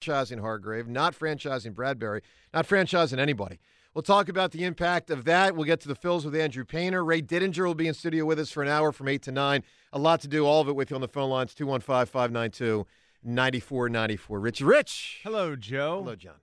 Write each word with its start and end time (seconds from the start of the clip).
franchising 0.00 0.40
Hargrave, 0.40 0.88
not 0.88 1.18
franchising 1.18 1.74
Bradbury, 1.74 2.22
not 2.52 2.66
franchising 2.66 3.18
anybody. 3.18 3.58
We'll 3.94 4.02
talk 4.02 4.28
about 4.28 4.52
the 4.52 4.64
impact 4.64 5.10
of 5.10 5.24
that. 5.24 5.56
We'll 5.56 5.64
get 5.64 5.80
to 5.80 5.88
the 5.88 5.96
Phils 5.96 6.24
with 6.24 6.34
Andrew 6.34 6.64
Painter. 6.64 7.04
Ray 7.04 7.22
Didinger 7.22 7.66
will 7.66 7.74
be 7.74 7.88
in 7.88 7.94
studio 7.94 8.24
with 8.24 8.38
us 8.38 8.50
for 8.50 8.62
an 8.62 8.68
hour 8.68 8.92
from 8.92 9.08
8 9.08 9.22
to 9.22 9.32
9. 9.32 9.64
A 9.92 9.98
lot 9.98 10.20
to 10.20 10.28
do, 10.28 10.46
all 10.46 10.60
of 10.60 10.68
it 10.68 10.76
with 10.76 10.90
you 10.90 10.94
on 10.94 11.00
the 11.00 11.08
phone 11.08 11.28
lines 11.28 11.54
215 11.54 12.06
592 12.06 12.86
9494. 13.22 14.40
Richie 14.40 14.64
Rich. 14.64 15.20
Hello, 15.24 15.56
Joe. 15.56 16.00
Hello, 16.02 16.14
John. 16.14 16.34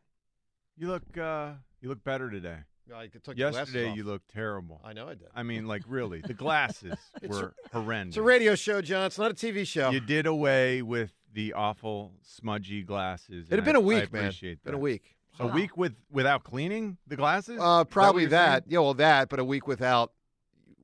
You 0.78 0.90
look 0.90 1.18
uh, 1.18 1.54
you 1.82 1.90
look 1.90 2.04
better 2.04 2.30
today. 2.30 2.58
I 2.96 3.08
took 3.08 3.38
Yesterday 3.38 3.94
you 3.94 4.04
looked 4.04 4.30
terrible. 4.30 4.80
I 4.84 4.94
know 4.94 5.08
I 5.08 5.16
did. 5.16 5.28
I 5.36 5.44
mean, 5.44 5.68
like 5.68 5.84
really, 5.88 6.22
the 6.22 6.34
glasses 6.34 6.96
were 7.28 7.54
horrendous. 7.74 8.14
It's 8.14 8.18
a 8.18 8.22
radio 8.22 8.56
show, 8.56 8.82
John. 8.82 9.08
It's 9.08 9.18
not 9.18 9.32
a 9.32 9.34
TV 9.34 9.66
show. 9.66 9.90
You 9.90 10.00
did 10.00 10.26
away 10.26 10.82
with 10.82 11.12
the 11.34 11.54
awful 11.54 12.14
smudgy 12.22 12.84
glasses. 12.84 13.48
it 13.50 13.56
had 13.56 13.66
been 13.66 13.76
a 13.76 13.80
week, 13.82 14.10
I 14.10 14.14
man. 14.14 14.24
appreciate 14.26 14.64
Been 14.64 14.74
a 14.74 14.78
week. 14.80 15.16
A 15.40 15.46
week 15.46 15.78
with 15.78 15.94
without 16.10 16.44
cleaning 16.44 16.98
the 17.06 17.16
glasses. 17.16 17.60
Uh, 17.62 17.84
probably 17.84 18.24
you're 18.24 18.32
that. 18.32 18.64
Yeah, 18.68 18.80
well, 18.80 18.96
that, 18.96 19.30
but 19.30 19.40
a 19.40 19.44
week 19.44 19.68
without 19.68 20.12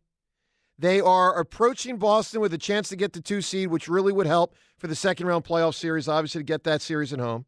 They 0.79 0.99
are 1.01 1.38
approaching 1.39 1.97
Boston 1.97 2.39
with 2.41 2.53
a 2.53 2.57
chance 2.57 2.89
to 2.89 2.95
get 2.95 3.13
the 3.13 3.21
two 3.21 3.41
seed, 3.41 3.69
which 3.69 3.88
really 3.88 4.11
would 4.13 4.27
help 4.27 4.55
for 4.77 4.88
the 4.88 4.95
second 4.95 5.25
round 5.27 5.43
playoff 5.43 5.73
series, 5.73 6.07
obviously, 6.07 6.39
to 6.39 6.45
get 6.45 6.63
that 6.65 6.81
series 6.81 7.11
at 7.11 7.19
home. 7.19 7.45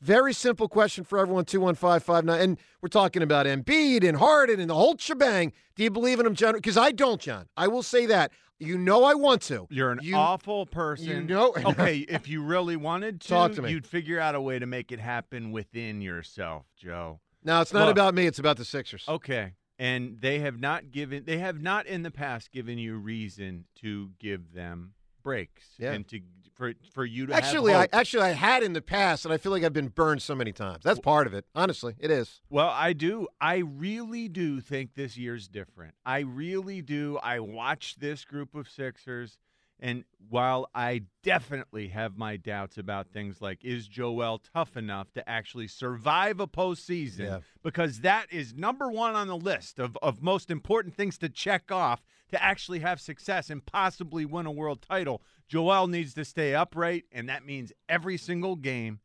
Very 0.00 0.32
simple 0.32 0.68
question 0.68 1.04
for 1.04 1.18
everyone 1.18 1.44
21559. 1.44 2.40
And 2.40 2.58
we're 2.80 2.88
talking 2.88 3.22
about 3.22 3.44
Embiid 3.46 4.02
and 4.08 4.16
Harden 4.16 4.58
and 4.60 4.70
the 4.70 4.74
whole 4.74 4.96
shebang. 4.96 5.52
Do 5.76 5.82
you 5.82 5.90
believe 5.90 6.18
in 6.20 6.24
them, 6.24 6.34
John? 6.34 6.54
Because 6.54 6.76
I 6.78 6.90
don't, 6.92 7.20
John. 7.20 7.48
I 7.56 7.66
will 7.68 7.82
say 7.82 8.06
that. 8.06 8.32
You 8.62 8.76
know 8.78 9.04
I 9.04 9.14
want 9.14 9.40
to. 9.42 9.66
You're 9.70 9.90
an 9.90 10.00
You- 10.02 10.14
awful 10.16 10.64
person. 10.66 11.06
You 11.06 11.20
know. 11.22 11.54
okay, 11.56 11.98
if 12.08 12.28
you 12.28 12.42
really 12.42 12.76
wanted 12.76 13.20
to, 13.22 13.28
Talk 13.28 13.52
to 13.54 13.62
me. 13.62 13.70
you'd 13.72 13.86
figure 13.86 14.20
out 14.20 14.34
a 14.34 14.40
way 14.40 14.58
to 14.58 14.66
make 14.66 14.92
it 14.92 15.00
happen 15.00 15.50
within 15.50 16.00
yourself, 16.02 16.66
Joe. 16.76 17.20
no, 17.42 17.60
it's 17.62 17.72
not 17.72 17.86
Look. 17.86 17.92
about 17.92 18.14
me. 18.14 18.26
It's 18.26 18.38
about 18.38 18.58
the 18.58 18.64
Sixers. 18.66 19.04
Okay. 19.08 19.54
And 19.80 20.20
they 20.20 20.40
have 20.40 20.60
not 20.60 20.90
given 20.92 21.24
they 21.24 21.38
have 21.38 21.62
not 21.62 21.86
in 21.86 22.02
the 22.02 22.10
past 22.10 22.52
given 22.52 22.76
you 22.76 22.96
reason 22.96 23.64
to 23.76 24.10
give 24.18 24.52
them 24.52 24.92
breaks 25.22 25.64
Yeah. 25.78 25.92
and 25.92 26.06
to 26.08 26.20
for 26.52 26.74
for 26.92 27.06
you 27.06 27.24
to 27.26 27.32
Actually, 27.34 27.72
I 27.74 27.88
actually 27.90 28.24
I 28.24 28.32
had 28.32 28.62
in 28.62 28.74
the 28.74 28.82
past, 28.82 29.24
and 29.24 29.32
I 29.32 29.38
feel 29.38 29.50
like 29.52 29.64
I've 29.64 29.72
been 29.72 29.88
burned 29.88 30.20
so 30.20 30.34
many 30.34 30.52
times. 30.52 30.84
That's 30.84 31.00
part 31.00 31.26
of 31.26 31.32
it. 31.32 31.46
Honestly, 31.54 31.94
it 31.98 32.10
is. 32.10 32.42
Well, 32.50 32.68
I 32.68 32.92
do. 32.92 33.26
I 33.40 33.56
really 33.56 34.28
do 34.28 34.60
think 34.60 34.94
this 34.94 35.16
year's 35.16 35.48
different. 35.48 35.94
I 36.04 36.18
really 36.18 36.82
do. 36.82 37.18
I 37.22 37.40
watched 37.40 38.00
this 38.00 38.26
group 38.26 38.54
of 38.54 38.68
Sixers, 38.68 39.38
and 39.80 40.04
while 40.28 40.68
I 40.74 41.02
definitely 41.22 41.88
have 41.88 42.16
my 42.16 42.36
doubts 42.36 42.78
about 42.78 43.08
things 43.08 43.40
like 43.40 43.64
is 43.64 43.88
Joel 43.88 44.40
tough 44.54 44.76
enough 44.76 45.10
to 45.14 45.28
actually 45.28 45.66
survive 45.66 46.38
a 46.38 46.46
postseason, 46.46 47.18
Yeah. 47.20 47.38
because 47.62 48.00
that 48.00 48.26
is 48.32 48.54
number 48.54 48.88
one 48.90 49.14
on 49.16 49.26
the 49.26 49.36
list 49.36 49.78
of, 49.78 49.96
of 50.02 50.22
most 50.22 50.50
important 50.50 50.94
things 50.94 51.18
to 51.18 51.28
check 51.28 51.72
off 51.72 52.04
to 52.30 52.40
actually 52.42 52.78
have 52.80 53.00
success 53.00 53.50
and 53.50 53.64
possibly 53.66 54.24
win 54.24 54.46
a 54.46 54.52
world 54.52 54.82
title. 54.82 55.20
Joel 55.48 55.88
needs 55.88 56.14
to 56.14 56.24
stay 56.24 56.54
upright, 56.54 57.04
and 57.10 57.28
that 57.28 57.44
means 57.44 57.72
every 57.88 58.16
single 58.16 58.54
game 58.56 59.00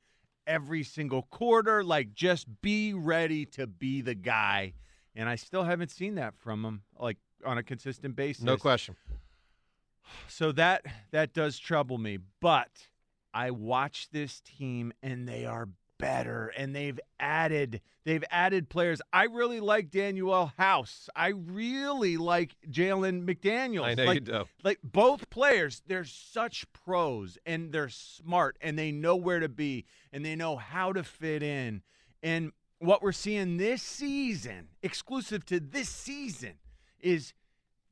every 0.47 0.83
single 0.83 1.23
quarter. 1.23 1.83
Like, 1.83 2.13
just 2.13 2.61
be 2.61 2.93
ready 2.93 3.45
to 3.47 3.67
be 3.67 4.01
the 4.01 4.15
guy. 4.15 4.73
And 5.15 5.29
I 5.29 5.35
still 5.35 5.63
haven't 5.63 5.91
seen 5.91 6.15
that 6.15 6.35
from 6.37 6.63
him, 6.63 6.81
like 6.99 7.17
on 7.45 7.57
a 7.57 7.63
consistent 7.63 8.15
basis. 8.15 8.43
No 8.43 8.57
question. 8.57 8.95
So 10.27 10.51
that 10.53 10.85
that 11.11 11.33
does 11.33 11.59
trouble 11.59 11.97
me. 11.97 12.19
But 12.41 12.69
I 13.33 13.51
watch 13.51 14.09
this 14.11 14.41
team, 14.41 14.93
and 15.03 15.27
they 15.27 15.45
are 15.45 15.67
better, 15.97 16.47
and 16.57 16.75
they've 16.75 16.99
added 17.19 17.81
they've 18.05 18.23
added 18.29 18.69
players. 18.69 19.01
I 19.11 19.23
really 19.23 19.59
like 19.59 19.89
Danuel 19.89 20.53
House. 20.57 21.09
I 21.15 21.29
really 21.29 22.17
like 22.17 22.55
Jalen 22.69 23.25
McDaniels. 23.25 23.85
I 23.85 23.93
know 23.95 24.05
like, 24.05 24.15
you 24.15 24.21
do. 24.21 24.45
like 24.63 24.79
both 24.83 25.29
players, 25.29 25.81
they're 25.87 26.05
such 26.05 26.65
pros 26.71 27.37
and 27.45 27.71
they're 27.71 27.89
smart 27.89 28.57
and 28.61 28.77
they 28.77 28.91
know 28.91 29.15
where 29.15 29.39
to 29.39 29.49
be 29.49 29.85
and 30.13 30.23
they 30.23 30.35
know 30.35 30.55
how 30.55 30.93
to 30.93 31.03
fit 31.03 31.41
in. 31.43 31.81
And 32.21 32.51
what 32.79 33.01
we're 33.01 33.11
seeing 33.11 33.57
this 33.57 33.81
season, 33.81 34.69
exclusive 34.83 35.45
to 35.47 35.59
this 35.59 35.89
season, 35.89 36.53
is 36.99 37.33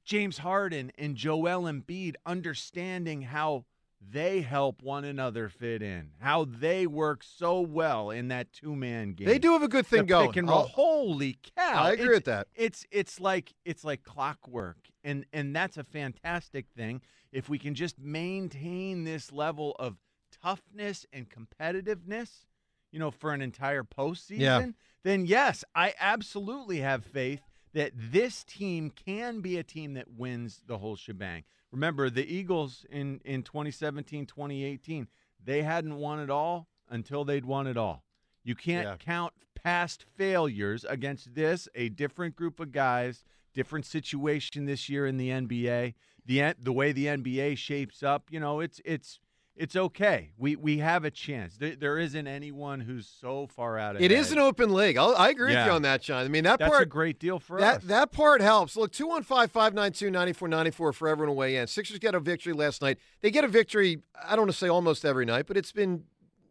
James 0.03 0.39
Harden 0.39 0.91
and 0.97 1.15
Joel 1.15 1.63
Embiid 1.63 2.15
understanding 2.25 3.21
how 3.23 3.65
they 4.05 4.41
help 4.41 4.81
one 4.83 5.05
another 5.05 5.47
fit 5.47 5.81
in, 5.81 6.11
how 6.19 6.43
they 6.45 6.85
work 6.85 7.23
so 7.23 7.61
well 7.61 8.09
in 8.11 8.27
that 8.27 8.51
two 8.51 8.75
man 8.75 9.13
game. 9.13 9.27
They 9.27 9.39
do 9.39 9.53
have 9.53 9.63
a 9.63 9.67
good 9.69 9.87
thing 9.87 10.01
the 10.01 10.07
going. 10.07 10.27
Pick 10.29 10.37
and 10.37 10.49
roll. 10.49 10.59
I'll- 10.59 10.67
Holy 10.67 11.37
cow! 11.55 11.83
I 11.83 11.91
agree 11.91 12.03
It's- 12.05 12.15
with 12.17 12.25
that. 12.25 12.47
It's 12.55 12.85
it's 12.91 13.19
like 13.21 13.53
it's 13.63 13.85
like 13.85 14.03
clockwork, 14.03 14.89
and 15.05 15.25
and 15.31 15.55
that's 15.55 15.77
a 15.77 15.85
fantastic 15.85 16.65
thing. 16.75 17.01
If 17.31 17.47
we 17.47 17.57
can 17.57 17.75
just 17.75 17.97
maintain 17.97 19.05
this 19.05 19.31
level 19.31 19.73
of 19.79 19.95
toughness 20.41 21.05
and 21.13 21.27
competitiveness, 21.29 22.45
you 22.91 22.99
know, 22.99 23.09
for 23.09 23.31
an 23.33 23.41
entire 23.41 23.83
postseason, 23.83 24.39
Yeah. 24.39 24.67
then 25.03 25.25
yes, 25.25 25.63
I 25.73 25.93
absolutely 25.97 26.79
have 26.79 27.05
faith 27.05 27.41
that 27.73 27.91
this 27.95 28.43
team 28.43 28.89
can 28.91 29.41
be 29.41 29.57
a 29.57 29.63
team 29.63 29.93
that 29.93 30.11
wins 30.11 30.61
the 30.67 30.77
whole 30.77 30.95
shebang. 30.95 31.43
Remember, 31.71 32.09
the 32.09 32.25
Eagles 32.25 32.85
in 32.89 33.19
in 33.25 33.43
2017, 33.43 34.25
2018, 34.25 35.07
they 35.43 35.63
hadn't 35.63 35.97
won 35.97 36.19
it 36.19 36.29
all 36.29 36.67
until 36.89 37.23
they'd 37.25 37.45
won 37.45 37.67
it 37.67 37.77
all. 37.77 38.03
You 38.43 38.55
can't 38.55 38.85
Yeah. 38.85 38.97
count 38.97 39.33
past 39.55 40.03
failures 40.15 40.85
against 40.87 41.33
this, 41.35 41.67
a 41.73 41.89
different 41.89 42.35
group 42.35 42.59
of 42.59 42.71
guys, 42.71 43.23
different 43.53 43.85
situation 43.85 44.65
this 44.65 44.89
year 44.89 45.05
in 45.07 45.17
the 45.17 45.29
NBA. 45.31 45.95
the 46.25 46.53
the 46.59 46.71
way 46.73 46.91
the 46.93 47.07
NBA 47.07 47.57
shapes 47.57 48.01
up, 48.03 48.31
you 48.31 48.39
know, 48.39 48.59
it's 48.61 48.79
it's 48.85 49.19
it's 49.55 49.75
okay. 49.75 50.31
We 50.37 50.55
we 50.55 50.79
have 50.79 51.05
a 51.05 51.11
chance. 51.11 51.57
There, 51.57 51.75
there 51.75 51.99
isn't 51.99 52.27
anyone 52.27 52.79
who's 52.79 53.07
so 53.07 53.45
far 53.47 53.77
out. 53.77 53.95
Of 53.95 54.01
it. 54.01 54.05
It 54.05 54.11
is 54.11 54.31
an 54.31 54.39
open 54.39 54.73
league. 54.73 54.97
I'll, 54.97 55.15
I 55.15 55.29
agree 55.29 55.55
with 55.55 55.65
you 55.65 55.71
on 55.71 55.83
that, 55.83 56.01
John. 56.01 56.25
I 56.25 56.27
mean, 56.27 56.43
that 56.45 56.57
That's 56.59 56.69
part 56.71 56.81
a 56.81 56.85
great 56.87 57.19
deal 57.19 57.37
for 57.39 57.59
that 57.59 57.77
us. 57.77 57.83
that 57.83 58.11
part 58.11 58.41
helps. 58.41 58.75
Look, 58.75 58.91
215-592-9494 58.93 60.93
for 60.93 61.07
everyone 61.07 61.27
to 61.27 61.33
weigh 61.37 61.57
in. 61.57 61.67
Sixers 61.67 61.99
get 61.99 62.15
a 62.15 62.19
victory 62.19 62.53
last 62.53 62.81
night. 62.81 62.97
They 63.21 63.31
get 63.31 63.43
a 63.43 63.47
victory, 63.47 63.99
I 64.23 64.31
don't 64.31 64.41
want 64.45 64.51
to 64.51 64.57
say 64.57 64.69
almost 64.69 65.05
every 65.05 65.25
night, 65.25 65.45
but 65.47 65.57
it's 65.57 65.71
been, 65.71 66.03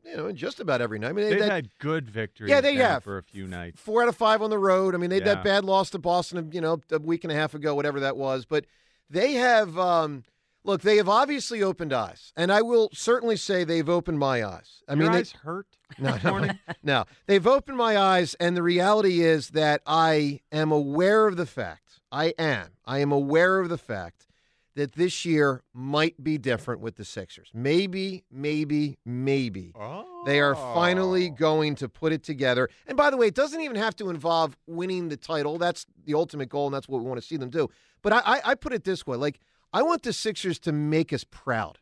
you 0.04 0.16
know, 0.16 0.32
just 0.32 0.60
about 0.60 0.80
every 0.80 0.98
night. 0.98 1.10
I 1.10 1.12
mean, 1.12 1.28
they, 1.28 1.38
They've 1.38 1.50
had 1.50 1.68
good 1.78 2.08
victories. 2.08 2.50
Yeah, 2.50 2.60
they 2.60 2.74
have. 2.76 3.04
for 3.04 3.18
a 3.18 3.22
few 3.22 3.46
nights. 3.46 3.80
four 3.80 4.02
out 4.02 4.08
of 4.08 4.16
five 4.16 4.42
on 4.42 4.50
the 4.50 4.58
road. 4.58 4.94
I 4.94 4.98
mean, 4.98 5.10
they 5.10 5.16
had 5.16 5.24
that 5.26 5.44
bad 5.44 5.64
loss 5.64 5.90
to 5.90 5.98
Boston, 5.98 6.50
you 6.52 6.60
know, 6.60 6.80
a 6.90 6.98
week 6.98 7.24
and 7.24 7.32
a 7.32 7.36
half 7.36 7.54
ago, 7.54 7.74
whatever 7.74 8.00
that 8.00 8.16
was. 8.16 8.44
But 8.44 8.64
they 9.10 9.34
have, 9.34 9.78
um, 9.78 10.24
look, 10.64 10.82
they 10.82 10.96
have 10.96 11.08
obviously 11.08 11.62
opened 11.62 11.92
eyes, 11.92 12.32
and 12.36 12.52
I 12.52 12.62
will 12.62 12.88
certainly 12.92 13.36
say 13.36 13.64
they've 13.64 13.88
opened 13.88 14.18
my 14.18 14.44
eyes. 14.44 14.82
I 14.88 14.92
Your 14.94 15.02
mean, 15.04 15.12
they- 15.12 15.18
eyes 15.18 15.32
hurt 15.42 15.66
no, 15.98 16.16
no, 16.24 16.48
no, 16.82 17.04
they've 17.26 17.46
opened 17.46 17.76
my 17.76 17.98
eyes, 17.98 18.34
and 18.40 18.56
the 18.56 18.62
reality 18.62 19.20
is 19.20 19.50
that 19.50 19.82
I 19.86 20.40
am 20.50 20.72
aware 20.72 21.26
of 21.26 21.36
the 21.36 21.46
fact. 21.46 22.00
I 22.10 22.34
am. 22.38 22.68
I 22.86 22.98
am 22.98 23.12
aware 23.12 23.58
of 23.60 23.68
the 23.68 23.76
fact 23.78 24.26
that 24.74 24.92
this 24.92 25.26
year 25.26 25.62
might 25.74 26.22
be 26.24 26.38
different 26.38 26.80
with 26.80 26.96
the 26.96 27.04
Sixers. 27.04 27.50
Maybe, 27.52 28.24
maybe, 28.30 28.96
maybe. 29.04 29.74
They 30.24 30.40
are 30.40 30.54
finally 30.54 31.28
Oh. 31.30 31.34
going 31.34 31.74
to 31.76 31.88
put 31.90 32.12
it 32.12 32.22
together. 32.22 32.70
And 32.86 32.96
by 32.96 33.10
the 33.10 33.18
way, 33.18 33.26
it 33.26 33.34
doesn't 33.34 33.60
even 33.60 33.76
have 33.76 33.94
to 33.96 34.08
involve 34.08 34.56
winning 34.66 35.08
the 35.10 35.16
title. 35.18 35.58
That's 35.58 35.84
the 36.06 36.14
ultimate 36.14 36.48
goal, 36.48 36.66
and 36.68 36.74
that's 36.74 36.88
what 36.88 37.02
we 37.02 37.06
want 37.06 37.20
to 37.20 37.26
see 37.26 37.36
them 37.36 37.50
do. 37.50 37.68
But 38.00 38.14
I, 38.14 38.20
I, 38.24 38.40
I 38.46 38.54
put 38.54 38.72
it 38.72 38.84
this 38.84 39.06
way: 39.06 39.18
like 39.18 39.40
I 39.72 39.82
want 39.82 40.02
the 40.02 40.12
Sixers 40.12 40.58
to 40.60 40.72
make 40.72 41.12
us 41.12 41.24
proud. 41.24 41.78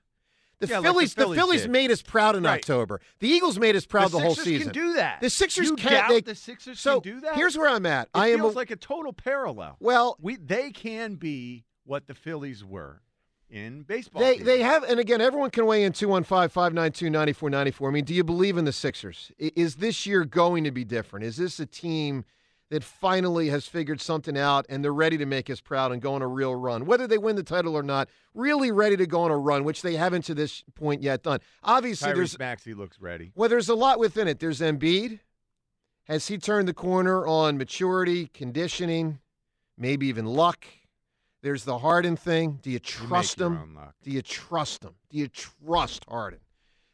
The 0.61 0.67
Yeah, 0.67 0.77
like 0.79 0.83
the 0.83 0.89
Phillies, 0.93 1.15
the 1.15 1.23
Phillies 1.23 1.39
Phillies 1.39 1.63
did. 1.63 1.71
made 1.71 1.91
us 1.91 2.03
proud 2.03 2.37
in 2.37 2.43
Right. 2.43 2.55
October. 2.59 3.01
The 3.21 3.29
Eagles 3.29 3.59
made 3.59 3.77
us 3.77 3.87
proud 3.87 4.09
the, 4.11 4.19
the 4.19 4.25
whole 4.25 4.35
season. 4.35 4.71
can 4.71 4.73
do 4.73 4.93
that. 4.95 5.21
The 5.23 5.31
Sixers 5.31 5.69
you 5.69 5.77
can- 5.77 5.93
doubt 5.93 6.09
they- 6.11 6.21
the 6.21 6.35
Sixers 6.35 6.79
so 6.79 7.01
can 7.01 7.15
do 7.15 7.21
that. 7.21 7.35
here's 7.35 7.57
where 7.57 7.69
I'm 7.69 7.87
at. 7.87 8.09
it 8.09 8.11
I 8.15 8.29
am 8.29 8.41
feels 8.41 8.53
a- 8.55 8.57
like 8.59 8.71
a 8.71 8.77
total 8.77 9.13
parallel. 9.15 9.77
well. 9.81 10.17
We 10.21 10.37
they 10.37 10.71
can 10.71 11.15
be 11.15 11.65
what 11.85 12.07
the 12.07 12.15
Phillies 12.15 12.63
were 12.63 13.01
in 13.49 13.83
baseball. 13.85 14.21
They 14.21 14.33
season. 14.35 14.47
they 14.47 14.61
have, 14.63 14.85
and 14.85 15.01
again, 15.01 15.23
everyone 15.23 15.49
can 15.51 15.65
weigh 15.65 15.83
in 15.83 15.93
215 15.95 16.51
592 16.51 17.09
9494. 17.09 17.89
I 17.89 17.93
mean, 17.93 18.05
do 18.05 18.13
you 18.15 18.23
believe 18.23 18.59
in 18.59 18.67
the 18.67 18.73
Sixers? 18.73 19.33
Is 19.39 19.77
this 19.77 20.05
year 20.05 20.27
going 20.27 20.65
to 20.65 20.71
be 20.71 20.85
different? 20.85 21.25
Is 21.25 21.39
this 21.39 21.59
a 21.59 21.65
team 21.67 22.27
that 22.71 22.83
finally 22.85 23.49
has 23.49 23.67
figured 23.67 24.01
something 24.01 24.39
out 24.39 24.65
and 24.69 24.83
they're 24.83 24.95
ready 24.95 25.19
to 25.19 25.27
make 25.27 25.51
us 25.51 25.61
proud 25.61 25.93
and 25.93 26.01
go 26.01 26.15
on 26.15 26.23
a 26.23 26.27
real 26.27 26.55
run? 26.55 26.87
Whether 26.87 27.07
they 27.07 27.19
win 27.19 27.37
the 27.37 27.43
title 27.43 27.77
or 27.77 27.83
not, 27.83 28.09
really 28.35 28.71
ready 28.73 28.97
to 28.97 29.07
go 29.07 29.23
on 29.23 29.31
a 29.31 29.37
run, 29.37 29.65
which 29.65 29.83
they 29.83 29.97
haven't 29.97 30.23
to 30.23 30.35
this 30.35 30.63
point 30.75 31.03
yet 31.03 31.23
done. 31.23 31.41
Obviously, 31.63 32.13
there's 32.13 32.35
Tyrese 32.35 32.39
Maxey 32.39 32.75
looks 32.75 33.01
ready. 33.01 33.33
well, 33.35 33.49
there's 33.49 33.69
a 33.69 33.75
lot 33.75 33.99
within 33.99 34.29
it. 34.29 34.39
There's 34.41 34.61
Embiid. 34.61 35.21
Has 36.05 36.29
he 36.29 36.39
turned 36.39 36.67
the 36.67 36.75
corner 36.75 37.27
on 37.27 37.57
maturity, 37.59 38.27
conditioning, 38.29 39.19
maybe 39.77 40.07
even 40.07 40.25
luck? 40.25 40.65
There's 41.43 41.65
the 41.65 41.79
Harden 41.79 42.17
thing. 42.17 42.59
Do 42.63 42.71
you 42.71 42.75
You 42.75 42.81
trust 42.81 43.39
your 43.39 43.53
him? 43.53 43.79
Do 44.03 44.11
you 44.11 44.23
trust 44.23 44.85
him? 44.85 44.95
Do 45.09 45.19
you 45.19 45.29
trust 45.29 46.05
Harden? 46.09 46.41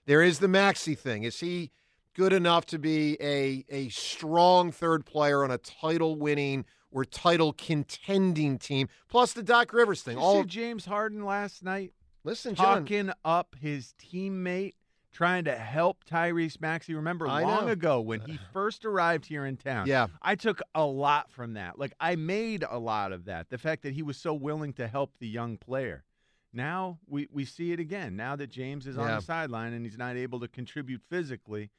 There 0.07 0.23
is 0.23 0.39
the 0.39 0.49
Maxey 0.49 0.95
thing. 0.95 1.25
Is 1.25 1.41
he 1.41 1.71
good 2.17 2.33
enough 2.33 2.65
to 2.67 2.79
be 2.79 3.17
a 3.21 3.65
a 3.69 3.89
strong 3.91 4.73
third 4.73 5.05
player 5.05 5.45
on 5.45 5.51
a 5.51 5.59
title 5.59 6.17
winning 6.17 6.65
or 6.91 7.05
title 7.05 7.53
contending 7.53 8.59
team? 8.59 8.89
Plus 9.09 9.35
the 9.35 9.43
Doc 9.43 9.73
Rivers 9.73 10.03
thing. 10.03 10.17
Did 10.17 10.23
you 10.23 10.27
All 10.27 10.43
see 10.43 10.49
James 10.49 10.87
Harden 10.87 11.25
last 11.25 11.63
night 11.63 11.93
listen, 12.25 12.55
John. 12.55 12.81
talking 12.81 13.11
up 13.25 13.55
his 13.61 13.95
teammate, 13.99 14.75
trying 15.13 15.45
to 15.45 15.55
help 15.55 16.05
Tyrese 16.05 16.61
Maxey. 16.61 16.95
Remember 16.95 17.29
I 17.29 17.43
long 17.43 17.67
know. 17.67 17.73
ago 17.73 18.01
when 18.01 18.21
he 18.21 18.39
first 18.53 18.85
arrived 18.85 19.27
here 19.27 19.47
in 19.47 19.57
town. 19.57 19.87
Yeah. 19.87 20.09
I 20.21 20.35
took 20.35 20.61
a 20.75 20.85
lot 20.85 21.31
from 21.31 21.55
that. 21.55 21.79
Like 21.79 21.93
I 22.01 22.17
made 22.17 22.65
a 22.69 22.79
lot 22.79 23.13
of 23.13 23.27
that. 23.27 23.51
The 23.51 23.59
fact 23.59 23.83
that 23.83 23.93
he 23.95 24.03
was 24.03 24.17
so 24.17 24.35
willing 24.35 24.73
to 24.75 24.89
help 24.89 25.13
the 25.19 25.29
young 25.29 25.57
player. 25.57 26.05
Now 26.53 26.99
we, 27.07 27.29
we 27.31 27.45
see 27.45 27.73
it 27.73 27.81
again. 27.81 28.17
Now 28.17 28.35
that 28.37 28.49
James 28.51 28.87
is 28.87 28.97
on 28.97 29.07
the 29.07 29.21
sideline 29.21 29.75
and 29.75 29.85
he's 29.85 29.99
not 29.99 30.17
able 30.17 30.41
to 30.41 30.49
contribute 30.49 31.03
physically, 31.11 31.71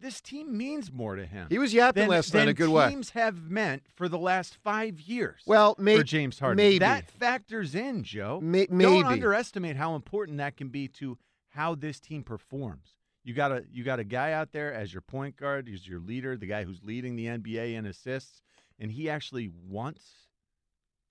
this 0.00 0.20
team 0.20 0.56
means 0.56 0.92
more 0.92 1.16
to 1.16 1.26
him. 1.26 1.46
He 1.50 1.58
was 1.58 1.74
yapping 1.74 2.02
than, 2.02 2.10
last 2.10 2.32
night 2.34 2.42
in 2.44 2.48
a 2.48 2.54
good 2.54 2.68
way. 2.68 2.88
teams 2.88 3.10
have 3.10 3.50
meant 3.50 3.82
for 3.94 4.08
the 4.08 4.18
last 4.18 4.56
five 4.62 5.00
years. 5.00 5.42
Well, 5.46 5.74
for 5.74 6.02
James 6.02 6.38
Harden, 6.38 6.56
maybe. 6.56 6.78
that 6.80 7.10
factors 7.10 7.74
in, 7.74 8.04
Joe. 8.04 8.40
may, 8.40 8.66
Don't 8.66 9.04
underestimate 9.06 9.76
how 9.76 9.94
important 9.94 10.38
that 10.38 10.56
can 10.56 10.68
be 10.68 10.88
to 10.88 11.18
how 11.50 11.74
this 11.74 11.98
team 12.00 12.22
performs. 12.22 12.94
You 13.24 13.34
got 13.34 13.52
a 13.52 13.64
you 13.70 13.84
got 13.84 13.98
a 13.98 14.04
guy 14.04 14.32
out 14.32 14.52
there 14.52 14.72
as 14.72 14.92
your 14.94 15.02
point 15.02 15.36
guard, 15.36 15.68
who's 15.68 15.86
your 15.86 16.00
leader, 16.00 16.36
the 16.36 16.46
guy 16.46 16.64
who's 16.64 16.80
leading 16.82 17.16
the 17.16 17.26
NBA 17.26 17.74
in 17.74 17.84
assists, 17.84 18.40
and 18.78 18.90
he 18.90 19.10
actually 19.10 19.50
wants 19.68 20.04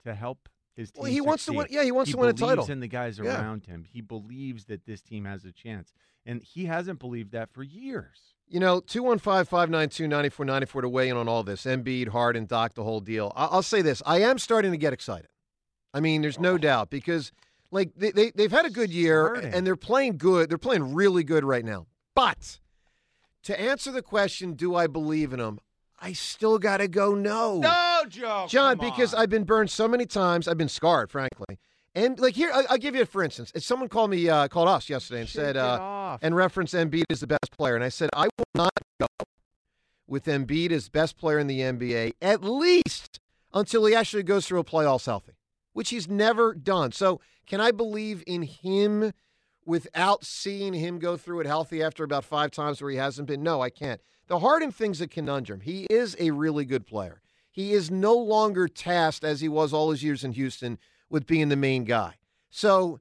to 0.04 0.14
help 0.14 0.48
his 0.74 0.90
team. 0.90 1.02
Well, 1.02 1.12
he 1.12 1.20
wants 1.20 1.44
to 1.46 1.52
win. 1.52 1.66
Yeah, 1.70 1.82
he 1.84 1.92
wants 1.92 2.08
he 2.08 2.12
to 2.12 2.18
win 2.18 2.30
a 2.30 2.34
believes 2.34 2.56
title. 2.56 2.72
in 2.72 2.80
the 2.80 2.88
guys 2.88 3.18
Yeah. 3.18 3.40
around 3.40 3.66
him. 3.66 3.84
He 3.84 4.00
believes 4.00 4.64
that 4.64 4.86
this 4.86 5.02
team 5.02 5.26
has 5.26 5.44
a 5.44 5.52
chance, 5.52 5.92
and 6.24 6.42
he 6.42 6.64
hasn't 6.64 6.98
believed 6.98 7.32
that 7.32 7.50
for 7.52 7.62
years. 7.62 8.34
You 8.50 8.60
know, 8.60 8.80
215 8.80 9.44
592 9.44 10.08
9494 10.08 10.82
to 10.82 10.88
weigh 10.88 11.08
in 11.10 11.16
on 11.16 11.28
all 11.28 11.42
this. 11.42 11.64
Embiid, 11.64 12.08
Harden, 12.08 12.46
Doc, 12.46 12.74
the 12.74 12.82
whole 12.84 13.00
deal. 13.00 13.32
I- 13.36 13.46
I'll 13.46 13.62
say 13.62 13.82
this 13.82 14.02
I 14.06 14.20
am 14.22 14.38
starting 14.38 14.70
to 14.72 14.78
get 14.78 14.92
excited. 14.92 15.28
I 15.92 16.00
mean, 16.00 16.22
there's 16.22 16.38
no 16.38 16.54
Oh. 16.54 16.58
doubt 16.58 16.90
because, 16.90 17.30
like, 17.70 17.90
they, 17.96 18.10
they, 18.10 18.30
they've 18.30 18.50
had 18.52 18.64
a 18.66 18.70
good 18.70 18.90
year 18.90 19.32
Starting. 19.34 19.54
and 19.54 19.66
they're 19.66 19.76
playing 19.76 20.16
good. 20.18 20.48
They're 20.48 20.58
playing 20.58 20.94
really 20.94 21.24
good 21.24 21.44
right 21.44 21.64
now. 21.64 21.86
But 22.14 22.58
to 23.44 23.58
answer 23.60 23.90
the 23.92 24.02
question, 24.02 24.54
do 24.54 24.74
I 24.74 24.86
believe 24.86 25.32
in 25.32 25.38
them? 25.40 25.60
I 26.00 26.12
still 26.12 26.58
got 26.58 26.76
to 26.78 26.88
go 26.88 27.14
no. 27.14 27.58
No, 27.58 28.02
Joe. 28.08 28.46
John, 28.48 28.78
because. 28.78 29.12
I've 29.14 29.30
been 29.30 29.44
burned 29.44 29.70
so 29.70 29.88
many 29.88 30.06
times. 30.06 30.46
I've 30.46 30.56
been 30.58 30.68
scarred, 30.68 31.10
frankly. 31.10 31.58
And, 31.94 32.18
like, 32.20 32.34
here, 32.34 32.50
I, 32.52 32.64
I'll 32.70 32.78
give 32.78 32.94
you 32.94 33.02
a 33.02 33.06
for 33.06 33.22
instance. 33.22 33.50
If 33.54 33.64
someone 33.64 33.88
called 33.88 34.10
me, 34.10 34.28
uh, 34.28 34.48
called 34.48 34.68
us 34.68 34.88
yesterday 34.88 35.20
and 35.20 35.28
Shake 35.28 35.42
said, 35.42 35.56
uh, 35.56 36.18
and 36.22 36.36
reference 36.36 36.72
Embiid 36.72 37.04
as 37.10 37.20
the 37.20 37.26
best 37.26 37.50
player. 37.56 37.74
And 37.74 37.84
I 37.84 37.88
said, 37.88 38.10
I 38.14 38.28
will 38.38 38.44
not 38.54 38.72
go 39.00 39.06
with 40.06 40.24
Embiid 40.26 40.70
as 40.70 40.88
best 40.88 41.18
player 41.18 41.38
in 41.38 41.46
the 41.46 41.60
NBA, 41.60 42.12
at 42.22 42.42
least 42.42 43.20
until 43.52 43.84
he 43.86 43.94
actually 43.94 44.22
goes 44.22 44.46
through 44.46 44.60
a 44.60 44.64
playoffs 44.64 45.06
healthy, 45.06 45.32
which 45.72 45.90
he's 45.90 46.08
never 46.08 46.54
done. 46.54 46.92
So, 46.92 47.20
can 47.46 47.60
I 47.60 47.70
believe 47.70 48.22
in 48.26 48.42
him 48.42 49.12
without 49.64 50.24
seeing 50.24 50.74
him 50.74 50.98
go 50.98 51.16
through 51.16 51.40
it 51.40 51.46
healthy 51.46 51.82
after 51.82 52.04
about 52.04 52.24
five 52.24 52.50
times 52.50 52.80
where 52.80 52.90
he 52.90 52.96
hasn't 52.98 53.26
been? 53.26 53.42
No, 53.42 53.62
I 53.62 53.70
can't. 53.70 54.00
The 54.26 54.40
Harden 54.40 54.70
thing's 54.70 55.00
a 55.00 55.08
conundrum. 55.08 55.60
He 55.60 55.86
is 55.88 56.14
a 56.18 56.30
really 56.30 56.66
good 56.66 56.86
player. 56.86 57.22
He 57.50 57.72
is 57.72 57.90
no 57.90 58.14
longer 58.14 58.68
tasked 58.68 59.24
as 59.24 59.40
he 59.40 59.48
was 59.48 59.72
all 59.72 59.90
his 59.90 60.04
years 60.04 60.22
in 60.22 60.32
Houston 60.32 60.78
with 61.10 61.26
being 61.26 61.48
the 61.48 61.56
main 61.56 61.84
guy. 61.84 62.14
So, 62.50 63.00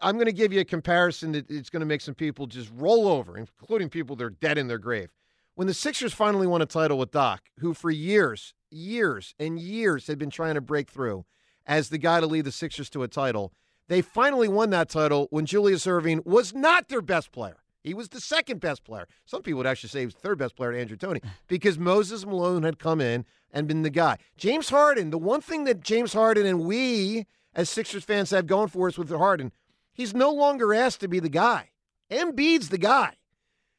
I'm 0.00 0.16
going 0.16 0.26
to 0.26 0.32
give 0.32 0.52
you 0.52 0.60
a 0.60 0.64
comparison 0.64 1.32
that 1.32 1.50
it's 1.50 1.70
going 1.70 1.80
to 1.80 1.86
make 1.86 2.00
some 2.00 2.14
people 2.14 2.46
just 2.46 2.70
roll 2.74 3.08
over, 3.08 3.36
including 3.36 3.88
people 3.88 4.14
that 4.16 4.24
are 4.24 4.30
dead 4.30 4.58
in 4.58 4.68
their 4.68 4.78
grave. 4.78 5.10
When 5.54 5.66
the 5.66 5.74
Sixers 5.74 6.12
finally 6.12 6.46
won 6.46 6.60
a 6.60 6.66
title 6.66 6.98
with 6.98 7.10
Doc, 7.10 7.44
who 7.60 7.72
for 7.72 7.90
years, 7.90 8.52
years, 8.70 9.34
and 9.38 9.58
years 9.58 10.06
had 10.06 10.18
been 10.18 10.30
trying 10.30 10.54
to 10.54 10.60
break 10.60 10.90
through 10.90 11.24
as 11.66 11.88
the 11.88 11.98
guy 11.98 12.20
to 12.20 12.26
lead 12.26 12.44
the 12.44 12.52
Sixers 12.52 12.90
to 12.90 13.02
a 13.02 13.08
title, 13.08 13.52
they 13.88 14.02
finally 14.02 14.48
won 14.48 14.70
that 14.70 14.90
title 14.90 15.28
when 15.30 15.46
Julius 15.46 15.86
Erving 15.86 16.24
was 16.26 16.54
not 16.54 16.88
their 16.88 17.02
best 17.02 17.32
player. 17.32 17.62
He 17.86 17.94
was 17.94 18.08
the 18.08 18.20
second 18.20 18.60
best 18.60 18.82
player. 18.82 19.06
Some 19.26 19.42
people 19.42 19.58
would 19.58 19.66
actually 19.68 19.90
say 19.90 20.00
he 20.00 20.06
was 20.06 20.16
the 20.16 20.20
third 20.20 20.38
best 20.38 20.56
player 20.56 20.72
to 20.72 20.80
Andrew 20.80 20.96
Toney 20.96 21.20
because 21.46 21.78
Moses 21.78 22.26
Malone 22.26 22.64
had 22.64 22.80
come 22.80 23.00
in 23.00 23.24
and 23.52 23.68
been 23.68 23.82
the 23.82 23.90
guy. 23.90 24.16
James 24.36 24.70
Harden, 24.70 25.10
the 25.10 25.18
one 25.18 25.40
thing 25.40 25.62
that 25.64 25.82
James 25.82 26.12
Harden 26.12 26.46
and 26.46 26.64
we 26.64 27.26
as 27.54 27.70
Sixers 27.70 28.02
fans 28.02 28.30
have 28.30 28.48
going 28.48 28.66
for 28.66 28.88
us 28.88 28.98
with 28.98 29.08
Harden, 29.10 29.52
he's 29.92 30.12
no 30.12 30.32
longer 30.32 30.74
asked 30.74 30.98
to 31.02 31.06
be 31.08 31.20
the 31.20 31.28
guy. 31.28 31.70
Embiid's 32.10 32.70
the 32.70 32.76
guy. 32.76 33.14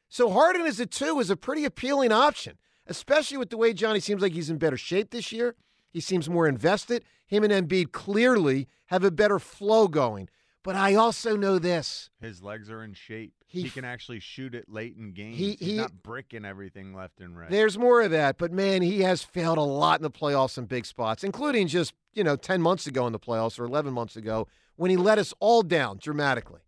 So 0.07 0.29
Harden 0.29 0.65
as 0.65 0.79
a 0.79 0.85
two 0.85 1.19
is 1.19 1.29
a 1.29 1.35
pretty 1.35 1.65
appealing 1.65 2.13
option, 2.13 2.57
especially 2.87 3.35
with 3.35 3.49
the 3.49 3.57
way 3.57 3.73
Johnny 3.73 3.99
seems 3.99 4.21
like 4.21 4.31
he's 4.31 4.49
in 4.49 4.57
better 4.57 4.77
shape 4.77 5.11
this 5.11 5.33
year. 5.33 5.53
He 5.91 5.99
seems 5.99 6.29
more 6.29 6.47
invested. 6.47 7.03
Him 7.25 7.43
and 7.43 7.51
Embiid 7.51 7.91
clearly 7.91 8.69
have 8.85 9.03
a 9.03 9.11
better 9.11 9.37
flow 9.37 9.89
going. 9.89 10.29
But 10.67 10.75
I 10.75 10.95
also 10.95 11.37
know 11.37 11.59
this. 11.59 12.09
His 12.19 12.43
legs 12.43 12.69
are 12.69 12.83
in 12.83 12.93
shape. 12.93 13.31
He 13.45 13.61
He, 13.61 13.69
can 13.69 13.85
actually 13.85 14.19
shoot 14.19 14.53
it 14.53 14.67
late 14.67 14.97
in 14.97 15.13
games. 15.13 15.37
He- 15.37 15.51
He's 15.51 15.59
he- 15.69 15.77
not 15.77 16.03
bricking 16.03 16.43
everything 16.43 16.93
left 16.93 17.21
and 17.21 17.37
right. 17.37 17.49
There's 17.49 17.77
more 17.77 18.01
of 18.01 18.11
that, 18.11 18.37
but 18.37 18.51
man, 18.51 18.81
he 18.81 18.99
has 19.03 19.23
failed 19.23 19.57
a 19.57 19.61
lot 19.61 19.99
in 19.99 20.03
the 20.03 20.11
playoffs 20.11 20.57
in 20.57 20.65
big 20.65 20.85
spots, 20.85 21.23
including 21.23 21.67
just, 21.67 21.93
you 22.13 22.21
know, 22.21 22.35
10 22.35 22.61
months 22.61 22.85
ago 22.85 23.07
in 23.07 23.13
the 23.13 23.17
playoffs 23.19 23.57
or 23.57 23.63
11 23.63 23.93
months 23.93 24.17
ago 24.17 24.45
when 24.75 24.91
he 24.91 24.97
let 24.97 25.17
us 25.17 25.33
all 25.39 25.61
down 25.61 25.99
dramatically. 25.99 26.59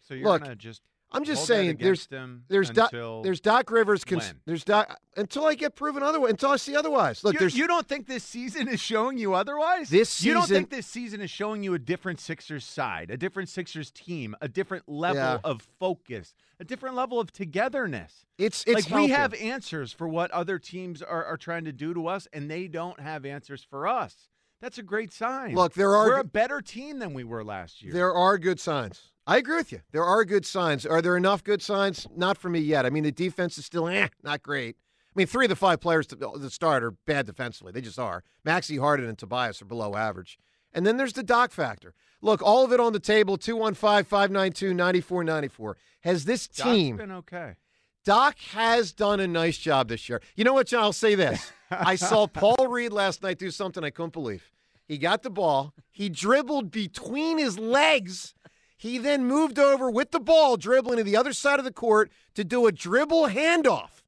so 0.00 0.14
you're 0.14 0.28
look, 0.28 0.42
gonna 0.42 0.54
just 0.54 0.82
I'm 1.12 1.24
just 1.24 1.46
saying 1.46 1.78
there's 1.80 2.08
there's 2.48 2.70
Doc, 2.70 2.90
there's 2.92 3.40
Doc 3.40 3.70
Rivers. 3.70 4.04
Cons- 4.04 4.34
there's 4.46 4.64
Doc 4.64 4.98
until 5.16 5.44
I 5.44 5.54
get 5.54 5.74
proven 5.74 6.02
otherwise. 6.02 6.30
Until 6.30 6.50
I 6.50 6.56
see 6.56 6.76
otherwise. 6.76 7.24
Look, 7.24 7.34
you, 7.34 7.40
there's 7.40 7.56
you 7.56 7.66
don't 7.66 7.86
think 7.86 8.06
this 8.06 8.22
season 8.24 8.68
is 8.68 8.80
showing 8.80 9.18
you 9.18 9.34
otherwise? 9.34 9.90
This 9.90 10.22
you 10.22 10.32
don't 10.32 10.48
think 10.48 10.70
this 10.70 10.86
season 10.86 11.20
is 11.20 11.30
showing 11.30 11.62
you 11.62 11.74
a 11.74 11.78
different 11.78 12.20
Sixers 12.20 12.64
side, 12.64 13.10
a 13.10 13.16
different 13.16 13.48
Sixers 13.48 13.90
team, 13.90 14.36
a 14.40 14.48
different 14.48 14.88
level 14.88 15.16
Yeah. 15.22 15.38
of 15.42 15.66
focus, 15.78 16.34
a 16.60 16.64
different 16.64 16.94
level 16.94 17.18
of 17.18 17.32
togetherness. 17.32 18.24
it's 18.38 18.64
it's 18.66 18.90
like 18.90 19.00
we 19.02 19.08
have 19.08 19.34
answers 19.34 19.92
for 19.92 20.08
what 20.08 20.30
other 20.30 20.58
teams 20.58 21.02
are, 21.02 21.24
are 21.24 21.36
trying 21.36 21.64
to 21.64 21.72
do 21.72 21.92
to 21.94 22.06
us, 22.06 22.28
and 22.32 22.50
they 22.50 22.68
don't 22.68 23.00
have 23.00 23.24
answers 23.26 23.64
for 23.68 23.88
us. 23.88 24.29
That's 24.60 24.78
a 24.78 24.82
great 24.82 25.12
sign. 25.12 25.54
Look, 25.54 25.74
there 25.74 25.96
are 25.96 26.08
we're 26.08 26.18
a 26.18 26.24
better 26.24 26.60
team 26.60 26.98
than 26.98 27.14
we 27.14 27.24
were 27.24 27.42
last 27.42 27.82
year. 27.82 27.92
There 27.92 28.14
are 28.14 28.38
good 28.38 28.60
signs. 28.60 29.10
I 29.26 29.38
agree 29.38 29.56
with 29.56 29.72
you. 29.72 29.80
There 29.92 30.04
are 30.04 30.24
good 30.24 30.44
signs. 30.44 30.84
Are 30.84 31.00
there 31.00 31.16
enough 31.16 31.44
good 31.44 31.62
signs? 31.62 32.06
Not 32.14 32.36
for 32.36 32.48
me 32.48 32.58
yet. 32.58 32.84
I 32.84 32.90
mean, 32.90 33.04
the 33.04 33.12
defense 33.12 33.58
is 33.58 33.64
still 33.64 33.88
eh, 33.88 34.08
not 34.22 34.42
great. 34.42 34.76
I 35.10 35.12
mean, 35.14 35.26
three 35.26 35.46
of 35.46 35.50
the 35.50 35.56
five 35.56 35.80
players 35.80 36.06
to 36.08 36.16
the 36.16 36.50
start 36.50 36.84
are 36.84 36.92
bad 36.92 37.26
defensively. 37.26 37.72
They 37.72 37.80
just 37.80 37.98
are. 37.98 38.22
Maxey 38.44 38.76
Harden 38.76 39.08
and 39.08 39.18
Tobias 39.18 39.60
are 39.60 39.66
below 39.66 39.94
average. 39.94 40.38
And 40.72 40.86
then 40.86 40.96
there's 40.96 41.14
the 41.14 41.22
Doc 41.22 41.50
factor. 41.50 41.94
Look, 42.22 42.42
all 42.42 42.64
of 42.64 42.72
it 42.72 42.80
on 42.80 42.92
the 42.92 43.00
table 43.00 43.36
215 43.36 44.04
592 44.04 44.74
9494. 44.74 45.76
Has 46.02 46.24
this 46.24 46.46
Doc's 46.46 46.70
team, 46.70 46.96
been 46.96 47.10
okay. 47.12 47.54
Doc 48.04 48.38
has 48.52 48.92
done 48.92 49.20
a 49.20 49.26
nice 49.26 49.58
job 49.58 49.88
this 49.88 50.08
year. 50.08 50.22
You 50.36 50.44
know 50.44 50.54
what, 50.54 50.66
John? 50.66 50.82
I'll 50.82 50.92
say 50.92 51.14
this. 51.14 51.52
I 51.70 51.94
saw 51.96 52.26
Paul 52.26 52.68
Reed 52.68 52.92
last 52.92 53.22
night 53.22 53.38
do 53.38 53.50
something 53.50 53.84
I 53.84 53.90
couldn't 53.90 54.12
believe. 54.12 54.50
He 54.86 54.98
got 54.98 55.22
the 55.22 55.30
ball, 55.30 55.72
he 55.92 56.08
dribbled 56.08 56.70
between 56.70 57.38
his 57.38 57.58
legs. 57.58 58.34
He 58.76 58.96
then 58.96 59.26
moved 59.26 59.58
over 59.58 59.90
with 59.90 60.10
the 60.10 60.18
ball, 60.20 60.56
dribbling 60.56 60.96
to 60.96 61.04
the 61.04 61.16
other 61.16 61.34
side 61.34 61.58
of 61.58 61.66
the 61.66 61.72
court 61.72 62.10
to 62.34 62.42
do 62.44 62.66
a 62.66 62.72
dribble 62.72 63.28
handoff. 63.28 64.02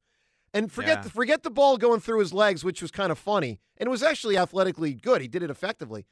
And 0.51 0.71
forget 0.71 0.97
Yeah. 0.97 1.01
the, 1.03 1.09
forget 1.11 1.43
the 1.43 1.51
ball 1.51 1.77
going 1.77 1.99
through 1.99 2.19
his 2.19 2.33
legs, 2.33 2.63
which 2.63 2.81
was 2.81 2.89
kind 2.89 3.11
of 3.11 3.19
funny. 3.19 3.59
And 3.77 3.85
it 3.87 3.91
was 3.91 4.01
actually 4.03 4.35
athletically 4.35 4.95
good. 4.95 5.21
He 5.21 5.27
did 5.27 5.43
it 5.43 5.51
effectively. 5.51 6.05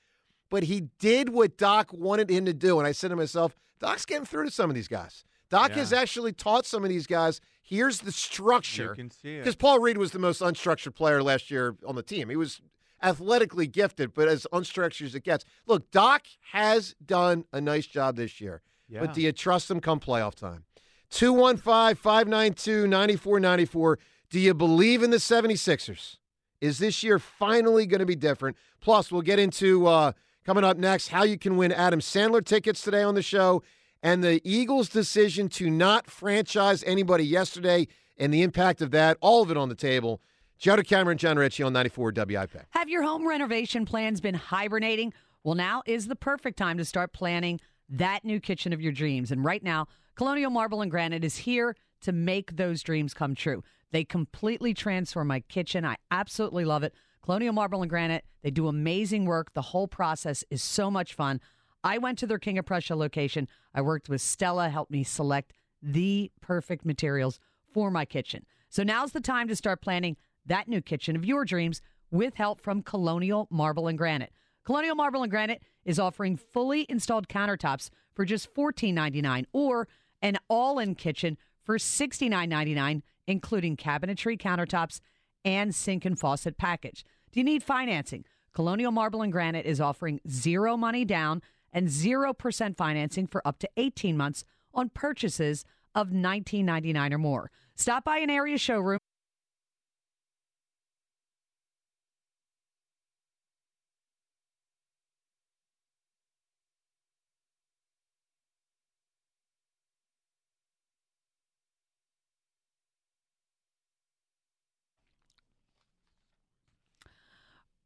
But 0.52 0.64
he 0.64 0.90
did 1.00 1.30
what 1.30 1.58
Doc 1.58 1.92
wanted 1.92 2.30
him 2.30 2.46
to 2.46 2.54
do. 2.54 2.78
And 2.78 2.88
I 2.88 2.92
said 2.92 3.08
to 3.10 3.16
myself, 3.16 3.56
Doc's 3.80 4.06
getting 4.06 4.26
through 4.26 4.46
to 4.46 4.52
some 4.52 4.70
of 4.70 4.76
these 4.76 4.88
guys. 4.88 5.24
Doc 5.52 5.70
Yeah. 5.72 5.76
has 5.78 5.94
actually 5.94 6.32
taught 6.34 6.66
some 6.66 6.84
of 6.84 6.90
these 6.90 7.06
guys 7.06 7.40
here's 7.62 8.00
the 8.00 8.12
structure. 8.12 8.84
You 8.90 8.96
can 8.96 9.12
see 9.12 9.36
it. 9.36 9.40
Because 9.40 9.56
Paul 9.56 9.80
Reed 9.80 9.98
was 9.98 10.12
the 10.12 10.20
most 10.20 10.42
unstructured 10.42 10.96
player 10.96 11.22
last 11.22 11.50
year 11.52 11.76
on 11.86 11.96
the 11.96 12.04
team. 12.04 12.30
He 12.30 12.36
was 12.36 12.60
athletically 13.04 13.68
gifted, 13.68 14.14
but 14.14 14.28
as 14.28 14.46
unstructured 14.52 15.06
as 15.06 15.16
it 15.16 15.24
gets. 15.24 15.46
Look, 15.68 15.90
Doc 15.92 16.24
has 16.52 16.96
done 17.06 17.46
a 17.54 17.62
nice 17.62 17.86
job 17.88 18.16
this 18.16 18.42
year. 18.42 18.62
Yeah. 18.90 19.02
But 19.02 19.14
do 19.14 19.22
you 19.22 19.32
trust 19.32 19.72
him 19.72 19.80
come 19.80 20.00
playoff 20.00 20.36
time? 20.36 20.66
215 21.12 21.96
592 21.96 22.88
9494. 22.88 24.00
Do 24.30 24.40
you 24.40 24.54
believe 24.54 25.04
in 25.04 25.10
the 25.10 25.18
76ers? 25.18 26.18
Is 26.62 26.80
this 26.80 27.04
year 27.04 27.20
finally 27.20 27.86
going 27.86 28.00
to 28.00 28.06
be 28.06 28.16
different? 28.16 28.56
Plus, 28.82 29.12
we'll 29.12 29.22
get 29.22 29.40
into 29.40 29.88
uh, 29.88 30.12
coming 30.46 30.64
up 30.64 30.78
next 30.78 31.08
how 31.10 31.24
you 31.24 31.38
can 31.38 31.58
win 31.58 31.72
Adam 31.72 32.00
Sandler 32.00 32.44
tickets 32.46 32.82
today 32.82 33.02
on 33.02 33.16
the 33.16 33.22
show 33.22 33.64
and 34.04 34.24
the 34.24 34.42
Eagles' 34.44 34.90
decision 34.90 35.48
to 35.50 35.70
not 35.70 36.10
franchise 36.10 36.84
anybody 36.84 37.26
yesterday 37.26 37.88
and 38.18 38.34
the 38.34 38.42
impact 38.42 38.82
of 38.82 38.92
that. 38.92 39.18
All 39.22 39.42
of 39.42 39.52
it 39.52 39.58
on 39.58 39.70
the 39.70 39.76
table. 39.76 40.22
Joe 40.58 40.76
DeCamara, 40.76 41.18
John 41.18 41.38
Ritchie 41.38 41.64
on 41.64 41.74
94 41.74 42.14
WIP. 42.16 42.52
Have 42.72 42.90
your 42.90 43.04
home 43.04 43.28
renovation 43.28 43.86
plans 43.86 44.22
been 44.22 44.36
hibernating? 44.36 45.14
Well, 45.44 45.56
now 45.56 45.82
is 45.88 46.08
the 46.08 46.16
perfect 46.16 46.58
time 46.58 46.78
to 46.78 46.86
start 46.86 47.14
planning 47.14 47.60
that 47.90 48.24
new 48.24 48.40
kitchen 48.40 48.72
of 48.72 48.82
your 48.82 48.92
dreams. 48.92 49.32
And 49.32 49.44
right 49.44 49.64
now, 49.64 49.88
Colonial 50.16 50.52
Marble 50.52 50.82
and 50.82 50.92
Granite 50.92 51.24
is 51.24 51.38
here 51.38 51.76
to 52.02 52.12
make 52.12 52.56
those 52.56 52.84
dreams 52.84 53.14
come 53.14 53.36
true. 53.36 53.64
They 53.92 54.04
completely 54.04 54.74
transform 54.74 55.28
my 55.28 55.42
kitchen. 55.42 55.84
I 55.84 55.98
absolutely 56.12 56.64
love 56.64 56.84
it. 56.84 56.94
Colonial 57.24 57.54
Marble 57.54 57.82
and 57.82 57.90
Granite, 57.90 58.24
they 58.42 58.52
do 58.52 58.68
amazing 58.68 59.26
work. 59.26 59.54
The 59.54 59.62
whole 59.62 59.88
process 59.88 60.44
is 60.50 60.64
so 60.64 60.90
much 60.90 61.14
fun. 61.14 61.42
I 61.84 61.98
went 61.98 62.18
to 62.20 62.28
their 62.28 62.40
King 62.40 62.58
of 62.58 62.66
Prussia 62.66 62.96
location. 62.96 63.48
I 63.74 63.82
worked 63.82 64.10
with 64.10 64.22
Stella, 64.22 64.70
helped 64.70 64.92
me 64.92 65.04
select 65.04 65.54
the 65.82 66.32
perfect 66.42 66.86
materials 66.86 67.40
for 67.74 67.90
my 67.90 68.06
kitchen. 68.06 68.46
So 68.70 68.84
now's 68.84 69.12
the 69.12 69.22
time 69.22 69.48
to 69.48 69.56
start 69.56 69.82
planning 69.82 70.18
that 70.46 70.68
new 70.68 70.82
kitchen 70.82 71.16
of 71.16 71.26
your 71.26 71.46
dreams 71.46 71.82
with 72.12 72.36
help 72.36 72.62
from 72.62 72.84
Colonial 72.84 73.48
Marble 73.50 73.88
and 73.88 73.98
Granite. 73.98 74.34
Colonial 74.66 74.96
Marble 74.96 75.24
and 75.24 75.32
Granite 75.32 75.64
is 75.86 76.00
offering 76.00 76.38
fully 76.38 76.86
installed 76.90 77.28
countertops 77.28 77.90
for 78.14 78.26
just 78.26 78.54
$14.99 78.54 79.46
or 79.54 79.88
an 80.22 80.38
all-in 80.50 80.96
kitchen 80.96 81.38
for 81.64 81.78
$69.99 81.78 83.02
including 83.28 83.78
cabinetry, 83.78 84.40
countertops, 84.40 85.00
and 85.44 85.74
sink 85.74 86.06
and 86.06 86.20
faucet 86.20 86.58
package. 86.58 87.06
Do 87.32 87.40
you 87.40 87.44
need 87.44 87.64
financing? 87.64 88.26
Colonial 88.54 88.92
Marble 88.92 89.22
and 89.22 89.32
Granite 89.32 89.66
is 89.66 89.80
offering 89.80 90.20
zero 90.30 90.76
money 90.76 91.06
down 91.06 91.42
and 91.74 91.88
0% 91.88 92.78
financing 92.78 93.28
for 93.28 93.46
up 93.48 93.60
to 93.60 93.70
18 93.78 94.18
months 94.18 94.44
on 94.74 94.90
purchases 94.90 95.66
of 95.96 96.10
$19.99 96.10 97.14
or 97.14 97.18
more. 97.18 97.52
Stop 97.76 98.06
by 98.06 98.18
an 98.18 98.30
area 98.30 98.58
showroom. 98.58 99.00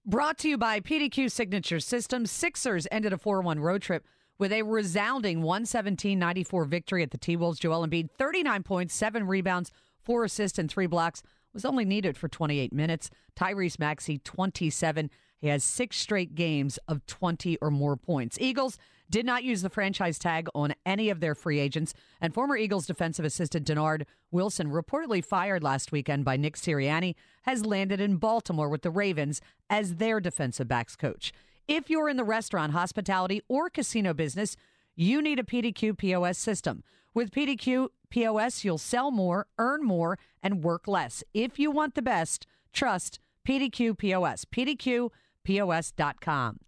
Brought 0.08 0.38
to 0.40 0.50
you 0.50 0.60
by 0.60 0.82
PDQ 0.82 1.32
Signature 1.32 1.80
Systems, 1.80 2.30
Sixers 2.30 2.86
ended 2.92 3.12
a 3.12 3.18
4 3.18 3.42
1 3.42 3.60
road 3.60 3.82
trip 3.82 4.06
with 4.38 4.52
a 4.52 4.62
resounding 4.62 5.42
117 5.42 6.20
94 6.20 6.66
victory 6.66 7.02
at 7.02 7.10
the 7.10 7.18
T 7.18 7.36
Wolves. 7.36 7.58
Joel 7.58 7.88
Embiid, 7.88 8.12
39 8.12 8.62
points, 8.62 8.94
7 8.94 9.26
rebounds, 9.26 9.72
4 10.04 10.26
assists, 10.26 10.60
and 10.60 10.70
3 10.70 10.86
blocks, 10.86 11.24
was 11.56 11.66
only 11.66 11.86
needed 11.86 12.18
for 12.18 12.28
28 12.28 12.72
minutes. 12.72 13.10
Tyrese 13.36 13.80
Maxey, 13.80 14.20
27. 14.20 15.10
He 15.40 15.48
has 15.48 15.64
six 15.64 15.98
straight 15.98 16.36
games 16.36 16.78
of 16.88 17.04
20 17.08 17.58
or 17.58 17.72
more 17.72 17.98
points. 17.98 18.38
Eagles 18.40 18.78
did 19.10 19.26
not 19.26 19.44
use 19.44 19.62
the 19.62 19.70
franchise 19.70 20.18
tag 20.18 20.48
on 20.56 20.74
any 20.86 21.10
of 21.10 21.20
their 21.20 21.36
free 21.36 21.60
agents, 21.60 21.94
and 22.20 22.34
former 22.34 22.58
Eagles 22.58 22.88
defensive 22.88 23.26
assistant 23.26 23.68
Denard 23.68 24.06
Wilson, 24.32 24.72
reportedly 24.72 25.24
fired 25.24 25.64
last 25.64 25.92
weekend 25.92 26.26
by 26.26 26.38
Nick 26.38 26.56
Sirianni, 26.56 27.16
has 27.44 27.66
landed 27.66 28.02
in 28.02 28.18
Baltimore 28.18 28.70
with 28.70 28.82
the 28.82 28.92
Ravens 28.92 29.42
as 29.70 29.96
their 29.96 30.20
defensive 30.20 30.68
backs 30.68 30.96
coach. 30.96 31.32
If 31.68 31.90
you're 31.90 32.10
in 32.10 32.18
the 32.18 32.24
restaurant, 32.24 32.74
hospitality, 32.74 33.42
or 33.48 33.70
casino 33.70 34.14
business, 34.14 34.56
you 34.96 35.22
need 35.22 35.40
a 35.40 35.44
PDQ 35.44 35.98
POS 35.98 36.38
system. 36.38 36.84
With 37.14 37.32
PDQ 37.32 37.90
POS, 38.10 38.64
you'll 38.64 38.78
sell 38.78 39.12
more, 39.12 39.48
earn 39.58 39.84
more, 39.84 40.20
and 40.44 40.64
work 40.64 40.88
less. 40.88 41.24
If 41.34 41.58
you 41.58 41.72
want 41.72 41.96
the 41.96 42.02
best, 42.02 42.46
trust 42.74 43.20
PDQ 43.48 43.98
POS. 43.98 44.46
PDQPOS.com. 44.46 46.60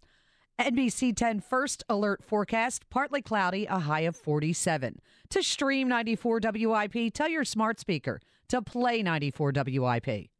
NBC 0.60 1.14
10 1.14 1.40
first 1.40 1.84
alert 1.88 2.24
forecast 2.24 2.90
partly 2.90 3.22
cloudy, 3.22 3.66
a 3.66 3.78
high 3.78 4.00
of 4.00 4.16
47. 4.16 5.00
To 5.30 5.42
stream 5.42 5.88
94 5.88 6.40
WIP, 6.42 7.14
tell 7.14 7.28
your 7.28 7.44
smart 7.44 7.78
speaker 7.78 8.20
to 8.48 8.60
play 8.62 9.02
94 9.02 9.52
WIP. 9.54 10.30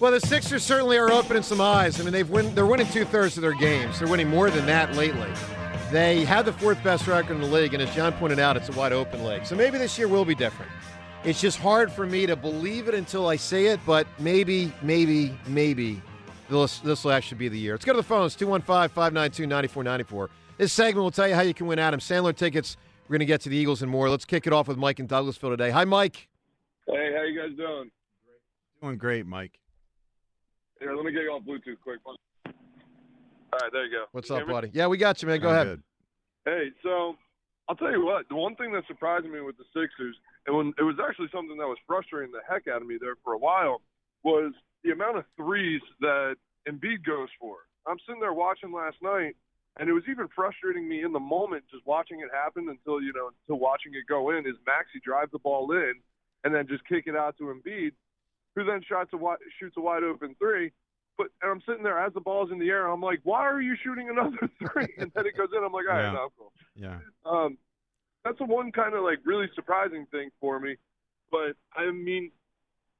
Well, 0.00 0.12
the 0.12 0.20
Sixers 0.20 0.62
certainly 0.62 0.96
are 0.96 1.12
opening 1.12 1.42
some 1.42 1.60
eyes. 1.60 2.00
I 2.00 2.04
mean, 2.04 2.14
they've 2.14 2.28
win, 2.28 2.54
they're 2.54 2.64
winning 2.64 2.86
two 2.86 3.04
thirds 3.04 3.36
of 3.36 3.42
their 3.42 3.52
games. 3.52 3.98
They're 3.98 4.08
winning 4.08 4.28
more 4.28 4.48
than 4.48 4.64
that 4.64 4.96
lately. 4.96 5.30
They 5.92 6.24
have 6.24 6.46
the 6.46 6.54
fourth 6.54 6.82
best 6.82 7.06
record 7.06 7.34
in 7.34 7.42
the 7.42 7.46
league, 7.46 7.74
and 7.74 7.82
as 7.82 7.94
John 7.94 8.14
pointed 8.14 8.38
out, 8.38 8.56
it's 8.56 8.70
a 8.70 8.72
wide 8.72 8.94
open 8.94 9.22
league. 9.24 9.44
So 9.44 9.54
maybe 9.54 9.76
this 9.76 9.98
year 9.98 10.08
will 10.08 10.24
be 10.24 10.34
different. 10.34 10.72
It's 11.22 11.38
just 11.38 11.58
hard 11.58 11.92
for 11.92 12.06
me 12.06 12.24
to 12.24 12.34
believe 12.34 12.88
it 12.88 12.94
until 12.94 13.28
I 13.28 13.36
say 13.36 13.66
it, 13.66 13.78
but 13.84 14.06
maybe, 14.18 14.72
maybe, 14.80 15.38
maybe 15.46 16.00
this, 16.48 16.78
this 16.78 17.04
will 17.04 17.12
actually 17.12 17.36
be 17.36 17.48
the 17.50 17.58
year. 17.58 17.74
Let's 17.74 17.84
go 17.84 17.92
to 17.92 17.98
the 17.98 18.02
phones 18.02 18.34
215 18.36 18.88
592 18.88 19.46
9494. 19.46 20.30
This 20.56 20.72
segment 20.72 21.02
will 21.02 21.10
tell 21.10 21.28
you 21.28 21.34
how 21.34 21.42
you 21.42 21.52
can 21.52 21.66
win 21.66 21.78
Adam 21.78 22.00
Sandler 22.00 22.34
tickets. 22.34 22.78
We're 23.06 23.18
going 23.18 23.20
to 23.20 23.26
get 23.26 23.42
to 23.42 23.50
the 23.50 23.56
Eagles 23.56 23.82
and 23.82 23.90
more. 23.90 24.08
Let's 24.08 24.24
kick 24.24 24.46
it 24.46 24.54
off 24.54 24.66
with 24.66 24.78
Mike 24.78 24.98
in 24.98 25.06
Douglassville 25.06 25.50
today. 25.50 25.68
Hi, 25.68 25.84
Mike. 25.84 26.30
Hey, 26.86 27.12
how 27.14 27.22
you 27.24 27.38
guys 27.38 27.54
doing? 27.54 27.90
Doing 28.80 28.96
great, 28.96 29.26
Mike. 29.26 29.59
Here, 30.80 30.94
let 30.94 31.04
me 31.04 31.12
get 31.12 31.22
you 31.22 31.32
on 31.32 31.42
Bluetooth 31.42 31.78
quick. 31.82 32.00
All 32.06 32.14
right, 33.52 33.70
there 33.72 33.84
you 33.84 33.90
go. 33.92 34.04
What's 34.12 34.30
You 34.30 34.36
up, 34.36 34.40
hear 34.40 34.46
me? 34.48 34.52
buddy? 34.54 34.70
Yeah, 34.72 34.86
we 34.86 34.96
got 34.96 35.20
you, 35.20 35.28
man. 35.28 35.40
Go 35.40 35.48
I'm 35.50 35.54
ahead. 35.54 35.66
good. 35.66 35.82
Hey, 36.46 36.64
so 36.82 37.16
I'll 37.68 37.76
tell 37.76 37.90
you 37.92 38.04
what. 38.04 38.28
The 38.28 38.36
one 38.36 38.56
thing 38.56 38.72
that 38.72 38.84
surprised 38.88 39.26
me 39.26 39.40
with 39.40 39.56
the 39.58 39.64
Sixers, 39.74 40.16
and 40.46 40.56
when 40.56 40.72
it 40.78 40.82
was 40.82 40.96
actually 41.06 41.28
something 41.32 41.58
that 41.58 41.66
was 41.66 41.78
frustrating 41.86 42.32
the 42.32 42.40
heck 42.48 42.66
out 42.66 42.80
of 42.80 42.88
me 42.88 42.96
there 43.00 43.14
for 43.22 43.34
a 43.34 43.38
while, 43.38 43.82
was 44.24 44.52
the 44.84 44.92
amount 44.92 45.18
of 45.18 45.24
threes 45.36 45.82
that 46.00 46.36
Embiid 46.68 47.04
goes 47.04 47.28
for. 47.38 47.56
I'm 47.86 47.98
sitting 48.06 48.20
there 48.20 48.32
watching 48.32 48.72
last 48.72 48.96
night, 49.02 49.36
and 49.78 49.88
it 49.88 49.92
was 49.92 50.04
even 50.08 50.28
frustrating 50.34 50.88
me 50.88 51.02
in 51.04 51.12
the 51.12 51.20
moment 51.20 51.64
just 51.70 51.84
watching 51.86 52.20
it 52.20 52.28
happen 52.32 52.68
until 52.70 53.02
you 53.02 53.12
know 53.12 53.30
until 53.44 53.60
watching 53.60 53.92
it 53.94 54.06
go 54.08 54.30
in. 54.30 54.46
Is 54.46 54.56
Maxey 54.66 55.00
drive 55.04 55.30
the 55.30 55.38
ball 55.40 55.70
in 55.72 55.94
and 56.44 56.54
then 56.54 56.66
just 56.66 56.86
kick 56.88 57.04
it 57.06 57.16
out 57.16 57.36
to 57.36 57.44
Embiid, 57.52 57.92
who 58.56 58.64
then 58.64 58.80
shots 58.88 59.10
a 59.12 59.16
wi- 59.16 59.36
shoots 59.58 59.76
a 59.78 59.80
wide 59.80 60.02
open 60.02 60.34
three. 60.38 60.72
But 61.18 61.28
and 61.42 61.50
I'm 61.50 61.62
sitting 61.66 61.82
there 61.82 61.98
as 61.98 62.12
the 62.14 62.20
ball's 62.20 62.50
in 62.50 62.58
the 62.58 62.68
air. 62.70 62.86
I'm 62.88 63.00
like, 63.02 63.20
why 63.24 63.46
are 63.46 63.60
you 63.60 63.76
shooting 63.82 64.08
another 64.08 64.36
three? 64.72 64.88
And 64.98 65.10
then 65.14 65.26
it 65.26 65.36
goes 65.36 65.48
in. 65.56 65.62
I'm 65.64 65.72
like, 65.72 65.84
all 65.88 65.94
right, 65.96 66.04
Yeah. 66.06 66.12
no, 66.12 66.28
cool. 66.38 66.52
Yeah. 66.74 66.98
Um, 67.26 67.58
that's 68.24 68.38
the 68.38 68.44
one 68.44 68.72
kind 68.72 68.94
of 68.94 69.02
like 69.04 69.18
really 69.24 69.48
surprising 69.54 70.06
thing 70.10 70.30
for 70.40 70.58
me. 70.60 70.76
But 71.30 71.56
I 71.76 71.90
mean, 71.90 72.30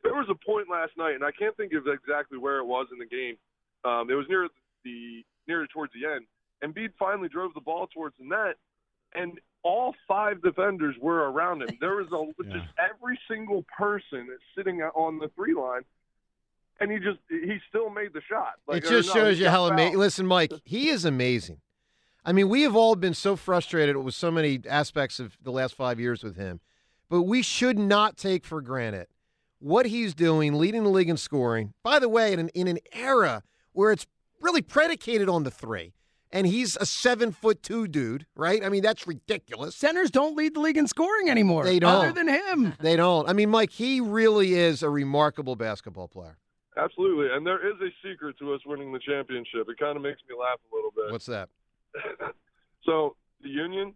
there 0.02 0.14
was 0.14 0.26
a 0.30 0.34
point 0.46 0.68
last 0.70 0.92
night, 0.96 1.14
and 1.14 1.24
I 1.24 1.30
can't 1.32 1.56
think 1.56 1.72
of 1.72 1.86
exactly 1.86 2.38
where 2.38 2.58
it 2.58 2.64
was 2.66 2.86
in 2.92 2.98
the 2.98 3.06
game. 3.06 3.36
Um, 3.84 4.10
it 4.10 4.14
was 4.14 4.26
near 4.28 4.48
the 4.84 5.24
near 5.48 5.66
towards 5.66 5.92
the 5.94 6.06
end. 6.06 6.26
And 6.62 6.74
Embiid 6.74 6.90
finally 6.98 7.28
drove 7.28 7.54
the 7.54 7.60
ball 7.60 7.86
towards 7.86 8.14
the 8.18 8.24
net, 8.26 8.56
and 9.14 9.38
all 9.62 9.94
five 10.08 10.42
defenders 10.42 10.96
were 11.00 11.30
around 11.30 11.62
him. 11.62 11.76
There 11.80 11.96
was 11.96 12.06
a 12.12 12.44
Yeah. 12.46 12.54
just 12.58 12.68
every 12.78 13.18
single 13.28 13.64
person 13.76 14.28
sitting 14.56 14.80
on 14.82 15.18
the 15.18 15.28
three 15.36 15.54
line, 15.54 15.82
and 16.80 16.90
he 16.90 16.98
just 16.98 17.18
he 17.28 17.58
still 17.68 17.90
made 17.90 18.12
the 18.12 18.22
shot. 18.28 18.54
Like, 18.66 18.84
it 18.84 18.88
just 18.88 19.12
shows 19.12 19.38
you 19.38 19.48
how 19.48 19.66
amazing. 19.66 19.98
Listen, 19.98 20.26
Mike, 20.26 20.52
he 20.64 20.88
is 20.88 21.04
amazing. 21.04 21.60
I 22.24 22.32
mean, 22.32 22.48
we 22.48 22.62
have 22.62 22.76
all 22.76 22.96
been 22.96 23.14
so 23.14 23.34
frustrated 23.36 23.96
with 23.96 24.14
so 24.14 24.30
many 24.30 24.60
aspects 24.68 25.20
of 25.20 25.36
the 25.42 25.50
last 25.50 25.74
five 25.74 25.98
years 25.98 26.22
with 26.22 26.36
him, 26.36 26.60
but 27.08 27.22
we 27.22 27.42
should 27.42 27.78
not 27.78 28.16
take 28.16 28.44
for 28.44 28.60
granted 28.60 29.06
what 29.58 29.86
he's 29.86 30.14
doing, 30.14 30.54
leading 30.54 30.84
the 30.84 30.90
league 30.90 31.08
in 31.08 31.16
scoring. 31.16 31.72
By 31.82 31.98
the 31.98 32.08
way, 32.08 32.32
in 32.32 32.38
an, 32.40 32.48
in 32.50 32.66
an 32.68 32.78
era 32.92 33.42
where 33.72 33.92
it's 33.92 34.06
really 34.40 34.62
predicated 34.62 35.28
on 35.28 35.44
the 35.44 35.50
three, 35.50 35.92
and 36.32 36.46
he's 36.46 36.76
a 36.76 36.86
seven 36.86 37.32
foot 37.32 37.62
two 37.62 37.88
dude, 37.88 38.26
right? 38.36 38.64
I 38.64 38.68
mean, 38.68 38.82
that's 38.82 39.06
ridiculous. 39.06 39.74
Centers 39.74 40.10
don't 40.10 40.36
lead 40.36 40.54
the 40.54 40.60
league 40.60 40.76
in 40.76 40.86
scoring 40.86 41.28
anymore. 41.28 41.64
They 41.64 41.78
don't. 41.78 41.94
Other 41.94 42.12
than 42.12 42.28
him. 42.28 42.74
They 42.80 42.96
don't. 42.96 43.28
I 43.28 43.32
mean, 43.32 43.50
Mike, 43.50 43.70
he 43.70 44.00
really 44.00 44.54
is 44.54 44.82
a 44.82 44.90
remarkable 44.90 45.54
basketball 45.56 46.08
player. 46.08 46.38
Absolutely, 46.76 47.28
and 47.34 47.46
there 47.46 47.58
is 47.66 47.74
a 47.80 47.90
secret 48.06 48.36
to 48.38 48.54
us 48.54 48.60
winning 48.64 48.92
the 48.92 49.00
championship. 49.00 49.68
It 49.68 49.78
kind 49.78 49.96
of 49.96 50.02
makes 50.02 50.20
me 50.28 50.34
laugh 50.38 50.58
a 50.72 50.74
little 50.74 50.92
bit. 50.94 51.12
What's 51.12 51.26
that? 51.26 51.48
so 52.84 53.16
the 53.42 53.48
Union, 53.48 53.94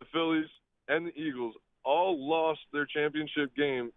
the 0.00 0.06
Phillies, 0.12 0.48
and 0.88 1.06
the 1.06 1.14
Eagles 1.18 1.54
all 1.84 2.18
lost 2.18 2.60
their 2.72 2.84
championship 2.84 3.54
game 3.56 3.90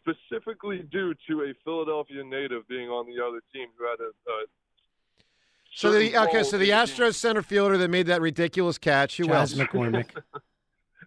specifically 0.00 0.84
due 0.92 1.14
to 1.28 1.42
a 1.42 1.54
Philadelphia 1.64 2.22
native 2.22 2.68
being 2.68 2.88
on 2.88 3.06
the 3.06 3.22
other 3.22 3.40
team 3.52 3.68
who 3.76 3.84
had 3.84 3.98
a. 4.00 4.08
a 4.08 4.46
So 5.74 5.92
the 5.92 6.16
okay, 6.28 6.42
so 6.42 6.58
the. 6.58 6.70
Astros 6.70 7.14
center 7.14 7.42
fielder 7.42 7.76
that 7.78 7.88
made 7.88 8.06
that 8.06 8.20
ridiculous 8.20 8.78
catch. 8.78 9.16
Who 9.18 9.26
Charles 9.26 9.58
else? 9.58 9.68
McCormick. 9.68 10.10
uh, 10.34 10.38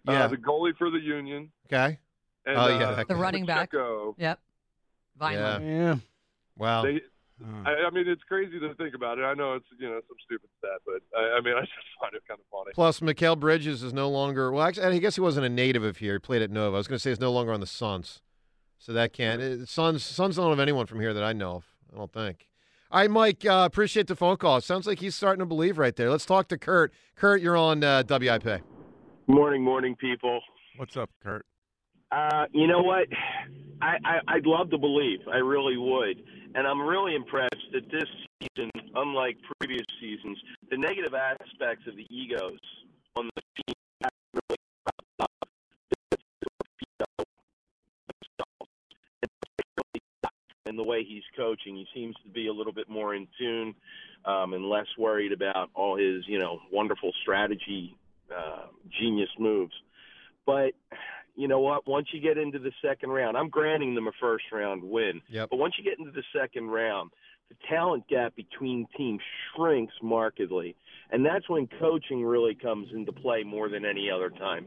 Yeah. 0.08 0.26
the 0.28 0.36
goalie 0.36 0.76
for 0.76 0.90
the 0.90 0.98
Union. 0.98 1.50
Okay. 1.66 1.98
And, 2.46 2.56
Oh, 2.56 2.68
yeah, 2.68 2.90
uh, 2.90 3.04
The 3.04 3.14
running 3.16 3.44
back. 3.46 3.70
Pacheco. 3.70 4.14
Yep. 4.18 4.38
Yeah. 4.40 5.18
Vineland. 5.18 5.66
yeah. 5.66 5.96
Wow. 6.56 6.82
They, 6.82 7.00
Uh, 7.42 7.62
I, 7.66 7.86
I 7.86 7.90
mean, 7.90 8.06
it's 8.08 8.22
crazy 8.22 8.60
to 8.60 8.72
think 8.74 8.94
about 8.94 9.18
it. 9.18 9.22
I 9.22 9.34
know 9.34 9.54
it's 9.54 9.66
you 9.78 9.88
know 9.88 10.00
some 10.06 10.16
stupid 10.24 10.48
stat, 10.58 10.80
but 10.86 11.02
I, 11.18 11.38
I 11.38 11.40
mean, 11.40 11.54
I 11.58 11.60
just 11.62 11.72
find 12.00 12.14
it 12.14 12.22
kind 12.28 12.38
of 12.38 12.46
funny. 12.50 12.70
Plus, 12.74 13.00
Mikal 13.00 13.38
Bridges 13.38 13.82
is 13.82 13.92
no 13.92 14.08
longer. 14.08 14.52
Well, 14.52 14.62
actually, 14.64 14.86
I 14.86 14.98
guess 14.98 15.16
he 15.16 15.20
wasn't 15.20 15.46
a 15.46 15.48
native 15.48 15.82
of 15.82 15.96
here. 15.96 16.14
He 16.14 16.18
played 16.20 16.40
at 16.42 16.50
Nova. 16.50 16.76
I 16.76 16.78
was 16.78 16.86
going 16.88 16.96
to 16.96 17.02
say 17.02 17.10
he's 17.10 17.20
no 17.20 17.32
longer 17.32 17.52
on 17.52 17.58
the 17.60 17.66
Suns, 17.66 18.22
so 18.78 18.92
that 18.92 19.12
can't. 19.12 19.42
uh, 19.42 19.66
Suns, 19.66 20.04
Suns 20.04 20.36
don't 20.36 20.50
have 20.50 20.60
anyone 20.60 20.86
from 20.86 21.00
here 21.00 21.12
that 21.14 21.24
I 21.24 21.32
know 21.32 21.56
of. 21.56 21.64
I 21.92 21.96
don't 21.98 22.12
think. 22.12 22.46
All 22.92 23.00
right, 23.00 23.10
Mike. 23.10 23.46
Uh, 23.46 23.62
appreciate 23.64 24.06
the 24.06 24.14
phone 24.14 24.36
call. 24.36 24.58
It 24.58 24.64
sounds 24.64 24.86
like 24.86 24.98
he's 24.98 25.14
starting 25.14 25.38
to 25.38 25.46
believe 25.46 25.78
right 25.78 25.96
there. 25.96 26.10
Let's 26.10 26.26
talk 26.26 26.48
to 26.48 26.58
Kurt. 26.58 26.92
Kurt, 27.16 27.40
you're 27.40 27.56
on 27.56 27.82
uh, 27.82 28.02
WIP. 28.06 28.60
Morning, 29.28 29.62
morning, 29.62 29.96
people. 29.96 30.42
what's 30.76 30.94
up, 30.98 31.08
Kurt? 31.22 31.46
Uh, 32.10 32.44
you 32.52 32.66
know 32.66 32.82
what? 32.82 33.08
I, 33.80 33.96
I 34.04 34.18
I'd 34.28 34.44
love 34.44 34.68
to 34.72 34.78
believe. 34.78 35.20
I 35.32 35.38
really 35.38 35.78
would, 35.78 36.22
and 36.54 36.66
I'm 36.66 36.82
really 36.82 37.14
impressed 37.14 37.64
that 37.72 37.90
this 37.90 38.04
season, 38.42 38.70
unlike 38.94 39.38
previous 39.58 39.86
seasons, 39.98 40.38
the 40.70 40.76
negative 40.76 41.14
aspects 41.14 41.86
of 41.88 41.96
the 41.96 42.04
egos 42.10 42.58
on 43.16 43.30
the 43.34 43.42
team 43.56 43.74
have 44.02 44.12
really 44.34 44.58
cropped 44.84 45.20
up. 45.20 45.48
And 50.72 50.78
the 50.78 50.84
way 50.84 51.04
he's 51.06 51.22
coaching, 51.36 51.76
he 51.76 51.86
seems 51.94 52.16
to 52.24 52.30
be 52.30 52.46
a 52.46 52.52
little 52.52 52.72
bit 52.72 52.88
more 52.88 53.14
in 53.14 53.28
tune 53.38 53.74
um, 54.24 54.54
and 54.54 54.70
less 54.70 54.86
worried 54.96 55.30
about 55.30 55.68
all 55.74 55.98
his, 55.98 56.24
you 56.26 56.38
know, 56.38 56.60
wonderful 56.72 57.12
strategy, 57.20 57.94
uh, 58.34 58.68
genius 58.98 59.28
moves. 59.38 59.74
But 60.46 60.72
you 61.36 61.46
know 61.46 61.60
what? 61.60 61.86
Once 61.86 62.08
you 62.14 62.22
get 62.22 62.38
into 62.38 62.58
the 62.58 62.72
second 62.82 63.10
round, 63.10 63.36
I'm 63.36 63.50
granting 63.50 63.94
them 63.94 64.08
a 64.08 64.12
first 64.18 64.44
round 64.50 64.82
win. 64.82 65.20
Yep. 65.28 65.50
But 65.50 65.58
once 65.58 65.74
you 65.76 65.84
get 65.84 65.98
into 65.98 66.10
the 66.10 66.24
second 66.34 66.70
round, 66.70 67.10
the 67.50 67.56
talent 67.68 68.08
gap 68.08 68.34
between 68.34 68.86
teams 68.96 69.20
shrinks 69.54 69.92
markedly. 70.02 70.74
And 71.10 71.22
that's 71.22 71.50
when 71.50 71.68
coaching 71.78 72.24
really 72.24 72.54
comes 72.54 72.88
into 72.94 73.12
play 73.12 73.42
more 73.42 73.68
than 73.68 73.84
any 73.84 74.10
other 74.10 74.30
time. 74.30 74.66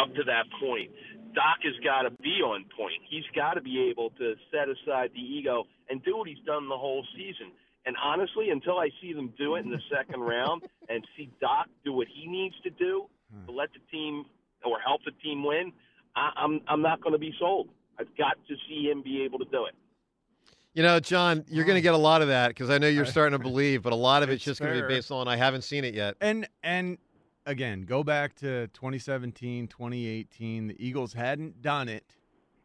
Up 0.00 0.14
to 0.14 0.22
that 0.26 0.44
point, 0.60 0.92
Doc 1.34 1.64
has 1.64 1.74
got 1.84 2.02
to 2.02 2.10
be 2.22 2.40
on 2.44 2.64
point. 2.76 3.00
He's 3.08 3.24
got 3.34 3.54
to 3.54 3.60
be 3.60 3.88
able 3.90 4.10
to 4.18 4.34
set 4.50 4.68
aside 4.68 5.10
the 5.14 5.20
ego 5.20 5.64
and 5.88 6.02
do 6.04 6.16
what 6.16 6.28
he's 6.28 6.42
done 6.46 6.68
the 6.68 6.76
whole 6.76 7.04
season. 7.16 7.52
And 7.84 7.96
honestly, 8.02 8.50
until 8.50 8.78
I 8.78 8.90
see 9.00 9.12
them 9.12 9.32
do 9.38 9.56
it 9.56 9.64
in 9.64 9.70
the 9.70 9.80
second 9.90 10.20
round 10.34 10.62
and 10.88 11.04
see 11.16 11.30
Doc 11.40 11.66
do 11.84 11.92
what 11.92 12.06
he 12.12 12.26
needs 12.26 12.54
to 12.62 12.70
do 12.70 13.06
to 13.46 13.52
hmm. 13.52 13.58
let 13.58 13.70
the 13.72 13.80
team 13.90 14.24
or 14.64 14.78
help 14.84 15.00
the 15.04 15.12
team 15.22 15.44
win, 15.44 15.72
I, 16.14 16.30
I'm 16.36 16.60
I'm 16.68 16.82
not 16.82 17.00
going 17.00 17.14
to 17.14 17.18
be 17.18 17.34
sold. 17.38 17.68
I've 17.98 18.14
got 18.16 18.36
to 18.48 18.54
see 18.68 18.90
him 18.90 19.02
be 19.02 19.22
able 19.22 19.38
to 19.38 19.44
do 19.46 19.66
it. 19.66 19.74
You 20.74 20.82
know, 20.82 21.00
John, 21.00 21.44
you're 21.48 21.64
going 21.64 21.76
to 21.76 21.80
hmm. 21.80 21.84
get 21.84 21.94
a 21.94 21.98
lot 21.98 22.22
of 22.22 22.28
that 22.28 22.48
because 22.48 22.70
I 22.70 22.78
know 22.78 22.88
you're 22.88 23.04
starting 23.04 23.38
to 23.38 23.42
believe, 23.42 23.82
but 23.82 23.92
a 23.92 23.96
lot 23.96 24.22
of 24.22 24.30
it's, 24.30 24.36
It's 24.36 24.44
just 24.44 24.60
going 24.60 24.74
to 24.74 24.82
be 24.82 24.94
based 24.94 25.10
on 25.10 25.28
I 25.28 25.36
haven't 25.36 25.62
seen 25.62 25.84
it 25.84 25.94
yet. 25.94 26.16
And 26.20 26.48
and 26.62 26.98
again, 27.46 27.82
go 27.82 28.02
back 28.02 28.34
to 28.36 28.68
2017, 28.68 29.68
2018. 29.68 30.68
The 30.68 30.76
Eagles 30.84 31.12
hadn't 31.12 31.62
done 31.62 31.88
it 31.88 32.16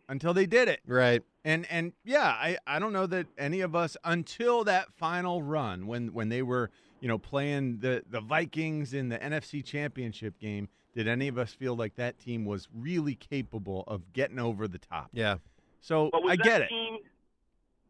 until 0.09 0.33
they 0.33 0.45
did 0.45 0.67
it. 0.67 0.81
Right. 0.85 1.23
And 1.43 1.65
and 1.69 1.93
yeah, 2.03 2.27
I, 2.27 2.57
I 2.65 2.79
don't 2.79 2.93
know 2.93 3.07
that 3.07 3.27
any 3.37 3.61
of 3.61 3.75
us 3.75 3.97
until 4.03 4.63
that 4.65 4.93
final 4.93 5.41
run 5.41 5.87
when 5.87 6.13
when 6.13 6.29
they 6.29 6.41
were 6.41 6.69
you 6.99 7.07
know 7.07 7.17
playing 7.17 7.79
the 7.79 8.03
the 8.09 8.21
Vikings 8.21 8.93
in 8.93 9.09
the 9.09 9.17
NFC 9.17 9.63
Championship 9.63 10.39
game, 10.39 10.69
did 10.93 11.07
any 11.07 11.27
of 11.27 11.37
us 11.37 11.53
feel 11.53 11.75
like 11.75 11.95
that 11.95 12.19
team 12.19 12.45
was 12.45 12.67
really 12.73 13.15
capable 13.15 13.83
of 13.87 14.13
getting 14.13 14.39
over 14.39 14.67
the 14.67 14.79
top? 14.79 15.09
Yeah. 15.13 15.37
So 15.79 16.09
I 16.27 16.35
get 16.35 16.61
it. 16.61 16.69
Team, 16.69 16.97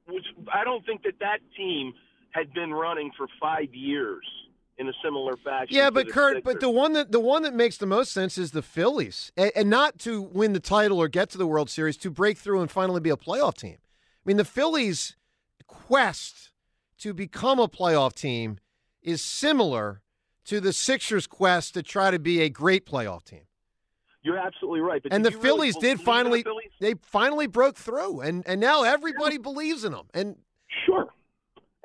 was, 0.08 0.23
I 0.54 0.63
don't 0.63 0.86
think 0.86 1.04
that 1.04 1.19
that 1.19 1.39
team 1.56 1.93
had 2.32 2.54
been 2.54 2.71
running 2.71 3.12
for 3.17 3.28
five 3.41 3.73
years 3.73 4.26
in 4.78 4.88
a 4.88 4.94
similar 5.04 5.36
fashion. 5.38 5.76
Yeah, 5.76 5.90
but 5.90 6.10
Kurt, 6.10 6.44
but 6.44 6.60
the 6.60 6.70
one 6.70 6.94
that 6.94 7.12
the 7.12 7.20
one 7.20 7.44
that 7.44 7.54
makes 7.54 7.78
the 7.78 7.86
most 7.86 8.12
sense 8.12 8.38
is 8.38 8.52
the 8.52 8.62
Phillies, 8.62 9.32
and, 9.36 9.52
and 9.56 9.70
not 9.70 10.00
to 10.00 10.22
win 10.22 10.54
the 10.54 10.60
title 10.60 11.00
or 11.00 11.08
get 11.08 11.30
to 11.32 11.38
the 11.38 11.48
World 11.48 11.70
Series, 11.70 11.98
to 11.98 12.10
break 12.12 12.38
through 12.38 12.62
and 12.62 12.70
finally 12.70 13.00
be 13.00 13.10
a 13.10 13.18
playoff 13.18 13.56
team. 13.56 13.78
I 13.80 14.24
mean, 14.26 14.38
the 14.38 14.46
Phillies' 14.46 15.16
quest 15.66 16.52
to 17.00 17.13
become 17.13 17.60
a 17.60 17.68
playoff 17.68 18.13
team 18.13 18.60
is 19.02 19.24
similar 19.24 20.02
to 20.46 20.60
the 20.60 20.74
Sixers' 20.74 21.28
quest 21.28 21.74
to 21.74 21.84
try 21.84 22.12
to 22.12 22.20
be 22.20 22.42
a 22.42 22.50
great 22.50 22.86
playoff 22.86 23.24
team. 23.24 23.42
You're 24.24 24.38
absolutely 24.38 24.82
right. 24.82 25.02
And 25.10 25.24
the 25.26 25.32
you 25.32 25.38
really 25.38 25.72
Phillies 25.72 25.78
did 25.78 25.92
in 25.92 25.98
the 25.98 26.04
finally 26.04 26.44
Phillies? 26.44 26.72
they 26.82 26.94
finally 27.02 27.48
broke 27.48 27.78
through, 27.78 28.22
and 28.22 28.44
and 28.46 28.60
now 28.60 28.84
everybody 28.84 29.38
believes 29.38 29.84
in 29.84 29.92
them. 29.92 30.08
And 30.13 30.38
Sure. 30.86 31.08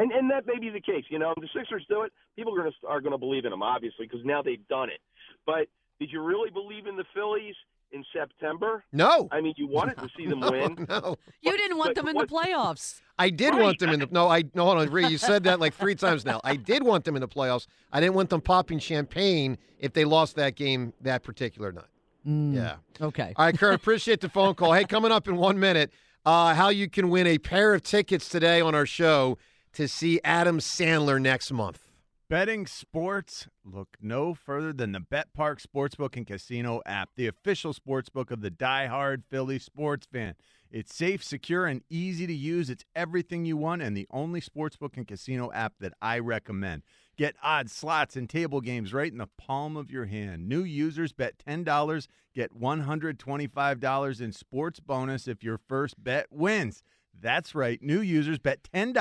And 0.03 0.11
and 0.12 0.31
that 0.31 0.47
may 0.47 0.59
be 0.59 0.71
the 0.71 0.81
case. 0.81 1.05
You 1.09 1.19
know, 1.19 1.33
if 1.37 1.41
the 1.41 1.49
Sixers 1.59 1.85
do 1.88 2.03
it, 2.03 2.12
people 2.37 2.53
are 2.55 2.62
going 2.62 2.73
to 2.81 2.87
are 2.88 3.01
going 3.01 3.12
to 3.12 3.19
believe 3.19 3.45
in 3.45 3.51
them, 3.51 3.62
obviously, 3.62 4.07
because 4.07 4.25
now 4.25 4.43
they've 4.43 4.67
done 4.69 4.88
it. 4.91 5.01
But 5.47 5.69
did 6.01 6.11
you 6.11 6.21
really 6.23 6.51
believe 6.51 6.87
in 6.87 6.97
the 6.97 7.05
Phillies 7.15 7.55
in 7.93 8.05
September? 8.12 8.83
no, 8.93 9.29
I 9.31 9.41
mean, 9.41 9.55
you 9.57 9.67
wanted 9.69 9.99
to 9.99 10.09
see 10.17 10.27
them 10.27 10.41
no, 10.47 10.51
win. 10.51 10.87
no. 10.88 11.17
You 11.43 11.57
didn't 11.57 11.77
want 11.79 11.95
but 11.95 12.05
them 12.05 12.09
in 12.09 12.17
the 12.17 12.27
playoffs. 12.27 13.01
I 13.19 13.29
did 13.31 13.51
Right. 13.55 13.62
want 13.62 13.79
them 13.79 13.91
in 13.91 14.01
the 14.01 14.09
no. 14.11 14.29
I 14.29 14.43
no 14.55 14.65
hold 14.65 14.79
on, 14.79 14.91
Ree, 14.91 15.07
You 15.09 15.19
said 15.19 15.45
that 15.45 15.61
like 15.61 15.75
three 15.75 15.95
times 15.95 16.25
now. 16.25 16.41
I 16.43 16.57
did 16.57 16.83
want 16.83 17.05
them 17.05 17.15
in 17.17 17.21
the 17.21 17.29
playoffs. 17.29 17.67
I 17.93 18.01
didn't 18.01 18.15
want 18.15 18.31
them 18.31 18.41
popping 18.41 18.79
champagne 18.79 19.59
if 19.79 19.93
they 19.93 20.05
lost 20.05 20.37
that 20.37 20.57
game 20.57 20.95
that 21.03 21.23
particular 21.23 21.71
night. 21.71 21.85
Mm, 22.27 22.55
Yeah. 22.55 22.77
Okay. 23.01 23.33
All 23.37 23.45
right, 23.45 23.57
Kurt. 23.59 23.75
Appreciate 23.75 24.21
the 24.21 24.29
phone 24.29 24.55
call. 24.55 24.73
Hey, 24.73 24.85
coming 24.85 25.12
up 25.12 25.29
in 25.29 25.37
one 25.37 25.61
minute, 25.61 25.93
uh, 26.25 26.55
how 26.55 26.69
you 26.71 26.88
can 26.88 27.11
win 27.11 27.27
a 27.27 27.37
pair 27.38 27.75
of 27.75 27.83
tickets 27.83 28.29
today 28.29 28.61
on 28.61 28.75
our 28.75 28.87
show 28.87 29.38
to 29.73 29.89
see 29.89 30.21
Adam 30.25 30.59
Sandler 30.59 31.21
next 31.21 31.53
month. 31.53 31.89
Betting 32.29 32.67
sports, 32.67 33.47
look 33.63 33.99
no 34.01 34.33
further 34.33 34.73
than 34.73 34.93
the 34.93 35.01
BetParx 35.01 35.67
Sportsbook 35.67 36.17
and 36.17 36.27
Casino 36.27 36.81
app, 36.87 37.11
the 37.15 37.27
official 37.27 37.75
sportsbook 37.75 38.31
of 38.31 38.41
the 38.41 38.49
die-hard 38.49 39.23
Philly 39.29 39.59
sports 39.59 40.07
fan. 40.11 40.35
It's 40.71 40.95
safe, 40.95 41.23
secure, 41.23 41.67
and 41.67 41.83
easy 41.91 42.27
to 42.27 42.33
use. 42.33 42.71
It's 42.71 42.87
everything 42.97 43.45
you 43.45 43.59
want 43.59 43.83
and 43.83 43.95
the 43.95 44.07
only 44.11 44.41
sportsbook 44.41 44.97
and 44.97 45.07
casino 45.07 45.53
app 45.53 45.75
that 45.81 45.93
I 46.01 46.21
recommend. 46.21 46.85
Get 47.19 47.37
odds, 47.43 47.75
slots, 47.75 48.17
and 48.17 48.31
table 48.31 48.63
games 48.63 48.95
right 48.95 49.13
in 49.13 49.19
the 49.19 49.29
palm 49.37 49.77
of 49.77 49.91
your 49.91 50.07
hand. 50.07 50.49
New 50.49 50.63
users 50.63 51.13
bet 51.13 51.35
$10, 51.47 52.07
get 52.35 52.59
$125 52.59 54.21
in 54.23 54.33
sports 54.33 54.81
bonus 54.81 55.29
if 55.29 55.45
your 55.45 55.59
first 55.59 56.03
bet 56.03 56.29
wins. 56.31 56.83
That's 57.13 57.55
right. 57.55 57.83
New 57.83 58.01
users 58.01 58.39
bet 58.39 58.63
$10 58.75 58.95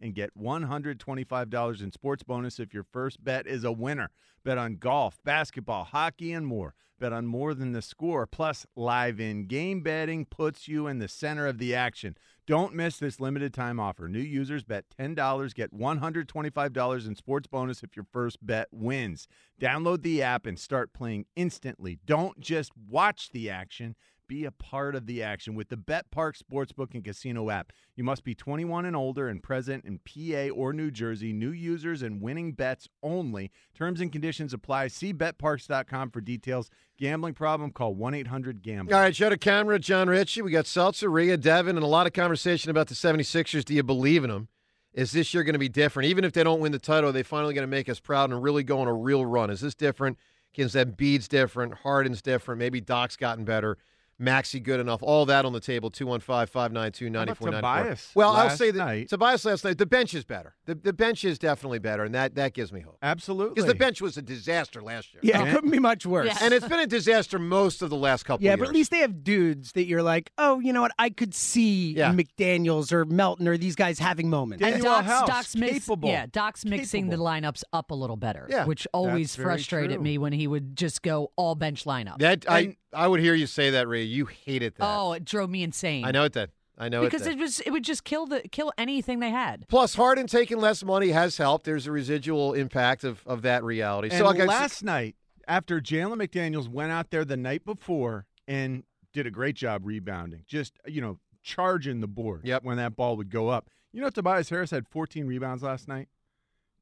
and 0.00 0.14
get 0.14 0.36
$125 0.36 1.82
in 1.82 1.92
sports 1.92 2.22
bonus 2.22 2.58
if 2.58 2.72
your 2.74 2.84
first 2.84 3.22
bet 3.22 3.46
is 3.46 3.64
a 3.64 3.72
winner. 3.72 4.10
Bet 4.44 4.58
on 4.58 4.76
golf, 4.76 5.18
basketball, 5.24 5.84
hockey, 5.84 6.32
and 6.32 6.46
more. 6.46 6.74
Bet 6.98 7.12
on 7.14 7.26
more 7.26 7.54
than 7.54 7.72
the 7.72 7.80
score. 7.80 8.26
Plus, 8.26 8.66
live 8.76 9.18
in 9.20 9.46
game 9.46 9.80
betting 9.80 10.26
puts 10.26 10.68
you 10.68 10.86
in 10.86 10.98
the 10.98 11.08
center 11.08 11.46
of 11.46 11.56
the 11.58 11.74
action. 11.74 12.14
Don't 12.46 12.74
miss 12.74 12.98
this 12.98 13.20
limited 13.20 13.54
time 13.54 13.80
offer. 13.80 14.08
New 14.08 14.18
users 14.18 14.64
bet 14.64 14.84
$10, 14.98 15.54
get 15.54 15.72
$125 15.72 17.06
in 17.06 17.14
sports 17.14 17.46
bonus 17.46 17.82
if 17.82 17.96
your 17.96 18.06
first 18.12 18.44
bet 18.44 18.68
wins. 18.70 19.28
Download 19.60 20.02
the 20.02 20.22
app 20.22 20.46
and 20.46 20.58
start 20.58 20.92
playing 20.92 21.24
instantly. 21.36 21.98
Don't 22.04 22.38
just 22.38 22.72
watch 22.76 23.30
the 23.30 23.48
action. 23.48 23.94
Be 24.30 24.44
a 24.44 24.52
part 24.52 24.94
of 24.94 25.06
the 25.06 25.24
action 25.24 25.56
with 25.56 25.70
the 25.70 25.76
BetParx 25.76 26.40
Sportsbook 26.40 26.94
and 26.94 27.02
Casino 27.02 27.50
app. 27.50 27.72
You 27.96 28.04
must 28.04 28.22
be 28.22 28.32
21 28.32 28.84
and 28.84 28.94
older 28.94 29.26
and 29.26 29.42
present 29.42 29.84
in 29.84 29.98
PA 29.98 30.54
or 30.54 30.72
New 30.72 30.92
Jersey. 30.92 31.32
New 31.32 31.50
users 31.50 32.00
and 32.00 32.22
winning 32.22 32.52
bets 32.52 32.86
only. 33.02 33.50
Terms 33.74 34.00
and 34.00 34.12
conditions 34.12 34.54
apply. 34.54 34.86
See 34.86 35.12
betparx.com 35.12 36.12
for 36.12 36.20
details. 36.20 36.70
Gambling 36.96 37.34
problem? 37.34 37.72
Call 37.72 37.96
1 37.96 38.14
800 38.14 38.62
GAMBLER. 38.62 38.94
All 38.94 39.00
right, 39.00 39.12
Joe 39.12 39.30
DeCamara, 39.30 39.80
John 39.80 40.08
Ritchie. 40.08 40.42
We 40.42 40.52
got 40.52 40.72
Rhea, 41.02 41.36
Devin, 41.36 41.74
and 41.74 41.82
a 41.82 41.88
lot 41.88 42.06
of 42.06 42.12
conversation 42.12 42.70
about 42.70 42.86
the 42.86 42.94
76ers. 42.94 43.64
Do 43.64 43.74
you 43.74 43.82
believe 43.82 44.22
in 44.22 44.30
them? 44.30 44.46
Is 44.92 45.10
this 45.10 45.34
year 45.34 45.42
going 45.42 45.54
to 45.54 45.58
be 45.58 45.68
different? 45.68 46.08
Even 46.08 46.22
if 46.22 46.32
they 46.34 46.44
don't 46.44 46.60
win 46.60 46.70
the 46.70 46.78
title, 46.78 47.10
are 47.10 47.12
they 47.12 47.24
finally 47.24 47.52
going 47.52 47.64
to 47.64 47.66
make 47.66 47.88
us 47.88 47.98
proud 47.98 48.30
and 48.30 48.40
really 48.40 48.62
go 48.62 48.78
on 48.78 48.86
a 48.86 48.94
real 48.94 49.26
run? 49.26 49.50
Is 49.50 49.60
this 49.60 49.74
different? 49.74 50.18
That 50.56 50.96
Bede's 50.96 51.26
different, 51.26 51.74
Harden's 51.74 52.22
different, 52.22 52.60
maybe 52.60 52.80
Doc's 52.80 53.16
gotten 53.16 53.44
better. 53.44 53.76
Maxey 54.20 54.60
good 54.60 54.78
enough. 54.80 55.02
All 55.02 55.26
that 55.26 55.44
on 55.44 55.52
the 55.52 55.60
table. 55.60 55.90
215 55.90 56.46
592 56.46 57.10
9494. 57.10 57.84
Tobias 57.86 58.10
Well, 58.14 58.30
I'll 58.32 58.50
say 58.50 58.70
that 58.70 58.78
night? 58.78 59.08
Tobias 59.08 59.44
last 59.44 59.64
night, 59.64 59.78
the 59.78 59.86
bench 59.86 60.14
is 60.14 60.24
better. 60.24 60.54
The, 60.66 60.74
the 60.74 60.92
bench 60.92 61.24
is 61.24 61.38
definitely 61.38 61.78
better, 61.78 62.04
and 62.04 62.14
that, 62.14 62.34
that 62.34 62.52
gives 62.54 62.72
me 62.72 62.80
hope. 62.80 62.98
Absolutely. 63.02 63.54
Because 63.54 63.66
the 63.68 63.74
bench 63.74 64.00
was 64.00 64.16
a 64.16 64.22
disaster 64.22 64.82
last 64.82 65.12
year. 65.14 65.20
Yeah, 65.24 65.44
it 65.44 65.52
couldn't 65.54 65.70
be 65.70 65.78
much 65.78 66.04
worse. 66.06 66.26
Yeah. 66.26 66.38
And 66.42 66.52
it's 66.54 66.68
been 66.68 66.80
a 66.80 66.86
disaster 66.86 67.38
most 67.38 67.82
of 67.82 67.90
the 67.90 67.96
last 67.96 68.24
couple 68.24 68.44
Yeah, 68.44 68.50
years. 68.50 68.58
Yeah, 68.58 68.62
but 68.64 68.68
at 68.68 68.74
least 68.74 68.90
they 68.90 68.98
have 68.98 69.24
dudes 69.24 69.72
that 69.72 69.86
you're 69.86 70.02
like, 70.02 70.30
oh, 70.38 70.60
you 70.60 70.72
know 70.72 70.82
what? 70.82 70.92
I 70.98 71.10
could 71.10 71.34
see 71.34 71.94
Yeah. 71.94 72.12
McDaniels 72.12 72.92
or 72.92 73.04
Melton 73.06 73.48
or 73.48 73.56
these 73.56 73.74
guys 73.76 73.98
having 73.98 74.28
moments. 74.30 74.62
And 74.64 74.76
Danuel 74.76 74.84
Doc's, 74.84 75.06
House, 75.06 75.28
Doc's 75.28 75.56
mix, 75.56 75.72
capable. 75.86 76.08
yeah, 76.10 76.26
Doc's 76.30 76.64
mixing 76.64 77.04
Capable. 77.06 77.24
the 77.24 77.30
lineups 77.30 77.62
up 77.72 77.90
a 77.90 77.94
little 77.94 78.16
better, 78.16 78.46
Yeah. 78.50 78.66
which 78.66 78.86
always 78.92 79.34
frustrated 79.34 79.96
true. 79.96 80.02
me 80.04 80.18
when 80.18 80.32
he 80.32 80.46
would 80.46 80.76
just 80.76 81.02
go 81.02 81.32
all 81.36 81.54
bench 81.54 81.84
lineup. 81.84 82.18
That 82.18 82.44
I 82.48 82.58
And- 82.60 82.76
I 82.92 83.06
would 83.08 83.20
hear 83.20 83.34
you 83.34 83.46
say 83.46 83.70
that, 83.70 83.86
Ray. 83.88 84.02
You 84.02 84.26
hated 84.26 84.74
that. 84.76 84.84
oh, 84.84 85.12
it 85.12 85.24
drove 85.24 85.50
me 85.50 85.62
insane. 85.62 86.04
I 86.04 86.10
know 86.10 86.24
it 86.24 86.32
did. 86.32 86.50
I 86.78 86.88
know 86.88 87.02
it. 87.02 87.04
because 87.10 87.26
it 87.26 87.32
it 87.34 87.38
was 87.38 87.60
it 87.60 87.70
would 87.70 87.84
just 87.84 88.04
kill 88.04 88.26
the 88.26 88.40
kill 88.50 88.72
anything 88.78 89.20
they 89.20 89.30
had. 89.30 89.66
Plus, 89.68 89.94
Harden 89.94 90.26
taking 90.26 90.58
less 90.58 90.82
money 90.82 91.10
has 91.10 91.36
helped. 91.36 91.64
There's 91.66 91.86
a 91.86 91.92
residual 91.92 92.54
impact 92.54 93.04
of, 93.04 93.22
of 93.26 93.42
that 93.42 93.62
reality. 93.62 94.08
And 94.10 94.18
so, 94.18 94.24
like 94.24 94.36
I 94.36 94.40
said- 94.40 94.46
last 94.48 94.82
night, 94.84 95.16
after 95.46 95.80
Jalen 95.80 96.22
McDaniels 96.26 96.68
went 96.68 96.90
out 96.90 97.10
there 97.10 97.24
the 97.24 97.36
night 97.36 97.64
before 97.64 98.26
and 98.48 98.84
did 99.12 99.26
a 99.26 99.30
great 99.30 99.56
job 99.56 99.82
rebounding, 99.84 100.44
just 100.46 100.78
you 100.86 101.00
know 101.00 101.18
charging 101.42 102.00
the 102.00 102.08
board 102.08 102.42
Yep. 102.44 102.64
when 102.64 102.76
that 102.78 102.96
ball 102.96 103.16
would 103.16 103.30
go 103.30 103.48
up. 103.48 103.68
You 103.92 104.00
know, 104.00 104.08
Tobias 104.10 104.48
Harris 104.48 104.70
had 104.70 104.86
14 104.88 105.26
rebounds 105.26 105.62
last 105.62 105.88
night. 105.88 106.08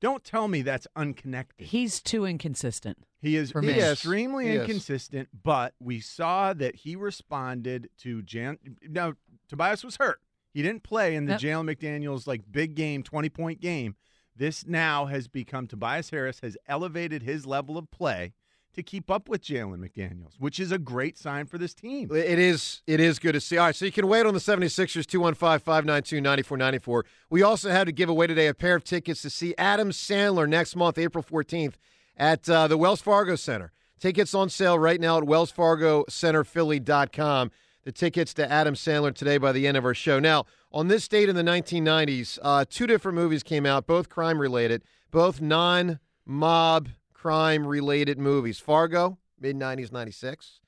Don't 0.00 0.22
tell 0.24 0.46
me 0.48 0.62
that's 0.62 0.86
unconnected. 0.94 1.66
He's 1.66 2.00
too 2.00 2.24
inconsistent. 2.24 2.98
He 3.20 3.34
is 3.36 3.50
For 3.50 3.60
me. 3.62 3.72
He 3.72 3.78
is. 3.80 3.92
extremely 3.94 4.46
He 4.46 4.52
is. 4.52 4.60
inconsistent, 4.62 5.28
but 5.42 5.74
we 5.80 5.98
saw 6.00 6.52
that 6.52 6.76
he 6.76 6.94
responded 6.94 7.88
to 8.02 8.22
Jan. 8.22 8.58
Now, 8.88 9.14
Tobias 9.48 9.82
was 9.82 9.96
hurt. 9.96 10.20
He 10.54 10.62
didn't 10.62 10.82
play 10.84 11.14
in 11.16 11.26
the 11.26 11.32
Yep. 11.32 11.40
Jalen 11.40 11.74
McDaniels 11.74 12.26
like 12.26 12.42
big 12.50 12.74
game, 12.74 13.02
20 13.02 13.28
point 13.28 13.60
game. 13.60 13.96
This 14.36 14.64
now 14.66 15.06
has 15.06 15.26
become 15.26 15.66
Tobias 15.66 16.10
Harris 16.10 16.40
has 16.40 16.56
elevated 16.68 17.22
his 17.24 17.44
level 17.44 17.76
of 17.76 17.90
play 17.90 18.34
to 18.74 18.82
keep 18.82 19.10
up 19.10 19.28
with 19.28 19.42
Jalen 19.42 19.78
McDaniels, 19.78 20.34
which 20.38 20.60
is 20.60 20.72
a 20.72 20.78
great 20.78 21.18
sign 21.18 21.46
for 21.46 21.58
this 21.58 21.74
team. 21.74 22.10
It 22.14 22.38
is 22.38 22.82
it 22.86 23.00
is 23.00 23.18
good 23.18 23.32
to 23.32 23.40
see. 23.40 23.58
All 23.58 23.66
right, 23.66 23.74
so 23.74 23.84
you 23.84 23.92
can 23.92 24.06
wait 24.06 24.24
on 24.26 24.34
the 24.34 24.40
76ers 24.40 25.04
215-592-9494. 25.04 27.02
We 27.30 27.42
also 27.42 27.70
had 27.70 27.86
to 27.86 27.92
give 27.92 28.08
away 28.08 28.26
today 28.26 28.46
a 28.46 28.54
pair 28.54 28.76
of 28.76 28.84
tickets 28.84 29.20
to 29.22 29.30
see 29.30 29.54
Adam 29.58 29.90
Sandler 29.90 30.48
next 30.48 30.76
month, 30.76 30.98
April 30.98 31.24
14th, 31.24 31.74
at 32.16 32.48
uh, 32.48 32.68
the 32.68 32.78
Wells 32.78 33.00
Fargo 33.00 33.36
Center. 33.36 33.72
Tickets 33.98 34.32
on 34.32 34.48
sale 34.48 34.78
right 34.78 35.00
now 35.00 35.18
at 35.18 35.24
wellsfargocenterphilly.com. 35.24 37.50
The 37.84 37.92
tickets 37.92 38.34
to 38.34 38.50
Adam 38.50 38.74
Sandler 38.74 39.14
today 39.14 39.38
by 39.38 39.50
the 39.50 39.66
end 39.66 39.76
of 39.76 39.84
our 39.84 39.94
show. 39.94 40.20
Now, 40.20 40.44
on 40.70 40.88
this 40.88 41.08
date 41.08 41.28
in 41.28 41.34
the 41.34 41.42
1990s, 41.42 42.38
uh, 42.42 42.64
two 42.68 42.86
different 42.86 43.16
movies 43.16 43.42
came 43.42 43.66
out, 43.66 43.86
both 43.86 44.08
crime 44.08 44.38
related, 44.38 44.84
both 45.10 45.40
non 45.40 45.98
mob 46.26 46.90
crime 47.18 47.66
related 47.66 48.18
movies. 48.18 48.60
Fargo, 48.60 49.18
mid 49.40 49.56
90s, 49.56 49.92
96. 49.92 50.60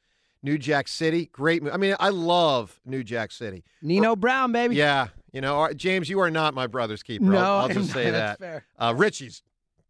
New 0.43 0.57
Jack 0.59 0.89
City, 0.89 1.27
great 1.33 1.63
movie. 1.63 1.75
I 1.75 1.77
mean, 1.77 1.95
I 2.01 2.09
love 2.09 2.81
New 2.87 3.05
Jack 3.05 3.31
City. 3.31 3.63
Nino 3.83 4.17
Brown, 4.17 4.53
baby. 4.53 4.75
Yeah, 4.75 5.09
you 5.33 5.41
know, 5.43 5.71
James, 5.75 6.09
you 6.09 6.19
are 6.21 6.31
not 6.31 6.55
my 6.55 6.67
brother's 6.67 7.03
keeper. 7.03 7.25
No, 7.25 7.39
I'll, 7.39 7.59
I'll 7.59 7.69
just 7.69 7.93
say 7.93 8.07
not. 8.07 8.13
that. 8.13 8.39
Fair. 8.39 8.65
Uh, 8.79 8.95
Richie's 8.97 9.43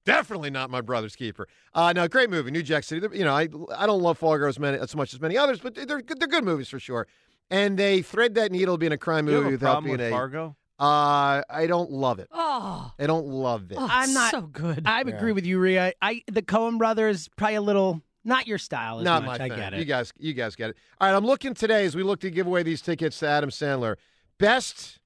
definitely 0.05 0.51
not 0.51 0.69
my 0.69 0.81
brother's 0.81 1.15
keeper. 1.15 1.47
Uh, 1.73 1.93
no, 1.93 2.09
great 2.09 2.31
movie, 2.31 2.51
New 2.51 2.65
Jack 2.65 2.83
City. 2.83 3.07
You 3.17 3.25
know, 3.25 3.33
I 3.33 3.49
I 3.77 3.87
don't 3.87 4.03
love 4.03 4.19
Fargo 4.19 4.49
as 4.49 4.59
many 4.59 4.79
as 4.79 4.95
much 4.97 5.15
as 5.15 5.21
many 5.21 5.39
others, 5.39 5.61
but 5.61 5.75
they're 5.77 6.03
good, 6.03 6.19
they're 6.19 6.29
good 6.29 6.45
movies 6.45 6.69
for 6.69 6.81
sure. 6.81 7.07
And 7.49 7.79
they 7.79 8.03
thread 8.03 8.35
that 8.35 8.51
needle 8.51 8.77
being 8.77 8.93
a 8.93 8.99
crime 8.99 9.27
Do 9.27 9.33
you 9.33 9.37
have 9.37 9.45
movie 9.45 9.55
a 9.55 9.59
without 9.59 9.85
being 9.85 9.99
with 9.99 10.07
a. 10.07 10.11
Fargo? 10.11 10.57
Uh, 10.81 11.43
I 11.51 11.67
don't 11.69 11.91
love 11.91 12.21
it. 12.21 12.29
Oh, 12.33 12.91
I 12.99 13.07
don't 13.07 13.27
love 13.27 13.71
it. 13.71 13.77
oh 13.79 13.87
I'm 13.89 14.15
not- 14.15 14.31
so 14.31 14.41
good. 14.41 14.83
I 14.87 15.03
agree 15.03 15.33
with 15.33 15.45
you, 15.45 15.59
Rhea. 15.59 15.93
I 16.01 16.23
the 16.27 16.41
Coen 16.43 16.79
brothers 16.79 17.29
probably 17.37 17.57
a 17.57 17.61
little 17.61 18.01
not 18.25 18.47
your 18.47 18.59
style 18.59 18.99
as 18.99 19.05
Not 19.05 19.25
much. 19.25 19.39
my 19.39 19.45
I 19.45 19.49
get 19.49 19.75
it. 19.75 19.79
You 19.79 19.85
guys, 19.85 20.13
you 20.19 20.33
guys 20.33 20.57
get 20.57 20.71
it. 20.71 20.77
All 21.01 21.09
right, 21.09 21.15
I'm 21.17 21.25
looking 21.27 21.53
today 21.55 21.85
as 21.85 21.95
we 21.95 22.03
look 22.03 22.21
to 22.21 22.31
give 22.31 22.47
away 22.47 22.63
these 22.63 22.81
tickets 22.83 23.19
to 23.21 23.29
Adam 23.29 23.51
Sandler. 23.51 23.97
Best 24.39 24.99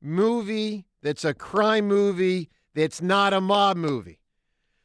movie 0.00 0.86
that's 1.02 1.24
a 1.24 1.34
crime 1.34 1.86
movie 1.86 2.48
that's 2.74 3.00
not 3.00 3.32
a 3.32 3.40
mob 3.40 3.76
movie. 3.76 4.18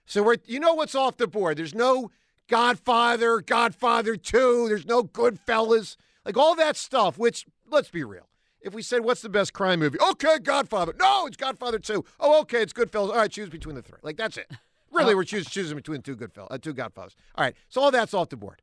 So 0.05 0.21
we're, 0.23 0.37
you 0.45 0.59
know 0.59 0.73
what's 0.75 0.95
off 0.95 1.17
the 1.17 1.27
board. 1.27 1.57
There's 1.57 1.73
no 1.75 2.11
Godfather, 2.47 3.41
Godfather 3.41 4.15
Two. 4.15 4.67
There's 4.67 4.85
no 4.85 5.03
Goodfellas, 5.03 5.95
like 6.23 6.37
all 6.37 6.55
that 6.55 6.75
stuff. 6.77 7.17
Which 7.17 7.45
let's 7.69 7.89
be 7.89 8.03
real. 8.03 8.29
If 8.65 8.73
we 8.73 8.81
said 8.81 9.05
what's 9.05 9.21
the 9.21 9.29
best 9.29 9.53
crime 9.53 9.79
movie, 9.79 9.97
okay, 10.11 10.39
Godfather. 10.39 10.93
No, 10.99 11.27
it's 11.27 11.37
Godfather 11.37 11.79
Two. 11.79 12.03
Oh, 12.19 12.41
okay, 12.41 12.61
it's 12.63 12.73
Goodfellas. 12.73 13.09
All 13.11 13.15
right, 13.15 13.31
choose 13.31 13.47
between 13.49 13.75
the 13.75 13.81
three. 13.81 13.99
Like 14.01 14.17
that's 14.17 14.35
it. 14.37 14.51
Really, 14.91 15.13
we're 15.13 15.25
choosing 15.25 15.49
choosing 15.49 15.75
between 15.75 16.01
two 16.01 16.15
Goodfellas, 16.15 16.47
uh, 16.51 16.57
two 16.57 16.71
Godfathers. 16.73 17.17
All 17.35 17.43
right, 17.43 17.53
so 17.67 17.81
all 17.81 17.91
that's 17.91 18.13
off 18.13 18.29
the 18.29 18.37
board. 18.37 18.61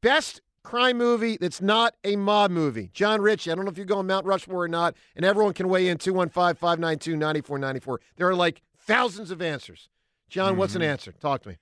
Best 0.00 0.40
crime 0.62 0.96
movie 0.96 1.36
that's 1.38 1.60
not 1.60 1.94
a 2.02 2.16
mob 2.16 2.50
movie. 2.50 2.88
John 2.94 3.20
Ritchie. 3.20 3.52
I 3.52 3.54
don't 3.54 3.66
know 3.66 3.70
if 3.70 3.76
you're 3.76 3.84
going 3.84 4.06
Mount 4.06 4.24
Rushmore 4.24 4.62
or 4.64 4.68
not, 4.68 4.94
and 5.16 5.22
everyone 5.24 5.52
can 5.52 5.68
weigh 5.68 5.88
in 5.88 5.98
215 5.98 6.54
592 6.54 7.14
9494. 7.16 8.00
There 8.16 8.28
are 8.28 8.34
like 8.34 8.62
thousands 8.78 9.30
of 9.30 9.42
answers. 9.42 9.90
John, 10.30 10.56
what's 10.56 10.74
an 10.74 10.80
Mhm. 10.80 10.86
answer? 10.86 11.12
Talk 11.12 11.42
to 11.42 11.50
me. 11.50 11.56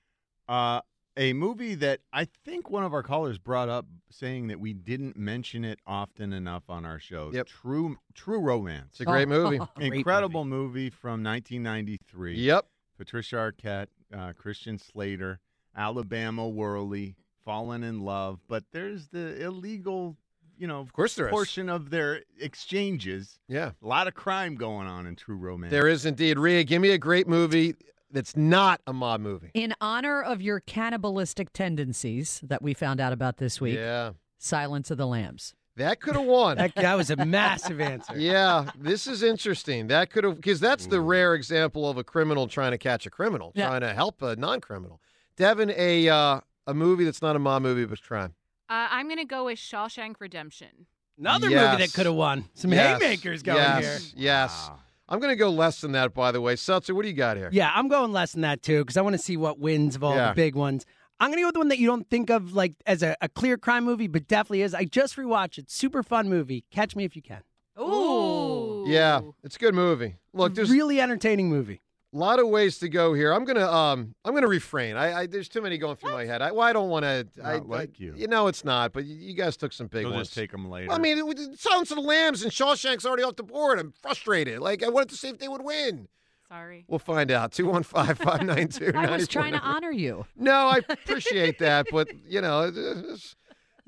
Uh, 0.48 0.80
a 1.18 1.32
movie 1.32 1.74
that 1.74 2.00
I 2.12 2.26
think 2.44 2.70
one 2.70 2.84
of 2.84 2.94
our 2.94 3.02
callers 3.02 3.38
brought 3.38 3.68
up, 3.68 3.84
saying 4.10 4.46
that 4.46 4.60
we 4.60 4.72
didn't 4.72 5.16
mention 5.16 5.64
it 5.64 5.80
often 5.86 6.32
enough 6.32 6.62
on 6.70 6.86
our 6.86 7.00
show. 7.00 7.30
Yep. 7.34 7.46
True, 7.48 7.98
True 8.14 8.38
Romance. 8.40 8.86
It's 8.92 9.00
a 9.00 9.04
great 9.04 9.28
movie. 9.28 9.58
Great 9.76 9.92
Incredible 9.94 10.44
movie. 10.44 10.90
from 10.90 11.22
1993. 11.24 12.36
Yep. 12.36 12.66
Patricia 12.96 13.36
Arquette, 13.36 13.88
uh, 14.16 14.32
Christian 14.32 14.78
Slater, 14.78 15.40
Alabama 15.76 16.48
Worley, 16.48 17.16
Fallen 17.44 17.82
in 17.82 18.00
Love. 18.00 18.38
But 18.48 18.64
there's 18.72 19.08
the 19.08 19.42
illegal, 19.42 20.16
you 20.56 20.66
know, 20.68 20.80
Of 20.80 20.92
course 20.92 21.14
there 21.16 21.26
is. 21.26 21.32
portion 21.32 21.68
of 21.68 21.90
their 21.90 22.22
exchanges. 22.40 23.38
Yeah. 23.48 23.72
A 23.82 23.86
lot 23.86 24.06
of 24.06 24.14
crime 24.14 24.54
going 24.54 24.86
on 24.86 25.06
in 25.06 25.16
True 25.16 25.36
Romance. 25.36 25.70
There 25.72 25.88
is 25.88 26.06
indeed. 26.06 26.38
Rhea, 26.38 26.62
give 26.64 26.80
me 26.80 26.90
a 26.90 26.98
great 26.98 27.26
movie 27.28 27.74
that's 28.10 28.36
not 28.36 28.80
a 28.86 28.92
mob 28.92 29.20
movie. 29.20 29.50
In 29.54 29.74
honor 29.80 30.22
of 30.22 30.40
your 30.42 30.60
cannibalistic 30.60 31.52
tendencies 31.52 32.40
that 32.44 32.62
we 32.62 32.74
found 32.74 33.00
out 33.00 33.12
about 33.12 33.38
this 33.38 33.60
week, 33.60 33.76
Yeah. 33.76 34.12
Silence 34.38 34.90
of 34.90 34.98
the 34.98 35.06
Lambs. 35.06 35.54
That 35.76 36.00
could 36.00 36.16
have 36.16 36.24
won. 36.24 36.56
That, 36.58 36.74
that 36.74 36.96
was 36.96 37.10
a 37.10 37.24
massive 37.24 37.80
answer. 37.80 38.14
yeah, 38.16 38.70
this 38.76 39.06
is 39.06 39.22
interesting. 39.22 39.86
That 39.88 40.10
could 40.10 40.24
have 40.24 40.36
because 40.36 40.58
that's 40.58 40.86
the 40.86 41.00
rare 41.00 41.34
example 41.34 41.88
of 41.88 41.96
a 41.98 42.04
criminal 42.04 42.48
trying 42.48 42.72
to 42.72 42.78
catch 42.78 43.06
a 43.06 43.10
criminal, 43.10 43.52
Yeah. 43.54 43.68
trying 43.68 43.82
to 43.82 43.94
help 43.94 44.20
a 44.22 44.34
non-criminal. 44.36 45.00
Devin, 45.36 45.72
a 45.76 46.08
uh, 46.08 46.40
a 46.66 46.74
movie 46.74 47.04
that's 47.04 47.22
not 47.22 47.36
a 47.36 47.38
mob 47.38 47.62
movie 47.62 47.84
but 47.84 48.02
crime. 48.02 48.34
Uh, 48.68 48.88
I'm 48.90 49.06
going 49.06 49.18
to 49.18 49.24
go 49.24 49.44
with 49.44 49.58
Shawshank 49.58 50.16
Redemption. 50.18 50.86
Another 51.16 51.48
Yes. 51.48 51.72
movie 51.72 51.86
that 51.86 51.94
could 51.94 52.06
have 52.06 52.14
won. 52.16 52.44
Some 52.54 52.72
Yes. 52.72 53.00
haymakers 53.00 53.42
going 53.44 53.58
yes. 53.58 53.84
here. 53.84 54.12
Yes, 54.16 54.66
Wow. 54.68 54.78
I'm 55.08 55.20
going 55.20 55.32
to 55.32 55.36
go 55.36 55.50
less 55.50 55.80
than 55.80 55.92
that. 55.92 56.12
By 56.14 56.32
the 56.32 56.40
way, 56.40 56.54
Seltzer, 56.56 56.94
what 56.94 57.02
do 57.02 57.08
you 57.08 57.14
got 57.14 57.36
here? 57.36 57.48
Yeah, 57.52 57.70
I'm 57.74 57.88
going 57.88 58.12
less 58.12 58.32
than 58.32 58.42
that 58.42 58.62
too 58.62 58.80
because 58.84 58.96
I 58.96 59.00
want 59.00 59.14
to 59.14 59.22
see 59.22 59.36
what 59.36 59.58
wins 59.58 59.96
of 59.96 60.04
all 60.04 60.14
Yeah. 60.14 60.28
the 60.30 60.34
big 60.34 60.54
ones. 60.54 60.84
I'm 61.20 61.30
gonna 61.30 61.40
go 61.42 61.48
with 61.48 61.54
the 61.54 61.60
one 61.60 61.68
that 61.68 61.78
you 61.78 61.86
don't 61.88 62.08
think 62.08 62.30
of 62.30 62.52
like 62.52 62.74
as 62.86 63.02
a, 63.02 63.16
a 63.20 63.28
clear 63.28 63.56
crime 63.58 63.84
movie, 63.84 64.06
but 64.06 64.28
definitely 64.28 64.62
is. 64.62 64.72
I 64.72 64.84
just 64.84 65.16
rewatched 65.16 65.58
it. 65.58 65.68
Super 65.70 66.02
fun 66.04 66.28
movie. 66.28 66.64
Catch 66.70 66.94
me 66.94 67.04
if 67.04 67.16
you 67.16 67.22
can. 67.22 67.42
Ooh. 67.80 68.84
Yeah, 68.86 69.20
it's 69.42 69.56
a 69.56 69.58
good 69.58 69.74
movie. 69.74 70.16
Look, 70.32 70.54
there's 70.54 70.70
really 70.70 71.00
entertaining 71.00 71.48
movie. 71.48 71.80
A 72.14 72.16
lot 72.16 72.38
of 72.38 72.48
ways 72.48 72.78
to 72.78 72.88
go 72.88 73.12
here. 73.12 73.32
I'm 73.32 73.44
gonna 73.44 73.70
um 73.70 74.14
I'm 74.24 74.32
gonna 74.34 74.48
refrain. 74.48 74.96
I, 74.96 75.20
I 75.20 75.26
there's 75.26 75.48
too 75.48 75.60
many 75.60 75.76
going 75.78 75.96
through 75.96 76.12
my 76.12 76.24
head. 76.24 76.40
I, 76.42 76.52
well, 76.52 76.62
I 76.62 76.72
don't 76.72 76.88
want 76.88 77.04
to. 77.04 77.26
I 77.44 77.56
like 77.58 77.90
I- 77.90 78.02
you. 78.04 78.14
You 78.16 78.26
know 78.28 78.46
it's 78.46 78.64
not. 78.64 78.92
But 78.92 79.04
you, 79.04 79.14
you 79.14 79.34
guys 79.34 79.56
took 79.56 79.72
some 79.72 79.88
big 79.88 80.02
You'll 80.02 80.12
ones. 80.12 80.28
just 80.28 80.34
take 80.38 80.50
them 80.50 80.68
later. 80.70 80.88
Well, 80.88 80.96
I 80.96 81.00
mean, 81.00 81.18
it, 81.18 81.38
it, 81.38 81.58
Silence 81.60 81.90
of 81.90 81.96
the 81.96 82.02
Lambs 82.02 82.42
and 82.42 82.50
Shawshank's 82.52 83.04
already 83.04 83.22
off 83.24 83.36
the 83.36 83.42
board. 83.42 83.78
I'm 83.78 83.92
frustrated. 84.00 84.60
Like 84.60 84.82
I 84.82 84.88
wanted 84.88 85.10
to 85.10 85.16
see 85.16 85.28
if 85.28 85.38
they 85.38 85.48
would 85.48 85.62
win. 85.62 86.08
Sorry. 86.48 86.86
We'll 86.88 86.98
find 86.98 87.30
out. 87.30 87.52
215-592-9494. 87.52 88.94
I 89.08 89.16
was 89.16 89.28
trying 89.28 89.52
to 89.52 89.60
honor 89.60 89.90
you. 89.92 90.24
No, 90.34 90.54
I 90.54 90.80
appreciate 90.88 91.58
that, 91.58 91.86
but 91.92 92.08
you 92.26 92.40
know, 92.40 92.68
it's- 92.68 93.36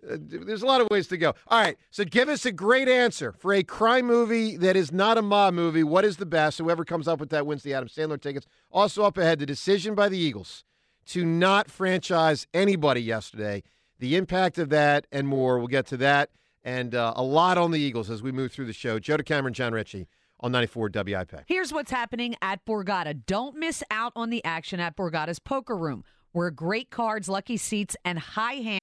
there's 0.02 0.62
a 0.62 0.66
lot 0.66 0.80
of 0.80 0.88
ways 0.90 1.06
to 1.08 1.16
go. 1.16 1.34
All 1.48 1.60
right, 1.60 1.76
so 1.90 2.04
give 2.04 2.28
us 2.28 2.46
a 2.46 2.52
great 2.52 2.88
answer 2.88 3.32
for 3.32 3.52
a 3.52 3.62
crime 3.62 4.06
movie 4.06 4.56
that 4.56 4.76
is 4.76 4.92
not 4.92 5.18
a 5.18 5.22
mob 5.22 5.54
movie. 5.54 5.82
What 5.82 6.04
is 6.04 6.16
the 6.16 6.26
best? 6.26 6.58
Whoever 6.58 6.84
comes 6.84 7.06
up 7.08 7.20
with 7.20 7.30
that 7.30 7.46
wins 7.46 7.62
the 7.62 7.74
Adam 7.74 7.88
Sandler 7.88 8.20
tickets. 8.20 8.46
Also 8.70 9.04
up 9.04 9.18
ahead, 9.18 9.38
the 9.38 9.46
decision 9.46 9.94
by 9.94 10.08
the 10.08 10.18
Eagles 10.18 10.64
to 11.06 11.24
not 11.24 11.70
franchise 11.70 12.46
anybody 12.54 13.02
yesterday. 13.02 13.62
The 13.98 14.16
impact 14.16 14.58
of 14.58 14.70
that 14.70 15.06
and 15.12 15.28
more. 15.28 15.58
We'll 15.58 15.66
get 15.66 15.86
to 15.88 15.96
that 15.98 16.30
and 16.62 16.94
uh, 16.94 17.12
a 17.16 17.22
lot 17.22 17.58
on 17.58 17.70
the 17.70 17.80
Eagles 17.80 18.10
as 18.10 18.22
we 18.22 18.32
move 18.32 18.52
through 18.52 18.66
the 18.66 18.72
show. 18.72 18.98
Joe 18.98 19.16
DeCamara, 19.16 19.52
John 19.52 19.72
Ritchie 19.72 20.06
on 20.40 20.52
94 20.52 20.90
WIP. 20.94 21.34
Here's 21.46 21.72
what's 21.72 21.90
happening 21.90 22.34
at 22.40 22.64
Borgata. 22.64 23.20
Don't 23.26 23.56
miss 23.56 23.82
out 23.90 24.12
on 24.16 24.30
the 24.30 24.44
action 24.44 24.80
at 24.80 24.96
Borgata's 24.96 25.38
Poker 25.38 25.76
Room, 25.76 26.04
where 26.32 26.50
great 26.50 26.90
cards, 26.90 27.28
lucky 27.28 27.56
seats, 27.56 27.96
and 28.04 28.18
high 28.18 28.54
hand. 28.54 28.79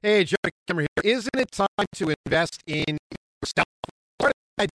Hey, 0.00 0.22
Joe 0.22 0.36
DeCamara 0.46 0.86
here. 1.02 1.16
Isn't 1.16 1.34
it 1.34 1.50
time 1.50 1.66
to 1.96 2.14
invest 2.24 2.62
in 2.68 2.98
yourself? 3.42 3.66
Is 4.60 4.68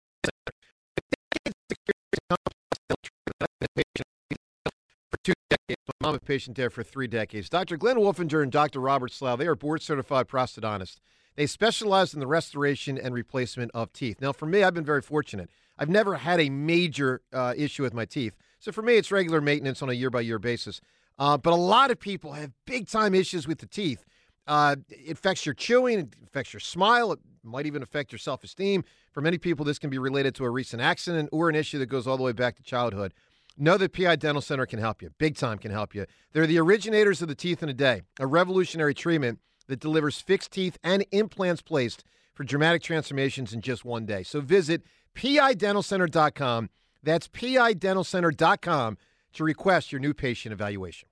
For 5.10 5.18
two 5.24 5.34
decades, 5.50 5.80
my 5.88 5.94
mom 6.02 6.16
a 6.16 6.20
patient 6.20 6.58
there 6.58 6.70
for 6.70 6.84
three 6.84 7.08
decades. 7.08 7.48
Dr. 7.48 7.78
Glenn 7.78 7.96
Wolfinger 7.96 8.44
and 8.44 8.52
Dr. 8.52 8.82
Robert 8.82 9.14
Slough, 9.14 9.40
they 9.40 9.48
are 9.48 9.56
board 9.56 9.82
certified 9.82 10.28
prosthodontists. 10.28 10.98
They 11.38 11.48
specialize 11.48 12.14
in 12.14 12.20
the 12.20 12.28
restoration 12.28 12.98
and 12.98 13.14
replacement 13.14 13.72
of 13.74 13.94
teeth. 13.94 14.20
Now, 14.20 14.34
for 14.34 14.46
me, 14.46 14.62
I've 14.62 14.74
been 14.74 14.84
very 14.84 15.02
fortunate. 15.02 15.50
I've 15.78 15.88
never 15.88 16.16
had 16.16 16.42
a 16.42 16.50
major 16.50 17.22
uh, 17.32 17.54
issue 17.56 17.84
with 17.84 17.94
my 17.94 18.04
teeth. 18.04 18.36
So 18.60 18.74
for 18.74 18.82
me, 18.82 18.96
it's 18.96 19.10
regular 19.10 19.40
maintenance 19.40 19.82
on 19.82 19.90
a 19.90 19.94
year 19.94 20.10
by 20.10 20.20
year 20.20 20.38
basis. 20.38 20.82
Uh, 21.18 21.38
but 21.38 21.54
a 21.54 21.56
lot 21.56 21.92
of 21.92 22.00
people 22.00 22.34
have 22.34 22.52
big 22.66 22.90
time 22.90 23.16
issues 23.16 23.48
with 23.48 23.60
the 23.60 23.68
teeth. 23.68 24.04
Uh, 24.48 24.76
it 24.90 25.12
affects 25.12 25.46
your 25.46 25.56
chewing, 25.56 26.00
it 26.00 26.16
affects 26.26 26.54
your 26.54 26.60
smile, 26.60 27.12
it 27.14 27.20
might 27.44 27.66
even 27.66 27.82
affect 27.82 28.12
your 28.12 28.20
self 28.20 28.44
esteem. 28.44 28.84
For 29.12 29.22
many 29.22 29.38
people, 29.38 29.64
this 29.64 29.80
can 29.80 29.90
be 29.90 29.98
related 29.98 30.36
to 30.36 30.46
a 30.46 30.50
recent 30.50 30.82
accident 30.82 31.30
or 31.32 31.50
an 31.50 31.56
issue 31.56 31.80
that 31.80 31.86
goes 31.86 32.08
all 32.08 32.18
the 32.18 32.24
way 32.24 32.32
back 32.32 32.56
to 32.58 32.64
childhood. 32.64 33.14
Know 33.58 33.78
that 33.78 33.94
PI 33.94 34.16
Dental 34.16 34.42
Center 34.42 34.66
can 34.66 34.80
help 34.80 35.02
you. 35.02 35.12
Big 35.20 35.38
time 35.38 35.60
can 35.60 35.72
help 35.72 35.94
you. 35.94 36.06
They're 36.32 36.48
the 36.48 36.60
originators 36.60 37.22
of 37.22 37.28
the 37.28 37.36
teeth 37.36 37.62
in 37.62 37.70
a 37.70 37.74
day, 37.74 38.02
a 38.20 38.26
revolutionary 38.26 38.96
treatment 38.96 39.40
that 39.68 39.80
delivers 39.80 40.20
fixed 40.20 40.52
teeth 40.52 40.78
and 40.84 41.06
implants 41.12 41.62
placed 41.62 42.04
for 42.34 42.44
dramatic 42.44 42.82
transformations 42.82 43.54
in 43.54 43.62
just 43.62 43.86
one 43.86 44.06
day. 44.06 44.24
So 44.24 44.42
visit 44.42 44.82
pidentalcenter.com. 45.16 46.70
That's 47.04 47.28
pidentalcenter.com 47.28 48.98
to 49.34 49.44
request 49.44 49.92
your 49.92 50.02
new 50.02 50.14
patient 50.14 50.54
evaluation. 50.54 51.10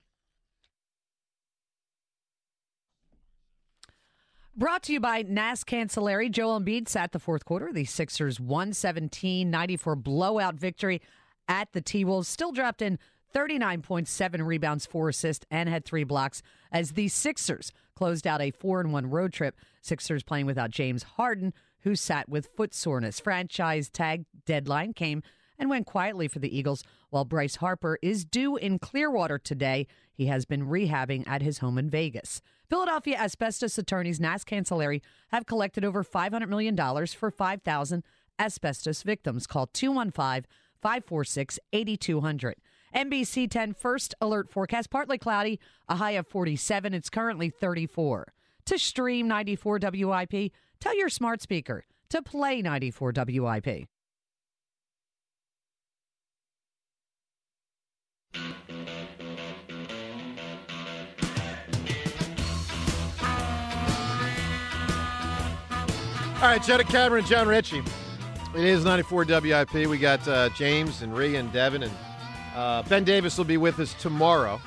Brought 4.54 4.82
to 4.82 4.92
you 4.92 5.00
by 5.00 5.22
Nass 5.22 5.64
Cancelliere. 5.64 6.30
Joel 6.30 6.60
Embiid 6.60 6.86
sat 6.86 7.12
the 7.12 7.18
fourth 7.18 7.46
quarter. 7.46 7.72
The 7.72 7.86
Sixers 7.86 8.38
117 8.38 9.50
94 9.50 9.96
blowout 9.96 10.56
victory 10.56 11.00
at 11.48 11.72
the 11.72 11.80
T 11.80 12.04
Wolves. 12.04 12.28
Still 12.28 12.52
dropped 12.52 12.82
in 12.82 12.98
39.7 13.34 14.46
rebounds, 14.46 14.84
four 14.84 15.08
assists, 15.08 15.46
and 15.50 15.70
had 15.70 15.86
three 15.86 16.04
blocks 16.04 16.42
as 16.70 16.92
the 16.92 17.08
Sixers 17.08 17.72
closed 17.96 18.26
out 18.26 18.42
a 18.42 18.50
4 18.50 18.82
and 18.82 18.92
1 18.92 19.08
road 19.08 19.32
trip. 19.32 19.56
Sixers 19.80 20.22
playing 20.22 20.44
without 20.44 20.70
James 20.70 21.02
Harden, 21.02 21.54
who 21.80 21.96
sat 21.96 22.28
with 22.28 22.50
foot 22.54 22.74
soreness. 22.74 23.20
Franchise 23.20 23.88
tag 23.88 24.26
deadline 24.44 24.92
came 24.92 25.22
and 25.62 25.70
went 25.70 25.86
quietly 25.86 26.26
for 26.26 26.40
the 26.40 26.54
Eagles 26.54 26.82
while 27.10 27.24
Bryce 27.24 27.54
Harper 27.54 27.96
is 28.02 28.24
due 28.24 28.56
in 28.56 28.80
Clearwater 28.80 29.38
today. 29.38 29.86
He 30.12 30.26
has 30.26 30.44
been 30.44 30.66
rehabbing 30.66 31.22
at 31.28 31.40
his 31.40 31.58
home 31.58 31.78
in 31.78 31.88
Vegas. 31.88 32.42
Philadelphia 32.68 33.16
asbestos 33.16 33.78
attorneys 33.78 34.18
Nass 34.18 34.42
Cancelliere 34.42 35.00
have 35.28 35.46
collected 35.46 35.84
over 35.84 36.02
$500 36.02 36.48
million 36.48 36.76
for 37.06 37.30
5,000 37.30 38.02
asbestos 38.40 39.04
victims. 39.04 39.46
Call 39.46 39.68
215 39.68 40.50
546 40.82 41.60
8200. 41.72 42.56
NBC 42.92 43.48
10 43.48 43.72
first 43.74 44.16
alert 44.20 44.50
forecast 44.50 44.90
partly 44.90 45.16
cloudy, 45.16 45.60
a 45.88 45.94
high 45.94 46.10
of 46.12 46.26
47. 46.26 46.92
It's 46.92 47.08
currently 47.08 47.50
34. 47.50 48.32
To 48.66 48.78
stream 48.80 49.28
94 49.28 49.78
WIP, 49.80 50.50
tell 50.80 50.98
your 50.98 51.08
smart 51.08 51.40
speaker 51.40 51.84
to 52.08 52.20
play 52.20 52.62
94 52.62 53.12
WIP. 53.28 53.86
All 66.42 66.48
right, 66.48 66.60
Jenna 66.60 66.82
Cameron, 66.82 67.24
John 67.24 67.46
Ritchie. 67.46 67.84
It 68.56 68.64
is 68.64 68.84
94 68.84 69.26
WIP. 69.26 69.74
We 69.74 69.96
got 69.96 70.26
uh, 70.26 70.48
James 70.48 71.02
and 71.02 71.16
Rhea 71.16 71.38
and 71.38 71.52
Devin, 71.52 71.84
and 71.84 71.92
uh, 72.56 72.82
Ben 72.82 73.04
Davis 73.04 73.38
will 73.38 73.44
be 73.44 73.58
with 73.58 73.78
us 73.78 73.94
tomorrow. 73.94 74.60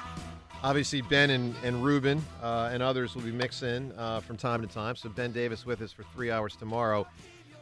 Obviously, 0.63 1.01
Ben 1.01 1.31
and, 1.31 1.53
and 1.65 1.83
Ruben 1.83 2.23
uh, 2.41 2.69
and 2.71 2.81
others 2.81 3.13
will 3.13 3.23
be 3.23 3.33
mixing 3.33 3.91
uh, 3.97 4.21
from 4.21 4.37
time 4.37 4.61
to 4.61 4.67
time. 4.67 4.95
So, 4.95 5.09
Ben 5.09 5.33
Davis 5.33 5.65
with 5.65 5.81
us 5.81 5.91
for 5.91 6.03
three 6.15 6.31
hours 6.31 6.55
tomorrow. 6.55 7.05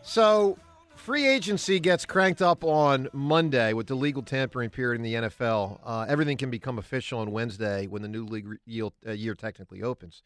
So, 0.04 0.60
free 0.96 1.26
agency 1.28 1.80
gets 1.80 2.06
cranked 2.06 2.44
up 2.44 2.64
on 2.64 3.10
Monday 3.14 3.74
with 3.74 3.88
the 3.88 3.96
legal 3.96 4.22
tampering 4.22 4.70
period 4.70 5.00
in 5.00 5.04
the 5.04 5.28
NFL. 5.28 5.80
Uh, 5.84 6.06
everything 6.08 6.38
can 6.38 6.52
become 6.52 6.78
official 6.78 7.18
on 7.18 7.32
Wednesday 7.32 7.88
when 7.88 8.04
the 8.04 8.08
new 8.08 8.26
league 8.26 8.48
year, 8.68 8.90
uh, 9.08 9.12
year 9.14 9.34
technically 9.34 9.82
opens. 9.82 10.22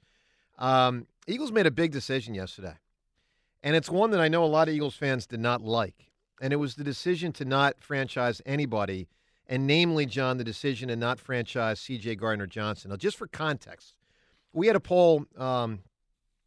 Um, 0.60 1.08
Eagles 1.26 1.54
made 1.54 1.68
a 1.68 1.72
big 1.72 1.94
decision 1.94 2.34
yesterday. 2.34 2.76
And 3.68 3.76
it's 3.76 3.90
one 3.90 4.12
that 4.12 4.22
I 4.22 4.30
know 4.30 4.46
a 4.46 4.48
lot 4.48 4.70
of 4.70 4.74
Eagles 4.74 4.96
fans 4.96 5.28
did 5.28 5.42
not 5.42 5.62
like. 5.62 6.10
And 6.40 6.54
it 6.54 6.56
was 6.56 6.76
the 6.76 6.86
decision 6.86 7.34
to 7.34 7.44
not 7.44 7.76
franchise 7.82 8.42
anybody, 8.46 9.10
and 9.46 9.68
namely, 9.68 10.06
John, 10.06 10.38
the 10.38 10.46
decision 10.46 10.88
to 10.88 10.96
not 10.96 11.20
franchise 11.20 11.82
CJ 11.82 12.18
Gardner 12.18 12.48
Johnson. 12.48 12.92
Now, 12.92 12.96
just 12.96 13.18
for 13.18 13.28
context, 13.28 13.94
we 14.54 14.68
had 14.68 14.78
a 14.78 14.80
poll 14.80 15.26
um, 15.38 15.80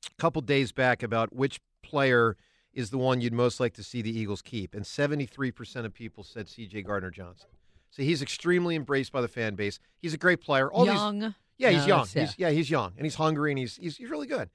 a 0.06 0.22
couple 0.22 0.40
days 0.40 0.72
back 0.72 1.02
about 1.02 1.34
which 1.34 1.60
player 1.82 2.38
is 2.72 2.88
the 2.88 2.96
one 2.96 3.20
you'd 3.20 3.34
most 3.34 3.60
like 3.60 3.74
to 3.74 3.82
see 3.82 4.00
the 4.00 4.18
Eagles 4.18 4.40
keep. 4.40 4.74
And 4.74 4.84
73% 4.84 5.84
of 5.84 5.92
people 5.92 6.24
said 6.24 6.46
CJ 6.46 6.86
Gardner 6.86 7.10
Johnson. 7.10 7.50
So 7.90 8.02
he's 8.02 8.22
extremely 8.22 8.76
embraced 8.76 9.12
by 9.12 9.20
the 9.20 9.28
fan 9.28 9.56
base. 9.56 9.78
He's 9.98 10.14
a 10.14 10.18
great 10.18 10.40
player. 10.40 10.72
All 10.72 10.86
these- 10.86 10.94
Young. 10.94 11.34
yeah, 11.58 11.68
he's 11.70 11.86
young. 11.86 11.98
yeah. 12.14 12.20
He's, 12.22 12.38
yeah, 12.38 12.50
he's 12.50 12.70
young, 12.70 12.92
and 12.96 13.04
he's 13.04 13.16
hungry, 13.16 13.50
and 13.50 13.58
he's 13.58 13.76
he's, 13.76 13.98
he's 13.98 14.08
really 14.08 14.26
good. 14.26 14.48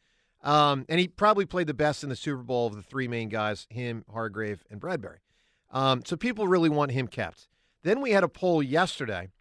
Um, 0.46 0.86
and 0.88 1.00
he 1.00 1.08
probably 1.08 1.46
played 1.46 1.68
the 1.68 1.74
best 1.74 2.04
in 2.04 2.10
the 2.10 2.16
Super 2.16 2.44
Bowl 2.44 2.68
of 2.68 2.76
the 2.76 2.82
three 2.82 3.08
main 3.08 3.28
guys: 3.28 3.68
him, 3.70 4.06
Hargrave, 4.14 4.64
and 4.70 4.80
Bradbury. 4.80 5.20
Um, 5.72 6.04
so 6.06 6.16
people 6.16 6.48
really 6.48 6.70
want 6.70 6.92
him 6.92 7.08
kept. 7.08 7.50
Then 7.84 8.00
we 8.00 8.12
had 8.12 8.24
a 8.24 8.30
poll 8.30 8.62
yesterday: 8.64 9.32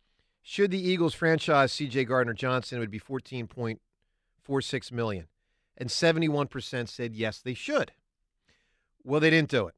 should 0.43 0.71
the 0.71 0.81
Eagles 0.81 1.15
franchise 1.15 1.73
C.J. 1.73 2.07
Gardner 2.07 2.33
Johnson? 2.33 2.79
It 2.79 2.81
would 2.81 2.91
be 2.91 2.99
fourteen 2.99 3.47
point 3.47 3.81
four 4.43 4.61
six 4.63 4.91
million, 4.91 5.27
and 5.77 5.91
seventy-one 5.91 6.49
percent 6.49 6.89
said 6.89 7.15
yes, 7.15 7.39
they 7.39 7.55
should. 7.55 7.93
Well, 9.05 9.21
they 9.21 9.31
didn't 9.31 9.51
do 9.51 9.69
it. 9.69 9.75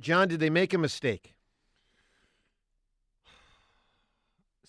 John, 0.00 0.28
did 0.28 0.38
they 0.38 0.50
make 0.50 0.72
a 0.72 0.78
mistake? 0.78 1.34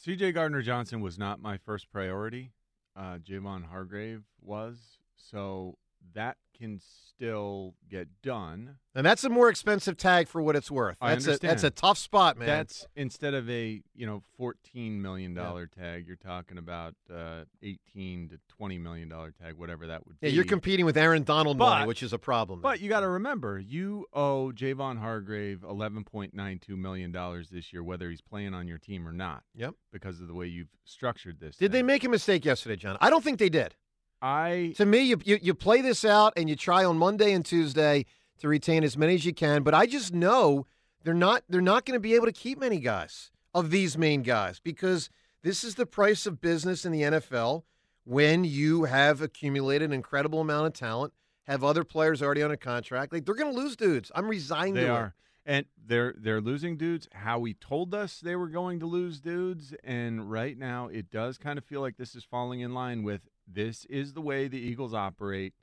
CJ 0.04 0.34
Gardner 0.34 0.64
Johnson 0.64 1.00
was 1.00 1.20
not 1.20 1.40
my 1.40 1.58
first 1.58 1.92
priority. 1.92 2.54
uh, 2.96 3.18
Javon 3.20 3.66
Hargrave 3.70 4.24
was, 4.42 4.98
so 5.30 5.78
that 6.14 6.38
can 6.58 6.80
still 6.80 7.74
get 7.90 8.08
done. 8.22 8.76
And 8.94 9.06
that's 9.06 9.24
a 9.24 9.30
more 9.30 9.50
expensive 9.50 9.98
tag 9.98 10.28
for 10.28 10.42
what 10.42 10.56
it's 10.56 10.70
worth. 10.70 10.98
I 11.02 11.16
That's 11.16 11.28
a 11.28 11.38
that's 11.38 11.64
a 11.64 11.70
tough 11.70 11.98
spot, 11.98 12.38
man. 12.38 12.48
That's 12.48 12.86
instead 12.96 13.34
of 13.34 13.50
a 13.50 13.82
you 13.96 14.06
know 14.06 14.22
fourteen 14.38 15.02
million 15.02 15.34
dollar 15.34 15.66
tag, 15.66 16.06
you're 16.06 16.18
talking 16.18 16.58
about 16.58 16.94
uh, 17.12 17.46
eighteen 17.64 18.30
to 18.30 18.40
twenty 18.48 18.78
million 18.78 19.10
dollar 19.10 19.32
tag, 19.32 19.56
whatever 19.56 19.88
that 19.88 20.06
would 20.06 20.20
be. 20.20 20.28
yeah, 20.28 20.34
you're 20.34 20.44
competing 20.44 20.86
with 20.86 20.98
Aaron 20.98 21.24
Donald 21.24 21.58
money, 21.58 21.88
which 21.88 22.04
is 22.04 22.14
a 22.14 22.20
problem. 22.20 22.62
But 22.62 22.80
you 22.80 22.90
got 22.90 23.02
to 23.02 23.10
remember, 23.10 23.60
you 23.60 24.06
owe 24.14 24.52
Javon 24.54 25.00
Hargrave 25.00 25.64
eleven 25.64 26.04
point 26.04 26.34
nine 26.34 26.60
two 26.60 26.78
million 26.78 27.12
dollars 27.12 27.50
this 27.50 27.72
year, 27.72 27.84
whether 27.84 28.10
he's 28.10 28.22
playing 28.22 28.54
on 28.54 28.68
your 28.68 28.78
team 28.78 29.08
or 29.08 29.14
not. 29.14 29.44
Yep. 29.56 29.76
Because 29.92 30.22
of 30.22 30.28
the 30.28 30.34
way 30.34 30.48
you've 30.48 30.70
structured 30.86 31.40
this. 31.40 31.56
did 31.58 31.72
they 31.72 31.84
make 31.84 32.04
a 32.04 32.10
mistake 32.10 32.46
yesterday, 32.46 32.76
John? 32.76 32.98
I 33.02 33.10
don't 33.10 33.24
think 33.24 33.40
they 33.40 33.50
did. 33.50 33.76
I 34.22 34.74
To 34.78 34.86
me, 34.86 35.02
you, 35.02 35.18
you 35.24 35.40
you 35.42 35.54
play 35.54 35.82
this 35.82 36.06
out 36.06 36.34
and 36.38 36.50
you 36.50 36.56
try 36.56 36.86
on 36.86 36.98
Monday 36.98 37.34
and 37.34 37.44
Tuesday 37.46 38.06
to 38.40 38.48
retain 38.48 38.84
as 38.84 38.98
many 38.98 39.16
as 39.16 39.26
you 39.26 39.34
can. 39.34 39.64
But 39.64 39.74
I 39.74 39.86
just 39.86 40.14
know 40.14 40.66
they're 41.04 41.14
not 41.14 41.44
they're 41.50 41.62
not 41.62 41.86
going 41.86 41.96
to 41.96 42.00
be 42.00 42.16
able 42.16 42.28
to 42.28 42.32
keep 42.32 42.60
many 42.60 42.80
guys 42.80 43.32
of 43.54 43.72
these 43.72 43.98
main 43.98 44.22
guys 44.22 44.60
because 44.60 45.10
this 45.44 45.64
is 45.64 45.76
the 45.76 45.86
price 45.86 46.26
of 46.26 46.42
business 46.42 46.86
in 46.86 46.92
the 46.92 47.02
NFL 47.02 47.64
when 48.04 48.44
you 48.44 48.86
have 48.86 49.22
accumulated 49.22 49.90
an 49.90 49.94
incredible 49.94 50.42
amount 50.42 50.68
of 50.68 50.74
talent, 50.74 51.14
have 51.44 51.64
other 51.64 51.84
players 51.84 52.22
already 52.22 52.42
on 52.42 52.52
a 52.52 52.58
contract. 52.58 53.14
Like 53.14 53.26
they're 53.26 53.36
going 53.36 53.54
to 53.54 53.60
lose 53.60 53.76
dudes. 53.76 54.12
I'm 54.16 54.28
resigned 54.28 54.78
They 54.78 54.82
to 54.82 54.90
are. 54.90 55.16
And 55.44 55.66
they're 55.84 56.14
they're 56.18 56.40
losing 56.42 56.78
dudes. 56.78 57.08
How 57.14 57.32
Howie 57.32 57.56
told 57.56 57.96
us 57.96 58.20
they 58.20 58.36
were 58.36 58.48
going 58.48 58.80
to 58.80 58.86
lose 58.86 59.20
dudes, 59.20 59.74
and 59.84 60.30
right 60.30 60.56
now 60.56 60.88
it 60.88 61.10
does 61.10 61.40
kind 61.40 61.58
of 61.58 61.66
feel 61.66 61.82
like 61.82 61.98
this 61.98 62.14
is 62.14 62.24
falling 62.24 62.60
in 62.60 62.76
line 62.76 63.02
with 63.02 63.28
this 63.54 63.86
is 63.86 64.14
the 64.14 64.22
way 64.22 64.48
the 64.48 64.58
Eagles 64.60 64.94
operate. 64.94 65.54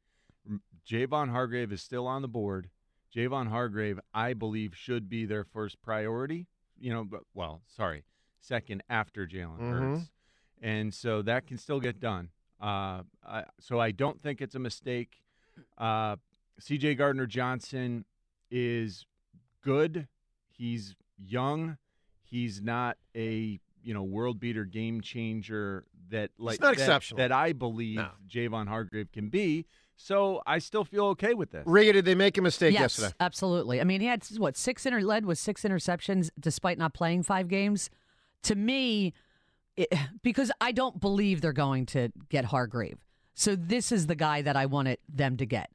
Javon 0.86 1.30
Hargrave 1.30 1.72
is 1.72 1.82
still 1.82 2.06
on 2.06 2.22
the 2.22 2.28
board. 2.28 2.70
Javon 3.14 3.48
Hargrave, 3.48 3.98
I 4.14 4.32
believe, 4.34 4.74
should 4.76 5.08
be 5.08 5.24
their 5.24 5.44
first 5.44 5.80
priority. 5.82 6.46
You 6.78 6.92
know, 6.92 7.04
but, 7.04 7.22
well, 7.34 7.62
sorry, 7.66 8.04
second 8.40 8.82
after 8.88 9.26
Jalen 9.26 9.58
Mhm. 9.58 9.70
Hurts, 9.70 10.10
and 10.60 10.94
so 10.94 11.22
that 11.22 11.46
can 11.46 11.58
still 11.58 11.80
get 11.80 11.98
done. 12.00 12.30
Uh, 12.60 13.02
I, 13.24 13.44
so 13.60 13.80
I 13.80 13.90
don't 13.90 14.20
think 14.22 14.40
it's 14.40 14.54
a 14.54 14.58
mistake. 14.60 15.22
Uh, 15.76 16.16
C.J. 16.60 16.94
Gardner 16.96 17.26
Johnson 17.26 18.04
is 18.50 19.06
good. 19.62 20.08
He's 20.50 20.94
young. 21.16 21.78
He's 22.22 22.60
not 22.60 22.96
a 23.14 23.58
you 23.82 23.94
know 23.94 24.02
world 24.02 24.38
beater, 24.40 24.64
game 24.64 25.00
changer 25.00 25.84
that 26.10 26.30
like 26.38 26.60
not 26.60 26.76
that- 26.76 26.82
exceptional. 26.82 27.18
that 27.18 27.32
I 27.32 27.52
believe 27.52 27.96
No. 27.96 28.10
Javon 28.28 28.68
Hargrave 28.68 29.12
can 29.12 29.28
be. 29.28 29.66
So 30.00 30.40
I 30.46 30.60
still 30.60 30.84
feel 30.84 31.06
okay 31.06 31.34
with 31.34 31.50
this. 31.50 31.66
it. 31.66 31.68
Riga, 31.68 31.92
did 31.94 32.04
they 32.04 32.14
make 32.14 32.38
a 32.38 32.42
mistake 32.42 32.72
yes, 32.72 32.82
yesterday? 32.82 33.14
absolutely. 33.18 33.80
I 33.80 33.84
mean, 33.84 34.00
he 34.00 34.06
had 34.06 34.24
what 34.36 34.56
six 34.56 34.86
inter 34.86 35.00
led 35.00 35.26
with 35.26 35.38
six 35.38 35.62
interceptions 35.62 36.30
despite 36.38 36.78
not 36.78 36.94
playing 36.94 37.24
five 37.24 37.48
games. 37.48 37.90
To 38.44 38.54
me, 38.54 39.12
it, 39.76 39.92
because 40.22 40.52
I 40.60 40.70
don't 40.70 41.00
believe 41.00 41.40
they're 41.40 41.52
going 41.52 41.84
to 41.86 42.10
get 42.28 42.44
Hargrave, 42.44 42.98
so 43.34 43.56
this 43.56 43.90
is 43.90 44.06
the 44.06 44.14
guy 44.14 44.40
that 44.42 44.56
I 44.56 44.66
wanted 44.66 44.98
them 45.08 45.36
to 45.38 45.46
get. 45.46 45.70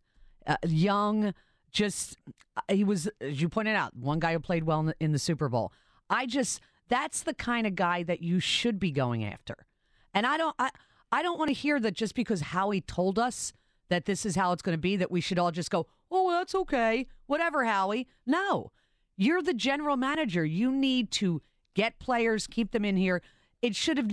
Uh, 0.48 0.56
young, 0.66 1.34
just 1.72 2.18
uh, 2.56 2.62
he 2.70 2.86
was 2.86 3.10
as 3.20 3.42
you 3.42 3.50
pointed 3.50 3.76
out, 3.76 3.94
one 3.94 4.20
guy 4.20 4.32
who 4.32 4.40
played 4.40 4.64
well 4.64 4.80
in 4.80 4.86
the, 4.86 4.96
in 5.02 5.12
the 5.12 5.20
Super 5.20 5.50
Bowl. 5.50 5.74
I 6.10 6.26
just 6.28 6.62
that's 6.90 7.24
the 7.24 7.34
kind 7.34 7.66
of 7.66 7.76
guy 7.76 8.04
that 8.04 8.22
you 8.22 8.40
should 8.40 8.80
be 8.80 8.92
going 8.92 9.24
after, 9.24 9.66
and 10.14 10.26
I 10.26 10.38
don't 10.38 10.56
I 10.60 10.70
I 11.12 11.22
don't 11.22 11.38
want 11.38 11.50
to 11.50 11.54
hear 11.54 11.80
that 11.80 11.94
just 11.94 12.16
because 12.16 12.42
Howie 12.42 12.82
told 12.82 13.20
us 13.20 13.54
that 13.90 14.06
this 14.06 14.26
is 14.26 14.36
how 14.36 14.52
it's 14.52 14.62
going 14.62 14.76
to 14.76 14.82
be 14.82 14.96
that 14.98 15.12
we 15.12 15.22
should 15.22 15.38
all 15.38 15.52
just 15.52 15.70
go, 15.70 15.86
oh, 16.10 16.32
that's 16.32 16.56
okay, 16.56 17.08
whatever, 17.28 17.66
Howie. 17.66 18.08
No, 18.26 18.72
you're 19.18 19.42
the 19.42 19.54
general 19.54 19.98
manager. 19.98 20.44
You 20.44 20.72
need 20.72 21.12
to 21.12 21.42
get 21.76 22.00
players, 22.00 22.48
keep 22.48 22.72
them 22.72 22.86
in 22.86 22.98
here. 22.98 23.22
It 23.62 23.76
should 23.76 23.98
have. 23.98 24.12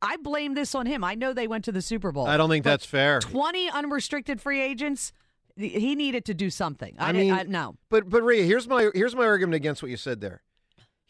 I 0.00 0.16
blame 0.16 0.54
this 0.54 0.74
on 0.74 0.86
him. 0.86 1.04
I 1.04 1.14
know 1.14 1.32
they 1.32 1.46
went 1.46 1.64
to 1.66 1.72
the 1.72 1.82
Super 1.82 2.10
Bowl. 2.10 2.26
I 2.26 2.36
don't 2.36 2.48
think 2.48 2.64
that's 2.64 2.84
fair. 2.84 3.20
Twenty 3.20 3.70
unrestricted 3.70 4.40
free 4.40 4.60
agents. 4.60 5.12
He 5.54 5.94
needed 5.94 6.24
to 6.24 6.34
do 6.34 6.50
something. 6.50 6.96
I, 6.98 7.10
I 7.10 7.12
mean, 7.12 7.32
I, 7.32 7.42
no. 7.44 7.76
But 7.90 8.08
but 8.08 8.22
Rhea, 8.22 8.44
here's 8.44 8.66
my 8.66 8.90
here's 8.94 9.14
my 9.14 9.26
argument 9.26 9.54
against 9.54 9.82
what 9.82 9.90
you 9.90 9.96
said 9.96 10.20
there. 10.20 10.42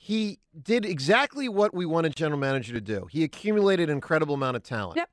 He 0.04 0.40
did 0.60 0.84
exactly 0.84 1.48
what 1.48 1.72
we 1.72 1.86
want 1.86 2.06
a 2.06 2.10
general 2.10 2.40
manager 2.40 2.72
to 2.72 2.80
do. 2.80 3.06
He 3.08 3.22
accumulated 3.22 3.88
an 3.88 3.94
incredible 3.94 4.34
amount 4.34 4.56
of 4.56 4.64
talent. 4.64 4.96
Yep. 4.96 5.10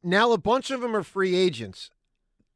Now 0.00 0.30
a 0.30 0.38
bunch 0.38 0.70
of 0.70 0.80
them 0.80 0.94
are 0.94 1.02
free 1.02 1.34
agents. 1.34 1.90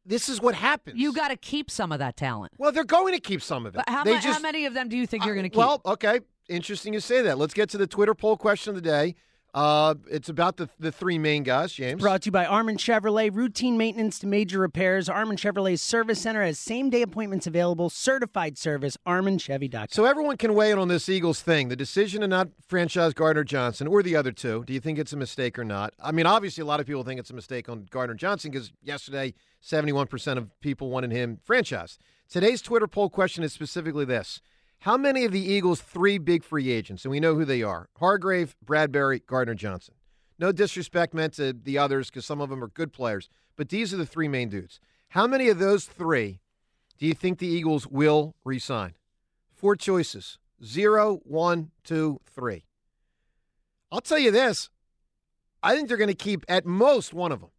This 0.07 0.29
is 0.29 0.41
what 0.41 0.55
happens. 0.55 0.97
You 0.97 1.13
got 1.13 1.29
to 1.29 1.37
keep 1.37 1.73
some 1.73 1.91
of 1.91 1.99
that 1.99 2.17
talent. 2.17 2.53
Well, 2.57 2.71
they're 2.71 2.85
going 2.85 3.15
to 3.15 3.21
keep 3.21 3.43
some 3.43 3.67
of 3.67 3.75
it. 3.75 3.79
But 3.85 3.89
how, 3.89 4.05
they 4.05 4.13
ma- 4.13 4.21
just, 4.21 4.37
how 4.39 4.41
many 4.41 4.65
of 4.65 4.75
them 4.75 4.89
do 4.89 4.97
you 4.97 5.09
think 5.09 5.25
you're 5.25 5.35
going 5.35 5.43
to 5.43 5.51
keep? 5.51 5.59
Well, 5.59 5.83
okay. 5.85 6.21
Interesting 6.49 6.95
you 6.95 7.01
say 7.01 7.21
that. 7.23 7.37
Let's 7.37 7.53
get 7.53 7.69
to 7.71 7.79
the 7.79 7.89
Twitter 7.89 8.15
poll 8.15 8.37
question 8.37 8.71
of 8.71 8.77
the 8.77 8.89
day. 8.89 9.17
Uh, 9.55 9.95
it's 10.11 10.29
about 10.29 10.57
the 10.57 10.69
the 10.79 10.93
three 10.93 11.19
main 11.19 11.43
guys, 11.43 11.73
James. 11.73 12.01
Brought 12.01 12.23
to 12.23 12.27
you 12.27 12.33
by 12.33 12.45
Armin 12.45 12.77
Chevrolet. 12.77 13.35
Routine 13.35 13.79
maintenance 13.79 14.19
to 14.19 14.27
major 14.27 14.59
repairs. 14.59 15.09
Armin 15.09 15.37
Chevrolet's 15.37 15.81
service 15.81 16.21
center 16.21 16.43
has 16.43 16.59
same 16.59 16.91
day 16.91 17.03
appointments 17.03 17.47
available. 17.47 17.89
Certified 17.89 18.59
service. 18.59 18.97
ArminChevy.com. 19.07 19.87
So 19.91 20.05
everyone 20.05 20.37
can 20.37 20.55
weigh 20.55 20.71
in 20.71 20.79
on 20.79 20.89
this 20.89 21.09
Eagles 21.09 21.41
thing. 21.41 21.69
The 21.69 21.77
decision 21.77 22.21
to 22.21 22.29
not 22.29 22.49
franchise 22.67 23.15
Gardner 23.15 23.45
Johnson 23.45 23.87
or 23.87 24.03
the 24.03 24.17
other 24.17 24.33
two. 24.33 24.65
Do 24.65 24.73
you 24.73 24.81
think 24.81 24.99
it's 24.99 25.13
a 25.13 25.17
mistake 25.17 25.59
or 25.59 25.65
not? 25.65 25.95
I 26.03 26.13
mean, 26.13 26.27
obviously, 26.27 26.63
a 26.63 26.67
lot 26.67 26.81
of 26.81 26.87
people 26.87 27.03
think 27.03 27.19
it's 27.19 27.31
a 27.31 27.35
mistake 27.35 27.69
on 27.69 27.87
Gardner 27.91 28.15
Johnson 28.15 28.51
because 28.51 28.73
yesterday, 28.83 29.33
71% 29.63 30.37
of 30.37 30.61
people 30.61 30.91
wanted 30.91 31.11
him 31.11 31.41
franchised. 31.49 31.99
Today's 32.29 32.61
Twitter 32.61 32.87
poll 32.87 33.09
question 33.09 33.43
is 33.43 33.55
specifically 33.55 34.05
this 34.05 34.43
How 34.81 34.97
many 34.97 35.25
of 35.25 35.33
the 35.33 35.41
Eagles' 35.41 35.81
three 35.81 36.19
big 36.19 36.45
free 36.45 36.71
agents, 36.71 37.05
and 37.05 37.11
we 37.11 37.21
know 37.21 37.35
who 37.35 37.45
they 37.45 37.63
are 37.63 37.89
Hargrave, 37.99 38.55
Bradbury, 38.65 39.21
Gardner 39.27 39.55
Johnson? 39.55 39.95
No 40.39 40.53
disrespect 40.53 41.15
meant 41.15 41.35
to 41.35 41.53
the 41.53 41.79
others 41.79 42.11
because 42.11 42.25
some 42.25 42.41
of 42.41 42.49
them 42.49 42.63
are 42.63 42.69
good 42.69 42.93
players, 42.93 43.29
but 43.57 43.71
these 43.71 43.93
are 43.93 43.97
the 43.97 44.07
three 44.07 44.29
main 44.29 44.49
dudes. 44.49 44.79
How 45.09 45.27
many 45.27 45.49
of 45.49 45.59
those 45.59 45.85
three 45.85 46.41
do 46.97 47.07
you 47.07 47.15
think 47.15 47.39
the 47.39 47.49
Eagles 47.49 47.89
will 47.89 48.37
re 48.45 48.59
sign? 48.59 48.95
Four 49.53 49.75
choices 49.75 50.39
zero, 50.65 51.21
one, 51.25 51.71
two, 51.83 52.21
three. 52.25 52.65
I'll 53.91 54.01
tell 54.01 54.19
you 54.19 54.31
this. 54.31 54.71
I 55.63 55.75
think 55.75 55.89
they're 55.89 55.97
going 55.97 56.09
to 56.09 56.15
keep 56.15 56.45
at 56.49 56.67
most 56.67 57.13
one 57.13 57.33
of 57.33 57.41
them. 57.41 57.51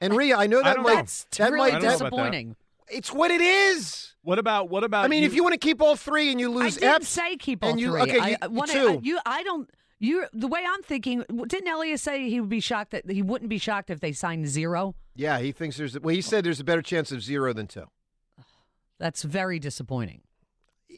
And 0.00 0.16
Rhea, 0.16 0.36
I 0.36 0.46
know 0.46 0.62
that 0.62 0.76
don't 0.76 0.84
might 0.84 0.90
know. 0.90 0.96
That's 0.96 1.26
that 1.36 1.52
really 1.52 1.72
might 1.72 1.78
I 1.78 1.80
don't 1.80 2.00
know 2.00 2.06
about 2.06 2.16
that. 2.32 2.56
Disappointing. 2.88 2.98
it's 2.98 3.12
what 3.12 3.30
it 3.30 3.40
is. 3.40 4.14
What 4.22 4.38
about 4.38 4.68
what 4.70 4.82
about? 4.84 5.04
I 5.04 5.08
mean, 5.08 5.24
if 5.24 5.34
you 5.34 5.42
want 5.42 5.52
to 5.54 5.58
keep 5.58 5.80
all 5.80 5.94
three 5.96 6.30
and 6.30 6.40
you 6.40 6.50
lose, 6.50 6.60
I 6.60 6.64
lose 6.64 6.74
didn't 6.78 6.94
Epps, 6.96 7.08
say 7.08 7.36
keep 7.36 7.62
all 7.64 7.70
and 7.70 7.80
you- 7.80 7.90
three. 7.92 8.02
okay, 8.02 8.18
I, 8.18 8.28
you- 8.30 8.36
I 8.42 8.46
wanna- 8.48 8.72
two. 8.72 8.88
I- 8.88 8.98
you, 9.02 9.18
I 9.24 9.42
don't. 9.42 9.70
You, 9.98 10.26
the 10.34 10.46
way 10.46 10.62
I'm 10.68 10.82
thinking, 10.82 11.24
didn't 11.46 11.68
Elias 11.72 12.02
say 12.02 12.28
he 12.28 12.38
would 12.38 12.50
be 12.50 12.60
shocked 12.60 12.90
that 12.90 13.10
he 13.10 13.22
wouldn't 13.22 13.48
be 13.48 13.56
shocked 13.56 13.88
if 13.88 14.00
they 14.00 14.12
signed 14.12 14.46
zero? 14.46 14.94
yeah, 15.14 15.38
he 15.38 15.52
thinks 15.52 15.76
there's. 15.78 15.98
Well, 15.98 16.14
he 16.14 16.20
said 16.20 16.44
there's 16.44 16.60
a 16.60 16.64
better 16.64 16.82
chance 16.82 17.12
of 17.12 17.22
zero 17.22 17.52
than 17.54 17.66
two. 17.66 17.84
That's 18.98 19.22
very 19.22 19.58
disappointing. 19.58 20.20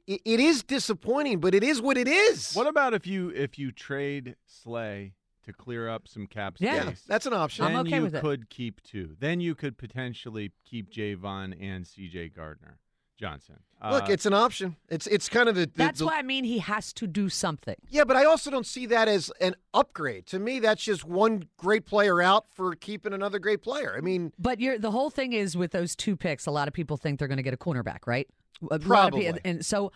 It, 0.06 0.20
it 0.24 0.40
is 0.40 0.62
disappointing, 0.64 1.38
but 1.40 1.54
it 1.54 1.62
is 1.62 1.80
what 1.82 1.96
it 1.96 2.08
is. 2.08 2.54
what 2.54 2.66
about 2.66 2.94
if 2.94 3.06
you 3.06 3.30
if 3.30 3.58
you 3.58 3.70
trade 3.72 4.34
Slay 4.46 5.12
to 5.48 5.52
clear 5.52 5.88
up 5.88 6.06
some 6.08 6.26
cap 6.26 6.56
space? 6.58 6.66
Yeah. 6.66 6.84
yeah, 6.84 6.92
that's 7.06 7.26
an 7.26 7.32
option. 7.32 7.64
I'm 7.64 7.72
then 7.72 7.86
okay 7.86 7.96
you 7.96 8.02
with 8.02 8.14
it. 8.14 8.20
could 8.20 8.48
keep 8.48 8.80
two. 8.82 9.16
Then 9.18 9.40
you 9.40 9.54
could 9.54 9.76
potentially 9.76 10.52
keep 10.64 10.90
Javon 10.92 11.54
and 11.60 11.86
C.J. 11.86 12.28
Gardner 12.30 12.78
Johnson. 13.18 13.56
Look, 13.90 14.04
Uh, 14.04 14.12
it's 14.12 14.26
an 14.26 14.32
option. 14.34 14.76
It's 14.88 15.06
it's 15.08 15.28
kind 15.28 15.48
of 15.48 15.54
the. 15.56 15.62
the 15.66 15.72
That's 15.74 15.98
the- 15.98 16.06
why 16.06 16.18
I 16.18 16.22
mean 16.22 16.44
he 16.44 16.58
has 16.58 16.92
to 16.94 17.06
do 17.08 17.28
something. 17.28 17.74
Yeah, 17.88 18.04
but 18.04 18.16
I 18.16 18.24
also 18.24 18.50
don't 18.50 18.66
see 18.66 18.86
that 18.86 19.08
as 19.08 19.30
an 19.40 19.54
upgrade. 19.74 20.26
To 20.28 20.38
me, 20.38 20.60
that's 20.60 20.82
just 20.84 21.04
one 21.04 21.44
great 21.56 21.84
player 21.84 22.22
out 22.22 22.46
for 22.52 22.74
keeping 22.76 23.12
another 23.12 23.38
great 23.40 23.62
player. 23.62 23.94
I 23.96 24.00
mean, 24.00 24.32
But 24.38 24.60
you're, 24.60 24.78
the 24.78 24.90
whole 24.92 25.10
thing 25.10 25.32
is 25.32 25.56
with 25.56 25.72
those 25.72 25.96
two 25.96 26.16
picks, 26.16 26.46
a 26.46 26.50
lot 26.52 26.68
of 26.68 26.74
people 26.74 26.96
think 26.96 27.18
they're 27.18 27.28
going 27.28 27.38
to 27.38 27.42
get 27.42 27.54
a 27.54 27.58
cornerback, 27.58 28.06
right? 28.06 28.28
A 28.62 28.64
lot 28.66 28.80
of 28.80 28.86
Probably. 28.86 29.24
people- 29.26 29.40
and 29.44 29.64
so, 29.66 29.90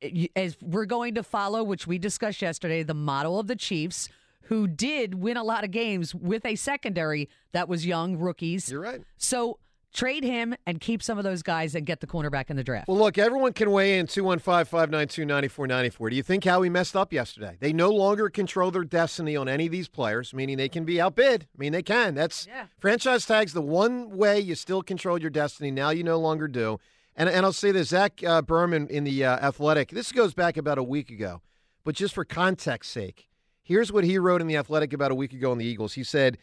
you- 0.00 0.28
as 0.36 0.56
we're 0.62 0.84
going 0.86 1.14
to 1.14 1.22
follow, 1.22 1.62
which 1.62 1.86
we 1.86 1.98
discussed 1.98 2.42
yesterday, 2.42 2.82
the 2.82 2.94
model 2.94 3.38
of 3.40 3.46
the 3.46 3.56
Chiefs, 3.56 4.08
who 4.44 4.66
did 4.66 5.14
win 5.14 5.36
a 5.36 5.44
lot 5.44 5.64
of 5.64 5.70
games 5.70 6.14
with 6.14 6.44
a 6.44 6.54
secondary 6.56 7.28
that 7.52 7.68
was 7.68 7.86
young 7.86 8.16
rookies. 8.16 8.70
you're 8.70 8.80
right. 8.80 9.02
So 9.16 9.58
trade 9.92 10.24
him 10.24 10.54
and 10.66 10.80
keep 10.80 11.00
some 11.00 11.18
of 11.18 11.24
those 11.24 11.40
guys 11.42 11.74
and 11.76 11.86
get 11.86 12.00
the 12.00 12.06
cornerback 12.06 12.50
in 12.50 12.56
the 12.56 12.64
draft. 12.64 12.88
Well, 12.88 12.98
look, 12.98 13.16
everyone 13.16 13.52
can 13.52 13.70
weigh 13.70 13.98
in 13.98 14.08
215 14.08 14.64
592 14.64 15.24
9494. 15.24 16.10
Do 16.10 16.16
you 16.16 16.22
think 16.24 16.44
Howie 16.44 16.68
messed 16.68 16.96
up 16.96 17.12
yesterday? 17.12 17.56
They 17.60 17.72
no 17.72 17.90
longer 17.90 18.28
control 18.28 18.72
their 18.72 18.82
destiny 18.84 19.36
on 19.36 19.48
any 19.48 19.66
of 19.66 19.72
these 19.72 19.88
players, 19.88 20.34
meaning 20.34 20.56
they 20.56 20.68
can 20.68 20.84
be 20.84 21.00
outbid. 21.00 21.46
I 21.56 21.58
mean, 21.58 21.72
they 21.72 21.82
can. 21.84 22.14
That's 22.16 22.46
Yeah. 22.48 22.66
franchise 22.80 23.24
tags, 23.24 23.52
the 23.52 23.62
one 23.62 24.16
way 24.16 24.40
you 24.40 24.56
still 24.56 24.82
control 24.82 25.20
your 25.20 25.30
destiny. 25.30 25.70
Now 25.70 25.90
you 25.90 26.02
no 26.02 26.18
longer 26.18 26.48
do. 26.48 26.80
And, 27.16 27.28
and 27.28 27.46
I'll 27.46 27.52
say 27.52 27.70
this 27.70 27.90
Zach 27.90 28.20
uh, 28.26 28.42
Berman 28.42 28.88
in 28.88 29.04
the 29.04 29.24
uh, 29.24 29.36
Athletic, 29.46 29.90
this 29.90 30.10
goes 30.10 30.34
back 30.34 30.56
about 30.56 30.76
a 30.78 30.82
week 30.82 31.10
ago, 31.10 31.40
but 31.84 31.94
just 31.94 32.12
for 32.14 32.24
context 32.24 32.90
sake, 32.90 33.28
here's 33.64 33.90
what 33.92 34.04
he 34.04 34.18
wrote 34.18 34.40
in 34.40 34.46
the 34.46 34.56
Athletic 34.56 34.92
about 34.92 35.10
a 35.10 35.14
week 35.16 35.32
ago 35.32 35.50
on 35.50 35.58
the 35.58 35.64
Eagles. 35.64 35.94
He 35.94 36.04
said, 36.04 36.38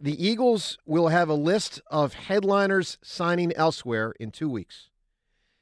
The 0.00 0.24
Eagles 0.24 0.78
will 0.86 1.08
have 1.08 1.28
a 1.28 1.34
list 1.34 1.80
of 1.88 2.14
headliners 2.14 2.98
signing 3.02 3.52
elsewhere 3.54 4.14
in 4.20 4.30
two 4.30 4.48
weeks. 4.48 4.90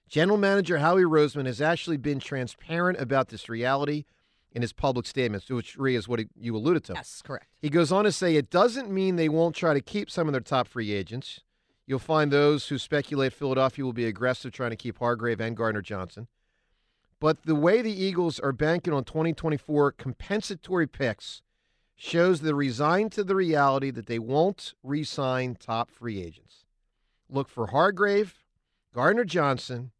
General 0.08 0.36
Manager 0.38 0.78
Howie 0.78 1.02
Roseman 1.02 1.46
has 1.46 1.60
actually 1.62 1.96
been 1.96 2.20
transparent 2.20 3.00
about 3.00 3.28
this 3.28 3.48
reality 3.48 4.04
in 4.52 4.62
his 4.62 4.72
public 4.72 5.06
statements, 5.06 5.48
which 5.48 5.76
Rhea 5.76 5.98
is 5.98 6.06
what 6.06 6.20
he- 6.20 6.28
you 6.38 6.54
alluded 6.56 6.84
to. 6.84 6.92
Yes, 6.94 7.22
correct. 7.24 7.46
He 7.60 7.70
goes 7.70 7.90
on 7.90 8.04
to 8.04 8.12
say 8.12 8.36
it 8.36 8.50
doesn't 8.50 8.90
mean 8.90 9.16
they 9.16 9.28
won't 9.28 9.56
try 9.56 9.74
to 9.74 9.80
keep 9.80 10.10
some 10.10 10.28
of 10.28 10.32
their 10.32 10.40
top 10.40 10.68
free 10.68 10.92
agents. 10.92 11.40
You'll 11.86 11.98
find 11.98 12.30
those 12.30 12.68
who 12.68 12.78
speculate 12.78 13.32
Philadelphia 13.32 13.84
will 13.84 13.92
be 13.92 14.04
aggressive 14.06 14.52
trying 14.52 14.70
to 14.70 14.76
keep 14.76 14.98
Hargrave 14.98 15.40
and 15.40 15.56
Gardner 15.56 15.82
Johnson. 15.82 16.28
But 17.24 17.44
the 17.44 17.54
way 17.54 17.80
the 17.80 17.90
Eagles 17.90 18.38
are 18.38 18.52
banking 18.52 18.92
on 18.92 19.02
2024 19.04 19.92
compensatory 19.92 20.86
picks 20.86 21.40
shows 21.96 22.42
they're 22.42 22.54
resigned 22.54 23.12
to 23.12 23.24
the 23.24 23.34
reality 23.34 23.90
that 23.92 24.04
they 24.04 24.18
won't 24.18 24.74
re 24.82 25.04
sign 25.04 25.54
top 25.54 25.90
free 25.90 26.20
agents. 26.22 26.66
Look 27.30 27.48
for 27.48 27.68
Hargrave, 27.68 28.44
Gardner 28.92 29.24
Johnson, 29.24 29.92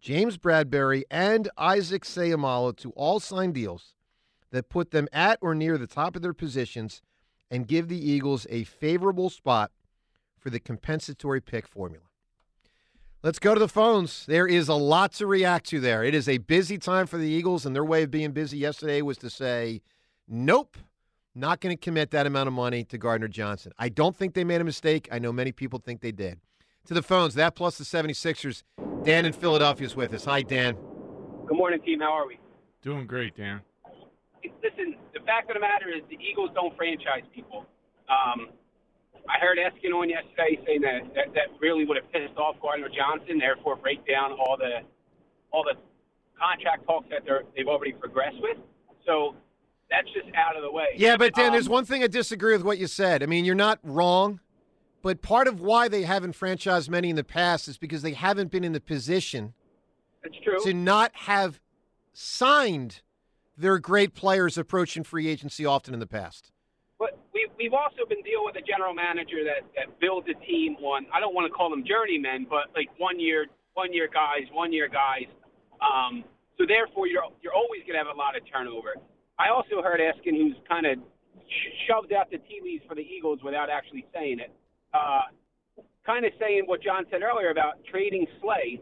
James 0.00 0.38
Bradbury, 0.38 1.04
and 1.08 1.48
Isaac 1.56 2.02
Seumalo 2.02 2.76
to 2.78 2.90
all 2.96 3.20
sign 3.20 3.52
deals 3.52 3.94
that 4.50 4.68
put 4.68 4.90
them 4.90 5.06
at 5.12 5.38
or 5.40 5.54
near 5.54 5.78
the 5.78 5.86
top 5.86 6.16
of 6.16 6.22
their 6.22 6.34
positions 6.34 7.00
and 7.48 7.68
give 7.68 7.86
the 7.86 8.10
Eagles 8.10 8.44
a 8.50 8.64
favorable 8.64 9.30
spot 9.30 9.70
for 10.36 10.50
the 10.50 10.58
compensatory 10.58 11.40
pick 11.40 11.68
formula. 11.68 12.06
Let's 13.24 13.38
go 13.38 13.54
to 13.54 13.60
the 13.60 13.68
phones. 13.68 14.26
There 14.26 14.48
is 14.48 14.66
a 14.68 14.74
lot 14.74 15.12
to 15.14 15.28
react 15.28 15.66
to 15.68 15.78
there. 15.78 16.02
It 16.02 16.12
is 16.12 16.28
a 16.28 16.38
busy 16.38 16.76
time 16.76 17.06
for 17.06 17.18
the 17.18 17.28
Eagles, 17.28 17.64
and 17.64 17.72
their 17.72 17.84
way 17.84 18.02
of 18.02 18.10
being 18.10 18.32
busy 18.32 18.58
yesterday 18.58 19.00
was 19.00 19.16
to 19.18 19.30
say, 19.30 19.80
nope, 20.26 20.76
not 21.32 21.60
going 21.60 21.72
to 21.72 21.80
commit 21.80 22.10
that 22.10 22.26
amount 22.26 22.48
of 22.48 22.52
money 22.52 22.82
to 22.82 22.98
Gardner 22.98 23.28
Johnson. 23.28 23.70
I 23.78 23.90
don't 23.90 24.16
think 24.16 24.34
they 24.34 24.42
made 24.42 24.60
a 24.60 24.64
mistake. 24.64 25.08
I 25.12 25.20
know 25.20 25.32
many 25.32 25.52
people 25.52 25.78
think 25.78 26.00
they 26.00 26.10
did. 26.10 26.40
To 26.86 26.94
the 26.94 27.02
phones, 27.02 27.34
that 27.34 27.54
plus 27.54 27.78
the 27.78 27.84
76ers. 27.84 28.64
Dan 29.04 29.24
in 29.24 29.32
Philadelphia 29.32 29.86
is 29.86 29.94
with 29.94 30.12
us. 30.14 30.24
Hi, 30.24 30.42
Dan. 30.42 30.74
Good 31.46 31.56
morning, 31.56 31.80
team. 31.82 32.00
How 32.00 32.12
are 32.12 32.26
we? 32.26 32.40
Doing 32.82 33.06
great, 33.06 33.36
Dan. 33.36 33.60
Listen, 34.64 34.96
the 35.14 35.20
fact 35.20 35.48
of 35.48 35.54
the 35.54 35.60
matter 35.60 35.88
is 35.96 36.02
the 36.10 36.18
Eagles 36.20 36.50
don't 36.54 36.76
franchise 36.76 37.22
people. 37.32 37.66
Um, 38.08 38.48
I 39.28 39.38
heard 39.40 39.58
Eskin 39.58 39.94
on 39.94 40.08
yesterday 40.08 40.58
saying 40.66 40.82
that, 40.82 41.14
that 41.14 41.34
that 41.34 41.48
really 41.60 41.84
would 41.84 41.96
have 41.96 42.10
pissed 42.12 42.36
off 42.36 42.56
Gardner 42.60 42.88
Johnson, 42.88 43.38
therefore 43.38 43.76
break 43.76 44.06
down 44.06 44.32
all 44.32 44.56
the 44.58 44.80
all 45.52 45.62
the 45.62 45.78
contract 46.38 46.86
talks 46.86 47.08
that 47.10 47.24
they're, 47.24 47.42
they've 47.56 47.68
already 47.68 47.92
progressed 47.92 48.38
with. 48.40 48.56
So 49.06 49.36
that's 49.90 50.08
just 50.12 50.34
out 50.34 50.56
of 50.56 50.62
the 50.62 50.72
way. 50.72 50.86
Yeah, 50.96 51.16
but 51.16 51.34
Dan, 51.34 51.46
Um, 51.46 51.52
there's 51.52 51.68
one 51.68 51.84
thing 51.84 52.02
I 52.02 52.06
disagree 52.06 52.52
with 52.52 52.64
what 52.64 52.78
you 52.78 52.86
said. 52.86 53.22
I 53.22 53.26
mean, 53.26 53.44
you're 53.44 53.54
not 53.54 53.78
wrong, 53.82 54.40
but 55.02 55.22
part 55.22 55.46
of 55.46 55.60
why 55.60 55.88
they 55.88 56.02
haven't 56.02 56.34
franchised 56.36 56.88
many 56.88 57.10
in 57.10 57.16
the 57.16 57.24
past 57.24 57.68
is 57.68 57.78
because 57.78 58.02
they 58.02 58.14
haven't 58.14 58.50
been 58.50 58.64
in 58.64 58.72
the 58.72 58.80
position 58.80 59.54
That's 60.22 60.36
true. 60.42 60.58
to 60.64 60.72
not 60.72 61.12
have 61.14 61.60
signed 62.12 63.02
their 63.56 63.78
great 63.78 64.14
players 64.14 64.56
approaching 64.56 65.04
free 65.04 65.28
agency 65.28 65.66
often 65.66 65.92
in 65.94 66.00
the 66.00 66.06
past. 66.06 66.50
But 67.02 67.18
we, 67.34 67.50
we've 67.58 67.74
also 67.74 68.06
been 68.06 68.22
dealing 68.22 68.46
with 68.46 68.54
a 68.54 68.62
general 68.62 68.94
manager 68.94 69.42
that, 69.42 69.66
that 69.74 69.98
builds 69.98 70.30
a 70.30 70.38
team 70.46 70.78
on, 70.86 71.10
I 71.10 71.18
don't 71.18 71.34
want 71.34 71.50
to 71.50 71.52
call 71.52 71.66
them 71.66 71.82
journeymen, 71.82 72.46
but 72.46 72.70
like 72.78 72.94
one 73.02 73.18
year, 73.18 73.50
one 73.74 73.90
year 73.90 74.06
guys, 74.06 74.46
one 74.54 74.70
year 74.70 74.86
guys. 74.86 75.26
Um, 75.82 76.22
so 76.54 76.62
therefore, 76.62 77.10
you're, 77.10 77.26
you're 77.42 77.58
always 77.58 77.82
going 77.90 77.98
to 77.98 78.02
have 78.06 78.14
a 78.14 78.14
lot 78.14 78.38
of 78.38 78.46
turnover. 78.46 78.94
I 79.34 79.50
also 79.50 79.82
heard 79.82 79.98
Eskin, 79.98 80.38
who's 80.38 80.54
kind 80.70 80.86
of 80.86 81.02
shoved 81.90 82.14
out 82.14 82.30
the 82.30 82.38
tea 82.46 82.62
leaves 82.62 82.86
for 82.86 82.94
the 82.94 83.02
Eagles 83.02 83.42
without 83.42 83.66
actually 83.66 84.06
saying 84.14 84.38
it, 84.38 84.54
uh, 84.94 85.26
kind 86.06 86.22
of 86.22 86.30
saying 86.38 86.70
what 86.70 86.86
Jon 86.86 87.02
said 87.10 87.26
earlier 87.26 87.50
about 87.50 87.82
trading 87.90 88.30
Slay. 88.38 88.78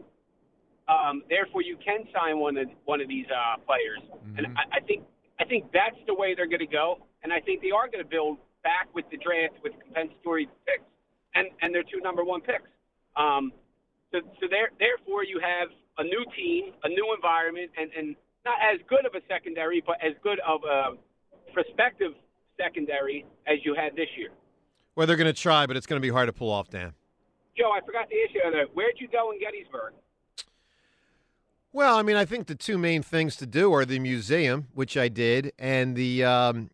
Um, 0.85 1.25
therefore, 1.25 1.65
you 1.65 1.73
can 1.81 2.05
sign 2.13 2.37
one 2.37 2.57
of 2.57 2.69
one 2.85 3.01
of 3.01 3.07
these 3.07 3.25
uh, 3.33 3.57
players, 3.65 4.01
and 4.37 4.45
I, 4.57 4.77
I 4.77 4.79
think 4.85 5.05
I 5.39 5.45
think 5.45 5.71
that's 5.71 5.97
the 6.05 6.13
way 6.13 6.35
they're 6.35 6.49
going 6.49 6.59
to 6.59 6.67
go, 6.67 7.01
and 7.23 7.31
I 7.31 7.39
think 7.39 7.61
they 7.61 7.71
are 7.71 7.87
going 7.87 8.03
to 8.03 8.09
build 8.09 8.37
back 8.63 8.87
with 8.93 9.05
the 9.09 9.17
draft 9.17 9.55
with 9.63 9.73
compensatory 9.81 10.47
picks 10.65 10.85
and 11.35 11.47
and 11.61 11.73
their 11.73 11.83
two 11.83 11.99
number 12.01 12.23
one 12.23 12.41
picks. 12.41 12.69
Um, 13.15 13.51
so 14.11 14.19
so 14.39 14.47
there, 14.49 14.69
therefore, 14.79 15.23
you 15.23 15.39
have 15.39 15.69
a 15.97 16.03
new 16.03 16.25
team, 16.35 16.73
a 16.83 16.89
new 16.89 17.13
environment, 17.15 17.71
and 17.77 17.91
and 17.97 18.15
not 18.45 18.57
as 18.61 18.79
good 18.89 19.05
of 19.05 19.13
a 19.15 19.21
secondary, 19.27 19.83
but 19.85 19.97
as 20.03 20.13
good 20.23 20.39
of 20.47 20.61
a 20.63 20.97
prospective 21.53 22.13
secondary 22.57 23.25
as 23.47 23.59
you 23.63 23.75
had 23.75 23.95
this 23.95 24.09
year. 24.17 24.29
Well, 24.95 25.07
they're 25.07 25.17
going 25.17 25.33
to 25.33 25.41
try, 25.41 25.65
but 25.65 25.77
it's 25.77 25.85
going 25.85 26.01
to 26.01 26.05
be 26.05 26.11
hard 26.11 26.27
to 26.27 26.33
pull 26.33 26.51
off, 26.51 26.69
Dan. 26.69 26.93
Joe, 27.57 27.71
I 27.71 27.79
forgot 27.85 28.03
ask 28.03 28.33
you 28.33 28.41
that. 28.43 28.73
Where'd 28.73 28.95
you 28.97 29.07
go 29.07 29.31
in 29.31 29.39
Gettysburg? 29.39 29.93
Well, 31.73 31.97
I 31.97 32.01
mean, 32.01 32.17
I 32.17 32.25
think 32.25 32.47
the 32.47 32.55
two 32.55 32.77
main 32.77 33.01
things 33.01 33.37
to 33.37 33.45
do 33.45 33.73
are 33.73 33.85
the 33.85 33.99
museum, 33.99 34.67
which 34.73 34.97
I 34.97 35.07
did, 35.07 35.53
and 35.57 35.95
the 35.95 36.23
um, 36.25 36.69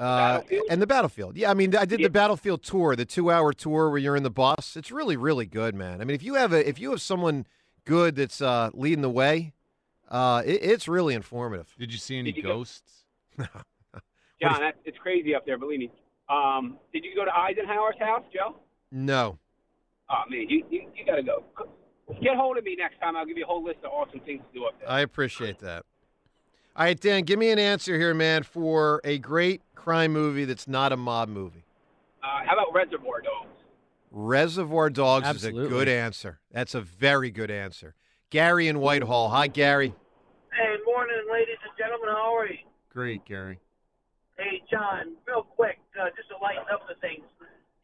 uh, 0.00 0.38
Battlefield? 0.38 0.66
and 0.70 0.82
the 0.82 0.86
battlefield. 0.86 1.36
Yeah, 1.36 1.50
I 1.50 1.54
mean, 1.54 1.76
I 1.76 1.84
did 1.84 2.00
Yeah. 2.00 2.06
the 2.06 2.10
battlefield 2.10 2.62
tour, 2.62 2.96
the 2.96 3.04
two-hour 3.04 3.52
tour 3.52 3.90
where 3.90 3.98
you're 3.98 4.16
in 4.16 4.22
the 4.22 4.30
bus. 4.30 4.76
It's 4.76 4.90
really, 4.90 5.16
really 5.16 5.46
good, 5.46 5.74
man. 5.74 6.00
I 6.00 6.04
mean, 6.04 6.14
if 6.14 6.22
you 6.22 6.34
have 6.34 6.52
a 6.52 6.68
if 6.68 6.78
you 6.80 6.90
have 6.90 7.02
someone 7.02 7.46
good 7.84 8.16
that's 8.16 8.40
uh, 8.40 8.70
leading 8.74 9.02
the 9.02 9.10
way, 9.10 9.52
uh, 10.08 10.42
it, 10.44 10.62
it's 10.62 10.88
really 10.88 11.14
informative. 11.14 11.74
Did 11.78 11.92
you 11.92 11.98
see 11.98 12.18
any 12.18 12.32
Did 12.32 12.38
you 12.38 12.42
go- 12.44 12.56
ghosts? 12.58 13.04
Jon, 13.38 14.60
that, 14.60 14.76
it's 14.84 14.96
crazy 14.98 15.34
up 15.34 15.44
there, 15.44 15.58
believe 15.58 15.80
me. 15.80 15.90
Um, 16.28 16.78
did 16.92 17.04
you 17.04 17.14
go 17.14 17.24
to 17.24 17.30
Eisenhower's 17.34 17.96
house, 17.98 18.24
Joe? 18.32 18.56
No, 18.90 19.38
Oh 20.08 20.22
man, 20.28 20.46
you 20.48 20.64
you, 20.70 20.88
you 20.96 21.04
got 21.06 21.16
to 21.16 21.22
go. 21.22 21.44
Get 22.20 22.34
hold 22.36 22.58
of 22.58 22.64
me 22.64 22.74
next 22.76 22.98
time. 23.00 23.16
I'll 23.16 23.24
give 23.26 23.36
you 23.38 23.44
a 23.44 23.46
whole 23.46 23.62
list 23.62 23.78
of 23.84 23.92
awesome 23.92 24.18
things 24.20 24.40
to 24.52 24.58
do 24.58 24.64
up 24.64 24.74
there. 24.80 24.90
I 24.90 25.00
appreciate 25.00 25.60
that. 25.60 25.84
All 26.76 26.84
right, 26.84 26.98
Dan, 26.98 27.24
give 27.24 27.38
me 27.38 27.50
an 27.50 27.58
answer 27.58 27.98
here, 27.98 28.14
man, 28.14 28.44
for 28.44 29.00
a 29.02 29.18
great 29.18 29.60
crime 29.74 30.12
movie 30.12 30.44
that's 30.44 30.68
not 30.68 30.92
a 30.92 30.96
mob 30.96 31.28
movie. 31.28 31.64
Uh, 32.22 32.44
how 32.46 32.52
about 32.52 32.72
Reservoir 32.72 33.20
Dogs? 33.20 33.48
Reservoir 34.12 34.88
Dogs 34.88 35.28
is 35.28 35.44
a 35.44 35.52
good 35.52 35.88
answer. 35.88 36.38
That's 36.52 36.74
a 36.74 36.80
very 36.80 37.30
good 37.30 37.50
answer. 37.50 37.94
Gary 38.30 38.68
in 38.68 38.78
Whitehall. 38.78 39.30
Hi, 39.30 39.48
Gary. 39.48 39.94
Hey, 40.52 40.76
morning, 40.86 41.16
ladies 41.30 41.58
and 41.64 41.72
gentlemen. 41.76 42.08
How 42.08 42.36
are 42.36 42.46
you? 42.46 42.58
Great, 42.92 43.24
Gary. 43.24 43.58
Hey, 44.38 44.62
Jon, 44.70 45.16
real 45.26 45.42
quick, 45.42 45.80
uh, 46.00 46.06
just 46.16 46.28
to 46.28 46.36
lighten 46.40 46.64
up 46.72 46.86
the 46.88 46.94
things. 47.00 47.24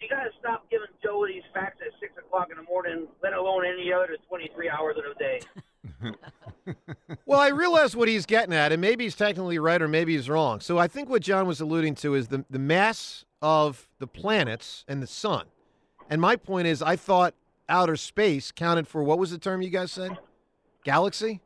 You 0.09 0.17
got 0.17 0.23
to 0.23 0.31
stop 0.39 0.71
giving 0.71 0.87
Joe 1.03 1.27
these 1.27 1.43
facts 1.53 1.79
at 1.81 1.93
6 1.99 2.13
o'clock 2.19 2.49
in 2.53 2.57
the 2.59 2.63
morning, 2.63 3.09
let 3.25 3.33
alone 3.33 3.65
any 3.67 3.93
other 3.93 4.17
23 4.29 4.71
hours 4.71 4.97
of 4.97 5.05
the 5.05 5.19
day. 5.19 5.41
Well, 7.25 7.39
I 7.41 7.49
realize 7.49 7.95
what 7.95 8.09
he's 8.09 8.27
getting 8.27 8.53
at, 8.53 8.73
and 8.73 8.81
maybe 8.81 9.05
he's 9.05 9.15
technically 9.15 9.59
right 9.59 9.81
or 9.81 9.87
maybe 9.87 10.15
he's 10.15 10.29
wrong. 10.29 10.61
So 10.61 10.79
I 10.79 10.89
think 10.89 11.09
what 11.09 11.23
Jon 11.23 11.47
was 11.47 11.61
alluding 11.61 11.95
to 11.97 12.15
is 12.15 12.29
the, 12.29 12.45
the 12.51 12.59
mass 12.59 13.25
of 13.41 13.89
the 13.99 14.07
planets 14.07 14.85
and 14.89 15.01
the 15.03 15.07
sun. 15.07 15.47
And 16.11 16.21
my 16.21 16.35
point 16.37 16.67
is, 16.67 16.83
I 16.83 16.97
thought 16.97 17.35
outer 17.69 17.97
space 17.97 18.51
counted 18.51 18.87
for 18.89 19.03
what 19.03 19.19
was 19.19 19.31
the 19.31 19.39
term 19.39 19.63
you 19.63 19.71
guys 19.71 19.93
said? 19.93 20.19
Galaxy? 20.85 21.41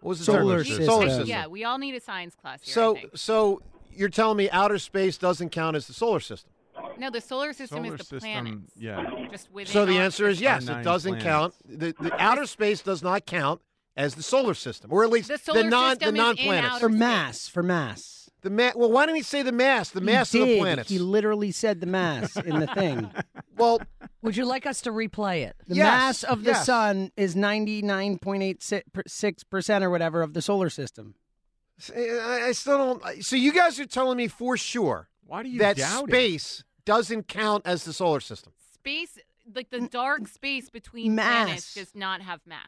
What 0.00 0.10
was 0.10 0.18
the 0.20 0.24
Solar 0.26 0.56
term? 0.58 0.64
system. 0.64 0.84
Solar 0.86 1.08
system. 1.08 1.26
Yeah, 1.26 1.46
we 1.46 1.64
all 1.64 1.78
need 1.78 1.94
a 1.94 2.00
science 2.00 2.34
class 2.34 2.62
here. 2.62 2.74
So, 2.74 2.98
so 3.14 3.62
you're 3.90 4.08
telling 4.10 4.36
me 4.36 4.50
outer 4.50 4.78
space 4.78 5.16
doesn't 5.18 5.50
count 5.50 5.76
as 5.76 5.86
the 5.86 5.94
solar 5.94 6.20
system? 6.20 6.50
No, 6.98 7.10
the 7.10 7.20
solar 7.20 7.52
system 7.52 7.84
Solar 7.84 7.94
is 7.94 7.98
the 7.98 8.04
system, 8.04 8.20
planets. 8.20 8.72
yeah. 8.76 9.26
Just 9.30 9.50
within 9.52 9.72
So 9.72 9.84
the 9.86 9.98
answer 9.98 10.28
is 10.28 10.40
yes. 10.40 10.68
It 10.68 10.82
doesn't 10.82 11.20
planets. 11.20 11.56
count. 11.66 11.80
The, 11.80 11.94
the 12.00 12.12
outer 12.22 12.46
space 12.46 12.82
does 12.82 13.02
not 13.02 13.26
count 13.26 13.60
as 13.96 14.14
the 14.14 14.22
solar 14.22 14.54
system, 14.54 14.92
or 14.92 15.02
at 15.04 15.10
least 15.10 15.28
The 15.28 15.38
solar 15.38 15.64
non 15.64 15.98
the 15.98 16.12
non 16.12 16.36
planets 16.36 16.74
outer 16.74 16.80
For 16.80 16.88
mass, 16.88 17.48
for 17.48 17.62
mass. 17.62 18.16
The 18.42 18.48
ma- 18.50 18.72
Well, 18.74 18.90
why 18.90 19.04
didn't 19.04 19.16
he 19.16 19.22
say 19.22 19.42
the 19.42 19.52
mass? 19.52 19.90
The 19.90 20.00
mass 20.00 20.32
he 20.32 20.40
of 20.40 20.46
did. 20.46 20.54
the 20.56 20.60
planets. 20.60 20.88
He 20.88 20.98
literally 20.98 21.50
said 21.52 21.80
the 21.80 21.86
mass 21.86 22.36
in 22.36 22.58
the 22.60 22.66
thing. 22.68 23.10
well, 23.58 23.80
Would 24.22 24.34
you 24.36 24.46
like 24.46 24.64
us 24.64 24.80
to 24.82 24.90
replay 24.92 25.44
it? 25.46 25.56
The 25.66 25.74
Yes, 25.74 25.84
mass 25.86 26.22
of 26.24 26.44
the 26.44 26.52
yes. 26.52 26.64
sun 26.64 27.10
is 27.18 27.34
99.86% 27.34 29.82
or 29.82 29.90
whatever 29.90 30.22
of 30.22 30.32
the 30.34 30.40
solar 30.42 30.70
system. 30.70 31.14
I, 31.94 32.44
I 32.48 32.52
still 32.52 32.98
don't. 33.00 33.24
So 33.24 33.36
you 33.36 33.52
guys 33.52 33.78
are 33.80 33.86
telling 33.86 34.16
me 34.18 34.28
for 34.28 34.56
sure 34.56 35.08
Why 35.26 35.42
do 35.42 35.48
you 35.48 35.58
that 35.60 35.76
doubt 35.76 36.12
it? 36.12 36.62
Space 36.80 36.84
doesn't 36.84 37.28
count 37.28 37.66
as 37.66 37.84
the 37.84 37.92
solar 37.92 38.20
system? 38.20 38.52
Space, 38.74 39.18
like 39.54 39.70
the 39.70 39.80
dark 39.80 40.26
space 40.28 40.70
between 40.70 41.16
planets, 41.16 41.50
Mass. 41.52 41.74
does 41.74 41.94
not 41.94 42.20
have 42.22 42.40
mass. 42.46 42.66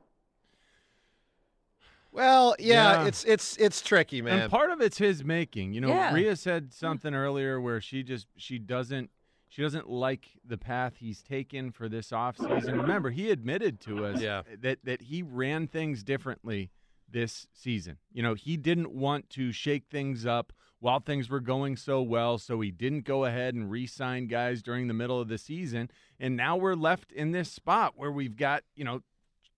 Well, 2.13 2.55
yeah, 2.59 3.01
Yeah. 3.03 3.07
it's 3.09 3.25
it's 3.25 3.57
it's 3.57 3.81
tricky, 3.83 4.23
man. 4.23 4.43
And 4.43 4.51
part 4.51 4.71
of 4.71 4.81
it's 4.81 4.99
his 4.99 5.25
making. 5.25 5.73
You 5.73 5.81
know, 5.81 5.89
Yeah. 5.89 6.15
Rhea 6.15 6.37
said 6.37 6.73
something 6.73 7.15
earlier 7.15 7.61
where 7.61 7.81
she 7.81 8.03
just 8.05 8.29
she 8.37 8.59
doesn't 8.59 9.11
she 9.55 9.63
doesn't 9.63 9.89
like 9.89 10.31
the 10.45 10.59
path 10.59 10.95
he's 10.99 11.23
taken 11.23 11.71
for 11.71 11.89
this 11.89 12.11
offseason. 12.11 12.81
Remember, 12.81 13.11
he 13.11 13.31
admitted 13.31 13.81
to 13.83 14.05
us 14.05 14.21
Yeah. 14.21 14.43
that 14.61 14.79
that 14.85 15.03
he 15.03 15.23
ran 15.23 15.69
things 15.69 16.03
differently 16.03 16.73
this 17.09 17.47
season. 17.53 17.99
You 18.13 18.25
know, 18.25 18.35
he 18.35 18.57
didn't 18.57 18.91
want 18.91 19.31
to 19.31 19.53
shake 19.53 19.85
things 19.89 20.27
up 20.27 20.53
while 20.81 20.99
things 20.99 21.31
were 21.31 21.39
going 21.39 21.77
so 21.77 22.03
well, 22.03 22.37
so 22.37 22.61
he 22.61 22.73
didn't 22.73 23.05
go 23.05 23.25
ahead 23.27 23.55
and 23.55 23.71
re-sign 23.71 24.27
guys 24.27 24.61
during 24.61 24.89
the 24.89 24.93
middle 24.95 25.21
of 25.21 25.29
the 25.29 25.39
season. 25.39 25.89
And 26.19 26.37
now 26.37 26.57
we're 26.57 26.75
left 26.75 27.13
in 27.13 27.31
this 27.31 27.49
spot 27.53 27.93
where 27.97 28.11
we've 28.11 28.37
got, 28.37 28.65
you 28.75 28.85
know, 28.85 29.03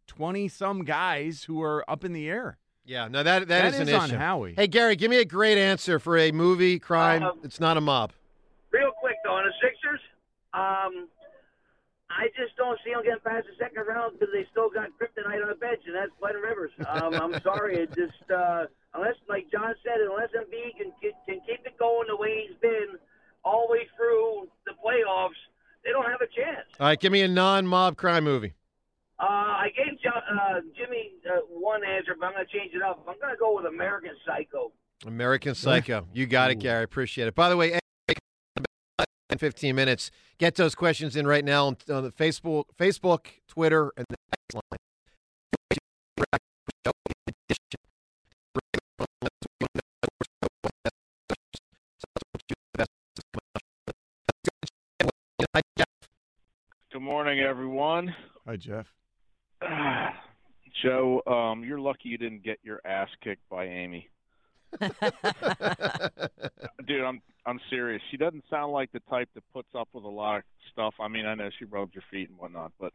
20 0.09 0.47
some 0.49 0.85
guys 0.85 1.45
who 1.45 1.63
are 1.63 1.89
up 1.91 2.05
in 2.05 2.13
the 2.13 2.29
air. 2.29 2.59
yeah, 2.85 3.09
no, 3.09 3.23
that 3.23 3.49
That 3.49 3.65
is, 3.75 3.81
is 3.81 3.89
an 3.89 3.95
on 3.95 4.09
issue. 4.11 4.17
Howie. 4.19 4.55
Hey, 4.55 4.67
Gary, 4.67 4.95
give 4.95 5.11
me 5.11 5.19
a 5.19 5.25
great 5.25 5.57
answer 5.59 5.99
for 5.99 6.19
a 6.19 6.31
movie 6.33 6.79
crime. 6.79 7.23
Um, 7.23 7.41
it's 7.43 7.59
not 7.59 7.77
a 7.79 7.81
mob. 7.81 8.13
Real 8.71 8.93
quick 9.01 9.17
though, 9.25 9.33
on 9.33 9.45
the 9.45 9.53
Sixers, 9.61 10.01
um, 10.57 11.09
I 12.09 12.33
just 12.33 12.57
don't 12.57 12.79
see 12.85 12.95
them 12.95 13.03
getting 13.05 13.21
past 13.21 13.45
the 13.45 13.57
second 13.61 13.85
round 13.85 14.17
because 14.17 14.33
they 14.33 14.47
still 14.51 14.71
got 14.71 14.89
kryptonite 14.97 15.43
on 15.43 15.51
the 15.53 15.59
bench, 15.59 15.83
and 15.85 15.95
that's 15.95 16.15
Glenn 16.19 16.41
Rivers. 16.41 16.73
Um, 16.89 17.13
I'm 17.15 17.35
sorry, 17.47 17.77
it 17.85 17.93
just 17.93 18.25
uh, 18.31 18.71
unless, 18.95 19.21
like 19.29 19.51
Jon 19.51 19.75
said, 19.85 20.01
unless 20.01 20.31
Embiid 20.33 20.79
can 20.79 20.93
can 21.03 21.41
keep 21.45 21.67
it 21.67 21.77
going 21.79 22.09
the 22.09 22.17
way 22.17 22.47
he's 22.49 22.57
been 22.63 22.97
all 23.45 23.69
the 23.69 23.73
way 23.73 23.85
through 23.97 24.49
the 24.65 24.73
playoffs, 24.81 25.39
they 25.85 25.91
don't 25.91 26.07
have 26.07 26.23
a 26.23 26.31
chance. 26.31 26.67
All 26.81 26.87
right, 26.87 26.99
give 26.99 27.13
me 27.13 27.23
a 27.23 27.29
non-mob 27.29 27.97
crime 27.97 28.25
movie. 28.25 28.55
Uh, 29.19 29.67
I 29.67 29.69
gave 29.77 30.01
Jo 30.01 30.11
uh, 30.11 30.61
Jimmy 30.77 31.13
uh, 31.29 31.41
one 31.49 31.83
answer, 31.85 32.15
but 32.19 32.27
I'm 32.27 32.33
going 32.35 32.47
to 32.47 32.53
change 32.53 32.75
it 32.75 32.83
up. 32.83 33.05
I'm 33.09 33.19
going 33.21 33.35
to 33.35 33.39
go 33.39 33.57
with 33.57 33.67
American 33.67 34.11
Psycho. 34.27 34.73
American 35.07 35.55
Psycho. 35.55 36.07
You 36.13 36.27
got 36.27 36.51
it, 36.51 36.57
Gary. 36.57 36.85
Appreciate 36.85 37.27
it. 37.27 37.35
By 37.35 37.49
the 37.49 37.57
way, 37.57 37.79
in 39.31 39.39
15 39.39 39.75
minutes, 39.75 40.11
get 40.39 40.55
those 40.55 40.75
questions 40.75 41.17
in 41.17 41.27
right 41.27 41.45
now 41.45 41.67
on, 41.67 41.77
on 41.93 42.05
the 42.05 42.13
Facebook, 42.13 42.65
Facebook, 42.79 43.27
Twitter, 43.49 43.93
and 43.97 44.07
the 44.09 44.17
text 44.31 44.55
line. 44.55 44.79
Good 56.93 57.03
morning, 57.03 57.41
everyone. 57.41 58.15
Hi, 58.47 58.57
Jeff. 58.57 58.87
Joe, 60.83 61.23
um, 61.27 61.65
you're 61.65 61.81
lucky 61.81 62.09
you 62.09 62.19
didn't 62.19 62.43
get 62.43 62.59
your 62.63 62.81
ass 62.87 63.09
kicked 63.23 63.47
by 63.51 63.65
Amy. 63.65 64.09
Dude, 66.87 67.03
I'm 67.03 67.21
I'm 67.47 67.61
serious. 67.71 68.03
She 68.11 68.17
doesn't 68.17 68.45
sound 68.51 68.73
like 68.73 68.91
the 68.93 69.01
type 69.11 69.29
that 69.35 69.43
puts 69.53 69.69
up 69.75 69.89
with 69.93 70.05
a 70.05 70.09
lot 70.09 70.39
of 70.39 70.43
stuff. 70.73 70.95
I 71.01 71.09
mean, 71.09 71.27
I 71.27 71.35
know 71.35 71.49
she 71.59 71.65
rubs 71.65 71.95
your 71.95 72.03
feet 72.11 72.29
and 72.29 72.39
whatnot, 72.39 72.73
but 72.79 72.93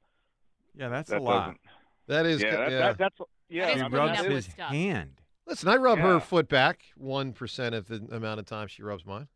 Yeah, 0.76 0.90
that's 0.90 1.10
that 1.10 1.20
a 1.20 1.24
lot. 1.24 1.40
doesn't. 1.46 1.62
That 2.08 2.26
is, 2.26 2.42
Yeah, 2.42 2.52
that, 2.58 2.72
yeah. 2.72 2.80
That, 2.80 2.98
that's 2.98 3.16
yeah. 3.50 3.66
That 3.68 3.76
is 3.78 3.82
I 3.82 3.88
mean, 3.88 3.98
rubs 3.98 4.12
up 4.12 4.18
that- 4.18 4.28
with 4.28 4.46
his 4.46 4.54
stuff. 4.54 4.70
hand. 4.72 5.22
Listen, 5.48 5.70
I 5.70 5.76
rub 5.76 6.00
her 6.00 6.20
foot 6.20 6.48
back 6.48 6.82
one 6.96 7.34
percent 7.34 7.76
of 7.76 7.88
the 7.88 7.96
amount 8.12 8.40
of 8.40 8.46
time 8.46 8.68
she 8.68 8.84
rubs 8.84 9.06
mine. 9.06 9.28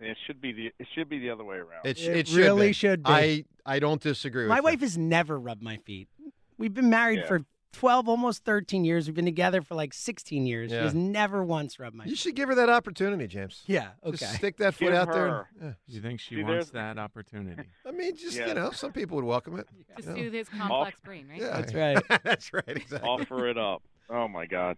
it 0.00 0.16
should 0.26 0.40
be 0.40 0.52
the 0.52 0.66
it 0.78 0.86
should 0.94 1.08
be 1.08 1.18
the 1.18 1.30
other 1.30 1.44
way 1.44 1.56
around. 1.56 1.84
It, 1.84 1.98
sh- 1.98 2.06
It 2.06 2.16
it 2.16 2.28
should 2.28 2.36
really 2.38 2.68
be. 2.68 2.72
should 2.72 3.02
be. 3.02 3.10
I 3.10 3.44
I 3.66 3.78
don't 3.78 4.00
disagree. 4.00 4.46
My 4.46 4.56
with 4.56 4.64
wife 4.64 4.80
has 4.80 4.96
never 4.96 5.38
rubbed 5.38 5.62
my 5.62 5.76
feet. 5.78 6.08
We've 6.56 6.72
been 6.72 6.88
married 6.90 7.20
Yeah. 7.20 7.26
for 7.26 7.44
12, 7.74 8.08
almost 8.08 8.44
13 8.44 8.84
years. 8.84 9.06
We've 9.06 9.14
been 9.14 9.24
together 9.24 9.60
for 9.62 9.74
like 9.74 9.92
16 9.92 10.46
years. 10.46 10.70
Yeah. 10.72 10.78
She 10.78 10.84
has 10.84 10.94
never 10.94 11.44
once 11.44 11.78
rubbed 11.78 11.94
my 11.96 12.04
You. 12.04 12.10
You 12.10 12.16
should 12.16 12.34
give 12.34 12.48
her 12.48 12.54
that 12.54 12.68
opportunity, 12.70 13.26
James. 13.26 13.62
Yeah, 13.66 13.88
okay. 14.04 14.16
Just 14.16 14.34
stick 14.36 14.56
that 14.58 14.74
foot 14.74 14.86
Give 14.86 14.94
out 14.94 15.12
there. 15.12 15.28
her- 15.28 15.48
and- 15.60 15.76
You 15.86 16.00
think 16.00 16.20
she 16.20 16.36
See, 16.36 16.42
wants 16.42 16.70
there's- 16.70 16.96
that 16.96 16.98
opportunity? 17.00 17.64
I 17.86 17.90
mean, 17.90 18.16
just 18.16 18.36
Yeah. 18.38 18.48
you 18.48 18.54
know, 18.54 18.70
some 18.70 18.92
people 18.92 19.16
would 19.16 19.24
welcome 19.24 19.58
it. 19.58 19.68
To 19.68 20.02
you 20.02 20.08
know. 20.08 20.14
soothe 20.16 20.32
his 20.34 20.48
complex 20.48 20.96
brain, 21.04 21.28
right? 21.28 21.40
Yeah, 21.40 21.60
That's 21.60 21.74
right. 21.74 21.98
That's 22.24 22.52
right. 22.52 22.64
Exactly. 22.68 23.08
Offer 23.08 23.48
it 23.48 23.58
up. 23.58 23.82
Oh 24.10 24.28
my 24.28 24.46
God. 24.46 24.76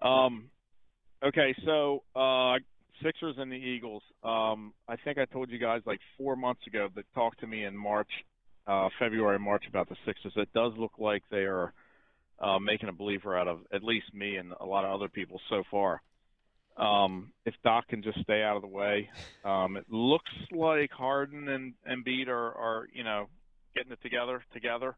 Um, 0.00 0.50
okay, 1.24 1.54
so 1.64 2.02
uh, 2.16 2.54
Sixers 3.02 3.36
and 3.38 3.50
the 3.50 3.56
Eagles. 3.56 4.02
Um, 4.22 4.72
I 4.88 4.96
think 4.96 5.18
I 5.18 5.24
told 5.26 5.50
you 5.50 5.58
guys 5.58 5.82
like 5.86 6.00
four 6.18 6.36
months 6.36 6.66
ago 6.66 6.88
that 6.94 7.04
talked 7.14 7.40
to 7.40 7.46
me 7.46 7.64
in 7.64 7.76
March, 7.76 8.10
uh, 8.66 8.88
February, 8.98 9.38
March 9.38 9.64
about 9.68 9.88
the 9.88 9.96
Sixers. 10.06 10.32
It 10.36 10.48
does 10.54 10.72
look 10.76 10.92
like 10.98 11.22
they 11.30 11.44
are 11.44 11.72
uh, 12.42 12.58
making 12.58 12.88
a 12.88 12.92
believer 12.92 13.36
out 13.38 13.48
of 13.48 13.60
at 13.72 13.82
least 13.84 14.12
me 14.12 14.36
and 14.36 14.52
a 14.60 14.66
lot 14.66 14.84
of 14.84 14.90
other 14.90 15.08
people 15.08 15.40
so 15.48 15.62
far. 15.70 16.02
Um, 16.76 17.32
if 17.44 17.54
Doc 17.62 17.88
can 17.88 18.02
just 18.02 18.18
stay 18.22 18.42
out 18.42 18.56
of 18.56 18.62
the 18.62 18.68
way, 18.68 19.08
um, 19.44 19.76
it 19.76 19.84
looks 19.90 20.30
like 20.50 20.90
Harden 20.90 21.48
and 21.48 21.74
Embiid 21.88 22.28
are, 22.28 22.52
are 22.54 22.88
you 22.92 23.04
know 23.04 23.26
getting 23.74 23.92
it 23.92 24.02
together 24.02 24.42
together. 24.52 24.96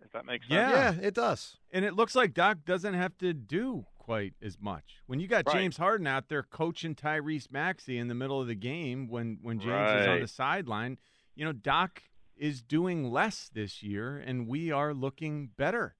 If 0.00 0.12
that 0.12 0.24
makes 0.24 0.46
sense. 0.46 0.54
Yeah. 0.54 0.92
Yeah, 0.92 1.06
it 1.06 1.14
does. 1.14 1.56
And 1.72 1.84
it 1.84 1.92
looks 1.94 2.14
like 2.14 2.32
Doc 2.32 2.58
doesn't 2.64 2.94
have 2.94 3.18
to 3.18 3.34
do 3.34 3.84
quite 3.98 4.34
as 4.40 4.56
much. 4.60 5.02
When 5.06 5.18
you 5.18 5.26
got 5.26 5.44
Right. 5.46 5.56
James 5.56 5.76
Harden 5.76 6.06
out 6.06 6.28
there 6.28 6.44
coaching 6.44 6.94
Tyrese 6.94 7.50
Maxey 7.50 7.98
in 7.98 8.06
the 8.06 8.14
middle 8.14 8.40
of 8.40 8.46
the 8.46 8.54
game 8.54 9.08
when 9.08 9.38
when 9.42 9.58
James 9.58 10.00
is 10.02 10.06
on 10.06 10.20
the 10.20 10.28
sideline, 10.28 10.98
you 11.34 11.44
know, 11.44 11.52
Doc 11.52 12.02
is 12.36 12.62
doing 12.62 13.10
less 13.10 13.50
this 13.52 13.82
year 13.82 14.16
and 14.16 14.46
we 14.46 14.70
are 14.70 14.94
looking 14.94 15.50
better. 15.56 15.96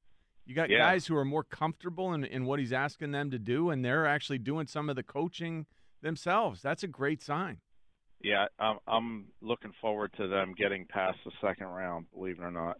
You 0.48 0.54
got 0.54 0.70
Yeah. 0.70 0.78
guys 0.78 1.06
who 1.06 1.14
are 1.14 1.24
more 1.26 1.44
comfortable 1.44 2.14
in, 2.14 2.24
in 2.24 2.44
what 2.46 2.58
he's 2.58 2.72
asking 2.72 3.12
them 3.12 3.30
to 3.30 3.38
do 3.38 3.68
and 3.70 3.84
they're 3.84 4.06
actually 4.06 4.38
doing 4.38 4.66
some 4.66 4.88
of 4.88 4.96
the 4.96 5.02
coaching 5.02 5.66
themselves. 6.00 6.62
That's 6.62 6.82
a 6.82 6.88
great 6.88 7.22
sign. 7.22 7.58
Yeah, 8.22 8.46
I'm, 8.58 8.78
I'm 8.88 9.26
looking 9.42 9.72
forward 9.80 10.12
to 10.16 10.26
them 10.26 10.54
getting 10.56 10.86
past 10.86 11.18
the 11.24 11.30
second 11.40 11.66
round. 11.66 12.06
Believe 12.12 12.38
it 12.40 12.42
or 12.42 12.50
not. 12.50 12.78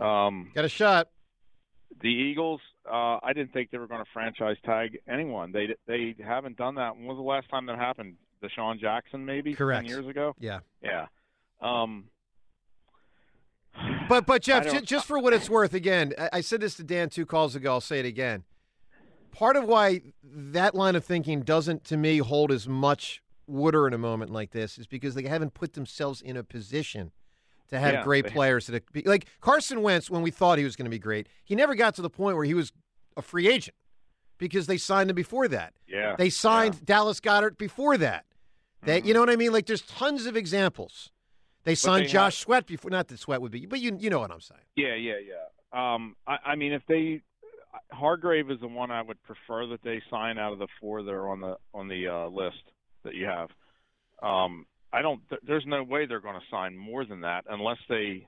Um, 0.00 0.50
Got 0.54 0.64
a 0.64 0.68
shot. 0.68 1.08
the 2.02 2.08
Eagles, 2.08 2.60
uh, 2.90 3.18
I 3.22 3.32
didn't 3.34 3.52
think 3.52 3.70
they 3.70 3.78
were 3.78 3.86
going 3.86 4.04
to 4.04 4.10
franchise 4.12 4.56
tag 4.64 4.98
anyone. 5.08 5.52
They 5.52 5.74
they 5.86 6.14
haven't 6.22 6.56
done 6.56 6.74
that. 6.74 6.96
When 6.96 7.06
was 7.06 7.16
the 7.16 7.22
last 7.22 7.48
time 7.50 7.66
that 7.66 7.78
happened? 7.78 8.16
DeSean 8.42 8.78
Jackson, 8.80 9.24
maybe 9.24 9.54
Correct. 9.54 9.86
ten 9.86 9.88
years 9.88 10.06
ago. 10.08 10.34
Yeah. 10.40 10.58
Yeah. 10.82 11.06
Um, 11.62 12.04
But 14.08 14.26
but 14.26 14.42
Jeff, 14.42 14.64
don't- 14.64 14.84
just 14.84 15.06
for 15.06 15.18
what 15.18 15.32
it's 15.32 15.48
worth, 15.48 15.74
again, 15.74 16.12
I, 16.32 16.40
said 16.40 16.60
this 16.60 16.74
to 16.76 16.84
Dan 16.84 17.08
two 17.08 17.26
calls 17.26 17.54
ago. 17.56 17.72
I'll 17.72 17.80
say 17.80 18.00
it 18.00 18.06
again. 18.06 18.44
Part 19.32 19.56
of 19.56 19.64
why 19.64 20.00
that 20.22 20.74
line 20.74 20.94
of 20.94 21.04
thinking 21.04 21.40
doesn't, 21.42 21.84
to 21.84 21.96
me, 21.96 22.18
hold 22.18 22.52
as 22.52 22.68
much 22.68 23.22
water 23.46 23.86
in 23.86 23.92
a 23.94 23.98
moment 23.98 24.30
like 24.30 24.52
this 24.52 24.78
is 24.78 24.86
because 24.86 25.14
they 25.14 25.24
haven't 25.24 25.54
put 25.54 25.72
themselves 25.72 26.22
in 26.22 26.36
a 26.36 26.44
position 26.44 27.10
to 27.68 27.78
have 27.80 27.94
Yeah, 27.94 28.02
great 28.04 28.26
players. 28.26 28.66
That 28.68 28.90
be, 28.92 29.02
like 29.02 29.26
Carson 29.40 29.82
Wentz, 29.82 30.10
when 30.10 30.22
we 30.22 30.30
thought 30.30 30.58
he 30.58 30.64
was 30.64 30.76
going 30.76 30.84
to 30.86 30.90
be 30.90 30.98
great, 30.98 31.28
he 31.44 31.54
never 31.54 31.74
got 31.74 31.94
to 31.96 32.02
the 32.02 32.10
point 32.10 32.36
where 32.36 32.44
he 32.44 32.54
was 32.54 32.72
a 33.16 33.22
free 33.22 33.48
agent 33.48 33.76
because 34.38 34.66
they 34.66 34.76
signed 34.76 35.10
him 35.10 35.16
before 35.16 35.48
that. 35.48 35.72
yeah. 35.88 36.14
They 36.16 36.30
signed 36.30 36.84
Dallas 36.84 37.20
Goedert 37.20 37.56
before 37.58 37.96
that. 37.98 38.24
They, 38.82 39.00
Mhm. 39.00 39.06
you 39.06 39.14
know 39.14 39.20
what 39.20 39.30
I 39.30 39.36
mean? 39.36 39.52
Like 39.52 39.66
there's 39.66 39.82
tons 39.82 40.26
of 40.26 40.36
examples. 40.36 41.10
They 41.64 41.74
signed 41.74 42.04
they 42.06 42.08
Josh 42.10 42.38
Sweat 42.38 42.66
before. 42.66 42.90
Not 42.90 43.08
that 43.08 43.18
Sweat 43.18 43.40
would 43.40 43.52
be, 43.52 43.66
but 43.66 43.80
you 43.80 43.96
you 43.98 44.10
know 44.10 44.20
what 44.20 44.30
I'm 44.30 44.40
saying. 44.40 44.60
Yeah, 44.76 44.94
yeah, 44.94 45.14
yeah. 45.18 45.94
Um, 45.94 46.14
I, 46.26 46.38
I 46.44 46.54
mean, 46.56 46.72
if 46.72 46.82
they 46.86 47.22
Hargrave 47.90 48.50
is 48.50 48.60
the 48.60 48.68
one 48.68 48.90
I 48.90 49.02
would 49.02 49.22
prefer 49.22 49.66
that 49.68 49.82
they 49.82 50.02
sign 50.10 50.38
out 50.38 50.52
of 50.52 50.58
the 50.58 50.68
four 50.80 51.02
that 51.02 51.10
are 51.10 51.28
on 51.28 51.40
the 51.40 51.56
on 51.72 51.88
the 51.88 52.08
uh, 52.08 52.26
list 52.28 52.62
that 53.04 53.14
you 53.14 53.26
have. 53.26 53.48
Um, 54.22 54.66
I 54.92 55.02
don't. 55.02 55.20
Th- 55.28 55.40
there's 55.46 55.64
no 55.66 55.82
way 55.82 56.06
they're 56.06 56.20
going 56.20 56.36
to 56.38 56.46
sign 56.50 56.76
more 56.76 57.04
than 57.04 57.20
that 57.22 57.44
unless 57.48 57.78
they. 57.88 58.26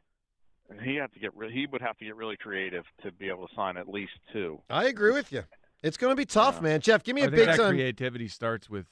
He 0.83 0.97
have 0.97 1.13
to 1.13 1.21
get. 1.21 1.37
Re- 1.37 1.53
he 1.53 1.67
would 1.67 1.81
have 1.81 1.97
to 1.99 2.05
get 2.05 2.17
really 2.17 2.37
creative 2.37 2.85
to 3.03 3.13
be 3.13 3.29
able 3.29 3.47
to 3.47 3.55
sign 3.55 3.77
at 3.77 3.89
least 3.89 4.13
two. 4.33 4.61
I 4.69 4.87
agree 4.87 5.13
with 5.13 5.31
you. 5.31 5.45
It's 5.83 5.97
going 5.97 6.11
to 6.11 6.17
be 6.17 6.25
tough, 6.25 6.57
Yeah. 6.57 6.63
man. 6.63 6.81
Jeff, 6.81 7.05
give 7.05 7.15
me 7.15 7.23
I 7.23 7.27
a 7.27 7.29
think 7.29 7.37
big 7.37 7.47
that 7.49 7.57
time. 7.59 7.71
creativity 7.75 8.27
starts 8.29 8.69
with 8.69 8.87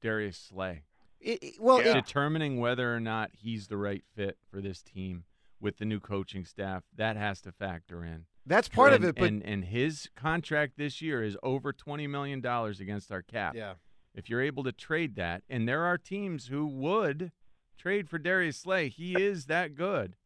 Darius 0.00 0.38
Slay. 0.38 0.84
It- 1.20 1.42
it- 1.42 1.60
well, 1.60 1.82
Yeah. 1.82 1.90
it- 1.90 2.04
determining 2.06 2.58
whether 2.58 2.94
or 2.94 3.00
not 3.00 3.30
he's 3.34 3.68
the 3.68 3.76
right 3.76 4.04
fit 4.14 4.38
for 4.50 4.60
this 4.60 4.82
team 4.82 5.24
with 5.60 5.78
the 5.78 5.84
new 5.84 5.98
coaching 6.00 6.44
staff 6.44 6.84
that 6.94 7.16
has 7.16 7.40
to 7.42 7.52
factor 7.52 8.04
in 8.04 8.26
that's 8.46 8.68
part 8.68 8.92
and, 8.92 9.02
of 9.04 9.10
it. 9.10 9.16
But 9.20 9.28
and 9.28 9.42
and 9.42 9.64
his 9.64 10.08
contract 10.14 10.76
this 10.76 11.02
year 11.02 11.22
is 11.22 11.36
over 11.42 11.72
20 11.72 12.06
million 12.06 12.40
dollars 12.40 12.78
against 12.80 13.10
our 13.10 13.22
cap 13.22 13.54
yeah, 13.56 13.74
if 14.14 14.30
you're 14.30 14.40
able 14.40 14.62
to 14.64 14.72
trade 14.72 15.16
that 15.16 15.42
and 15.48 15.68
there 15.68 15.82
are 15.84 15.98
teams 15.98 16.46
who 16.46 16.64
would 16.66 17.32
trade 17.76 18.08
for 18.08 18.18
Darius 18.18 18.58
Slay 18.58 18.88
he 18.88 19.20
is 19.20 19.46
that 19.46 19.74
good 19.74 20.16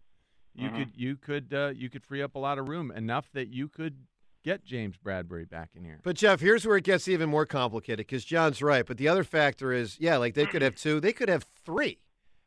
You 0.55 0.69
Mhm. 0.69 0.77
could 0.77 0.97
you 0.97 1.17
could 1.17 1.55
uh, 1.55 1.73
you 1.75 1.89
could 1.89 2.05
free 2.05 2.21
up 2.21 2.35
a 2.35 2.39
lot 2.39 2.59
of 2.59 2.69
room 2.69 2.91
enough 2.91 3.33
that 3.33 3.49
you 3.49 3.69
could 3.71 4.07
get 4.43 4.65
James 4.65 4.97
Bradbury 4.97 5.45
back 5.45 5.71
in 5.75 5.85
here. 5.85 6.01
But 6.03 6.17
Jeff, 6.17 6.41
here's 6.41 6.67
where 6.67 6.77
it 6.77 6.85
gets 6.85 7.09
even 7.09 7.29
more 7.31 7.47
complicated 7.47 8.07
because 8.07 8.25
Jon's 8.25 8.63
right. 8.63 8.85
But 8.87 8.97
the 8.99 9.09
other 9.09 9.25
factor 9.25 9.73
is, 9.73 9.97
yeah, 10.01 10.17
like 10.17 10.35
they 10.35 10.47
could 10.47 10.63
have 10.63 10.75
two, 10.77 11.01
they 11.01 11.13
could 11.13 11.29
have 11.29 11.47
three, 11.65 11.99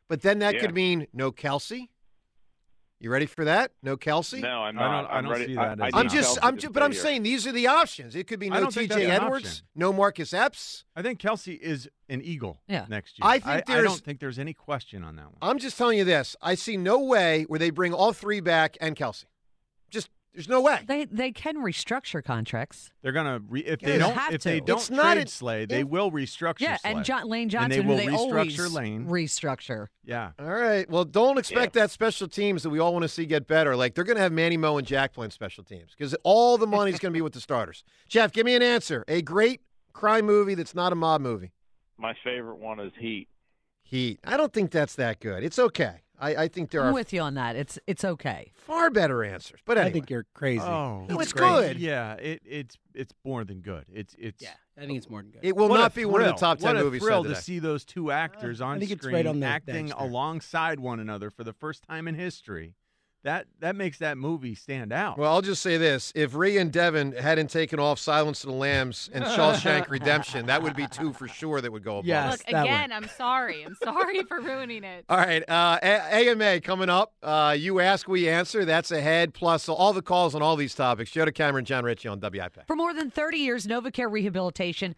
but 0.08 0.22
then 0.22 0.38
that 0.40 0.54
Yeah. 0.54 0.60
could 0.60 0.74
mean 0.74 1.06
no 1.12 1.32
Kelce. 1.32 1.88
You 2.98 3.10
ready 3.10 3.26
for 3.26 3.44
that? 3.44 3.72
No 3.82 3.98
Kelce. 3.98 4.40
No, 4.40 4.62
I'm 4.62 4.78
I 4.78 4.82
don't- 4.82 4.90
not. 4.90 5.10
I 5.10 5.16
I'm 5.18 5.24
don't 5.24 5.32
ready. 5.34 5.46
see 5.48 5.54
that 5.56 5.60
I 5.60 5.72
as 5.88 5.92
need 5.92 6.00
I'm 6.00 6.08
just, 6.08 6.38
I'm 6.42 6.56
just, 6.56 6.72
but 6.72 6.82
I'm 6.82 6.92
here. 6.92 7.00
saying 7.02 7.22
these 7.24 7.46
are 7.46 7.52
the 7.52 7.66
options. 7.66 8.16
It 8.16 8.26
could 8.26 8.40
be 8.40 8.48
no 8.48 8.70
T.J. 8.70 9.04
Edwards, 9.04 9.62
no 9.74 9.92
Marcus 9.92 10.32
Epps. 10.32 10.84
I 10.96 11.02
think 11.02 11.20
Kelce 11.20 11.58
is 11.58 11.90
an 12.08 12.22
Eagle 12.22 12.62
Yeah. 12.68 12.86
next 12.88 13.18
year. 13.18 13.28
I 13.28 13.38
think 13.38 13.68
I, 13.68 13.74
there's- 13.74 13.84
don't 13.84 14.00
think 14.02 14.18
there's 14.20 14.38
any 14.38 14.54
question 14.54 15.04
on 15.04 15.16
that 15.16 15.26
one. 15.26 15.36
I'm 15.42 15.58
just 15.58 15.76
telling 15.76 15.98
you 15.98 16.04
this. 16.04 16.36
I 16.40 16.54
see 16.54 16.78
no 16.78 16.98
way 17.00 17.42
where 17.48 17.58
they 17.58 17.68
bring 17.68 17.92
all 17.92 18.14
three 18.14 18.40
back 18.40 18.78
and 18.80 18.96
Kelce. 18.96 19.24
Just 20.36 20.48
there's 20.48 20.48
no 20.48 20.60
way. 20.60 20.80
They 20.86 21.06
they 21.06 21.32
can 21.32 21.56
restructure 21.56 22.22
contracts. 22.22 22.90
They're 23.02 23.12
gonna 23.12 23.40
re- 23.48 23.60
if 23.64 23.80
they 23.80 23.92
they 23.92 23.98
don't 23.98 24.14
have 24.14 24.32
if 24.34 24.42
they 24.42 24.60
don't 24.60 24.78
It's 24.78 24.90
not 24.90 25.14
trade 25.14 25.26
a- 25.26 25.30
Slay, 25.30 25.64
they 25.64 25.80
it- 25.80 25.88
will 25.88 26.10
restructure. 26.12 26.60
Yeah, 26.60 26.76
Slay. 26.76 26.92
and 26.92 27.04
John, 27.04 27.28
Lane 27.28 27.42
And 27.42 27.50
Johnson, 27.50 27.70
they 27.70 27.80
will 27.80 27.96
they 27.96 28.06
restructure 28.06 28.72
Lane. 28.72 29.06
restructure. 29.06 29.86
Yeah, 30.04 30.32
All 30.38 30.46
right. 30.46 30.88
Well, 30.88 31.04
don't 31.04 31.38
expect 31.38 31.72
that 31.74 31.90
special 31.90 32.28
teams 32.28 32.62
that 32.62 32.70
we 32.70 32.78
all 32.78 32.92
want 32.92 33.02
to 33.02 33.08
see 33.08 33.26
get 33.26 33.46
better. 33.46 33.74
Like 33.74 33.94
they're 33.94 34.04
going 34.04 34.16
to 34.16 34.22
have 34.22 34.32
Manny 34.32 34.56
Moe 34.56 34.78
and 34.78 34.86
Jack 34.86 35.12
playing 35.14 35.30
special 35.32 35.64
teams 35.64 35.92
because 35.96 36.14
all 36.22 36.58
the 36.58 36.66
money's 36.66 36.98
going 37.00 37.12
to 37.12 37.16
be 37.16 37.22
with 37.22 37.32
the 37.32 37.40
starters. 37.40 37.82
Jeff, 38.08 38.30
give 38.32 38.46
me 38.46 38.54
an 38.54 38.62
answer. 38.62 39.04
A 39.08 39.22
great 39.22 39.62
crime 39.92 40.26
movie 40.26 40.54
that's 40.54 40.74
not 40.74 40.92
a 40.92 40.94
mob 40.94 41.20
movie. 41.20 41.52
My 41.98 42.14
favorite 42.22 42.58
one 42.58 42.78
is 42.78 42.92
Heat. 42.98 43.28
Heat. 43.82 44.20
I 44.24 44.36
don't 44.36 44.52
think 44.52 44.70
that's 44.70 44.94
that 44.96 45.20
good. 45.20 45.42
It's 45.42 45.58
okay. 45.58 46.02
I, 46.18 46.34
I 46.44 46.48
think 46.48 46.70
there 46.70 46.80
are 46.80 46.84
I'm 46.84 46.90
are 46.90 46.94
with 46.94 47.12
you 47.12 47.20
on 47.20 47.34
that. 47.34 47.56
It's 47.56 47.78
it's 47.86 48.04
okay. 48.04 48.52
far 48.54 48.90
better 48.90 49.22
answers. 49.24 49.60
But 49.64 49.78
I 49.78 49.90
think 49.90 50.08
you're 50.10 50.26
crazy. 50.34 50.60
Oh, 50.62 51.06
No, 51.08 51.20
it's 51.20 51.32
great. 51.32 51.48
good. 51.48 51.78
Yeah, 51.80 52.14
it, 52.14 52.40
it's 52.44 52.76
it's 52.94 53.12
more 53.24 53.44
than 53.44 53.60
good. 53.60 53.84
It's 53.92 54.14
it's 54.18 54.42
Yeah, 54.42 54.50
I 54.78 54.86
think 54.86 54.96
it's 54.98 55.10
more 55.10 55.22
than 55.22 55.30
good. 55.32 55.40
it 55.42 55.54
will 55.56 55.68
what 55.68 55.78
a 55.78 55.82
not 55.82 55.94
be 55.94 56.04
one 56.04 56.20
of 56.22 56.26
the 56.26 56.32
thrill. 56.32 56.38
top 56.38 56.58
ten 56.58 56.74
what 56.76 56.84
movies 56.84 57.02
a 57.02 57.04
thrill 57.04 57.22
to 57.24 57.28
today. 57.30 57.40
see 57.40 57.58
those 57.58 57.84
two 57.84 58.10
actors 58.10 58.60
Uh, 58.60 58.66
I 58.66 58.68
on 58.72 58.78
think 58.80 58.90
it's 58.92 59.02
screen 59.02 59.14
right 59.16 59.26
on 59.26 59.40
the 59.40 59.46
acting 59.46 59.90
edge 59.90 59.96
there. 59.98 60.06
alongside 60.08 60.80
one 60.80 61.00
another 61.00 61.30
for 61.30 61.44
the 61.44 61.52
first 61.52 61.82
time 61.82 62.08
in 62.08 62.14
history. 62.14 62.74
That 63.26 63.48
that 63.58 63.74
makes 63.74 63.98
that 63.98 64.16
movie 64.16 64.54
stand 64.54 64.92
out. 64.92 65.18
Well, 65.18 65.32
I'll 65.32 65.42
just 65.42 65.60
say 65.60 65.78
this: 65.78 66.12
if 66.14 66.36
Rhea 66.36 66.60
and 66.60 66.70
Devin 66.72 67.10
hadn't 67.10 67.50
taken 67.50 67.80
off 67.80 67.98
Silence 67.98 68.44
of 68.44 68.50
the 68.50 68.56
Lambs 68.56 69.10
and 69.12 69.24
Shawshank 69.24 69.88
Redemption, 69.90 70.46
that 70.46 70.62
would 70.62 70.76
be 70.76 70.86
two 70.86 71.12
for 71.12 71.26
sure 71.26 71.60
that 71.60 71.72
would 71.72 71.82
go 71.82 71.98
above. 71.98 72.06
Yes, 72.06 72.30
Look 72.38 72.46
that 72.52 72.64
again. 72.66 72.92
I'm 72.92 73.08
sorry. 73.08 73.64
I'm 73.64 73.74
sorry 73.82 74.22
for 74.22 74.40
ruining 74.40 74.84
it. 74.84 75.06
All 75.08 75.16
right, 75.16 75.42
uh, 75.50 75.76
A- 75.82 76.28
AMA 76.30 76.60
coming 76.60 76.88
up. 76.88 77.14
Uh, 77.20 77.56
you 77.58 77.80
ask, 77.80 78.06
we 78.06 78.28
answer. 78.28 78.64
That's 78.64 78.92
ahead. 78.92 79.34
Plus 79.34 79.68
all 79.68 79.92
the 79.92 80.02
calls 80.02 80.36
on 80.36 80.42
all 80.42 80.54
these 80.54 80.76
topics. 80.76 81.10
Joe 81.10 81.24
DeCamara 81.24 81.58
and 81.58 81.66
Jon 81.66 81.84
Ritchie 81.84 82.06
on 82.06 82.20
WIP. 82.20 82.64
For 82.68 82.76
more 82.76 82.94
than 82.94 83.10
30 83.10 83.38
years, 83.38 83.66
NovaCare 83.66 84.08
Rehabilitation 84.08 84.94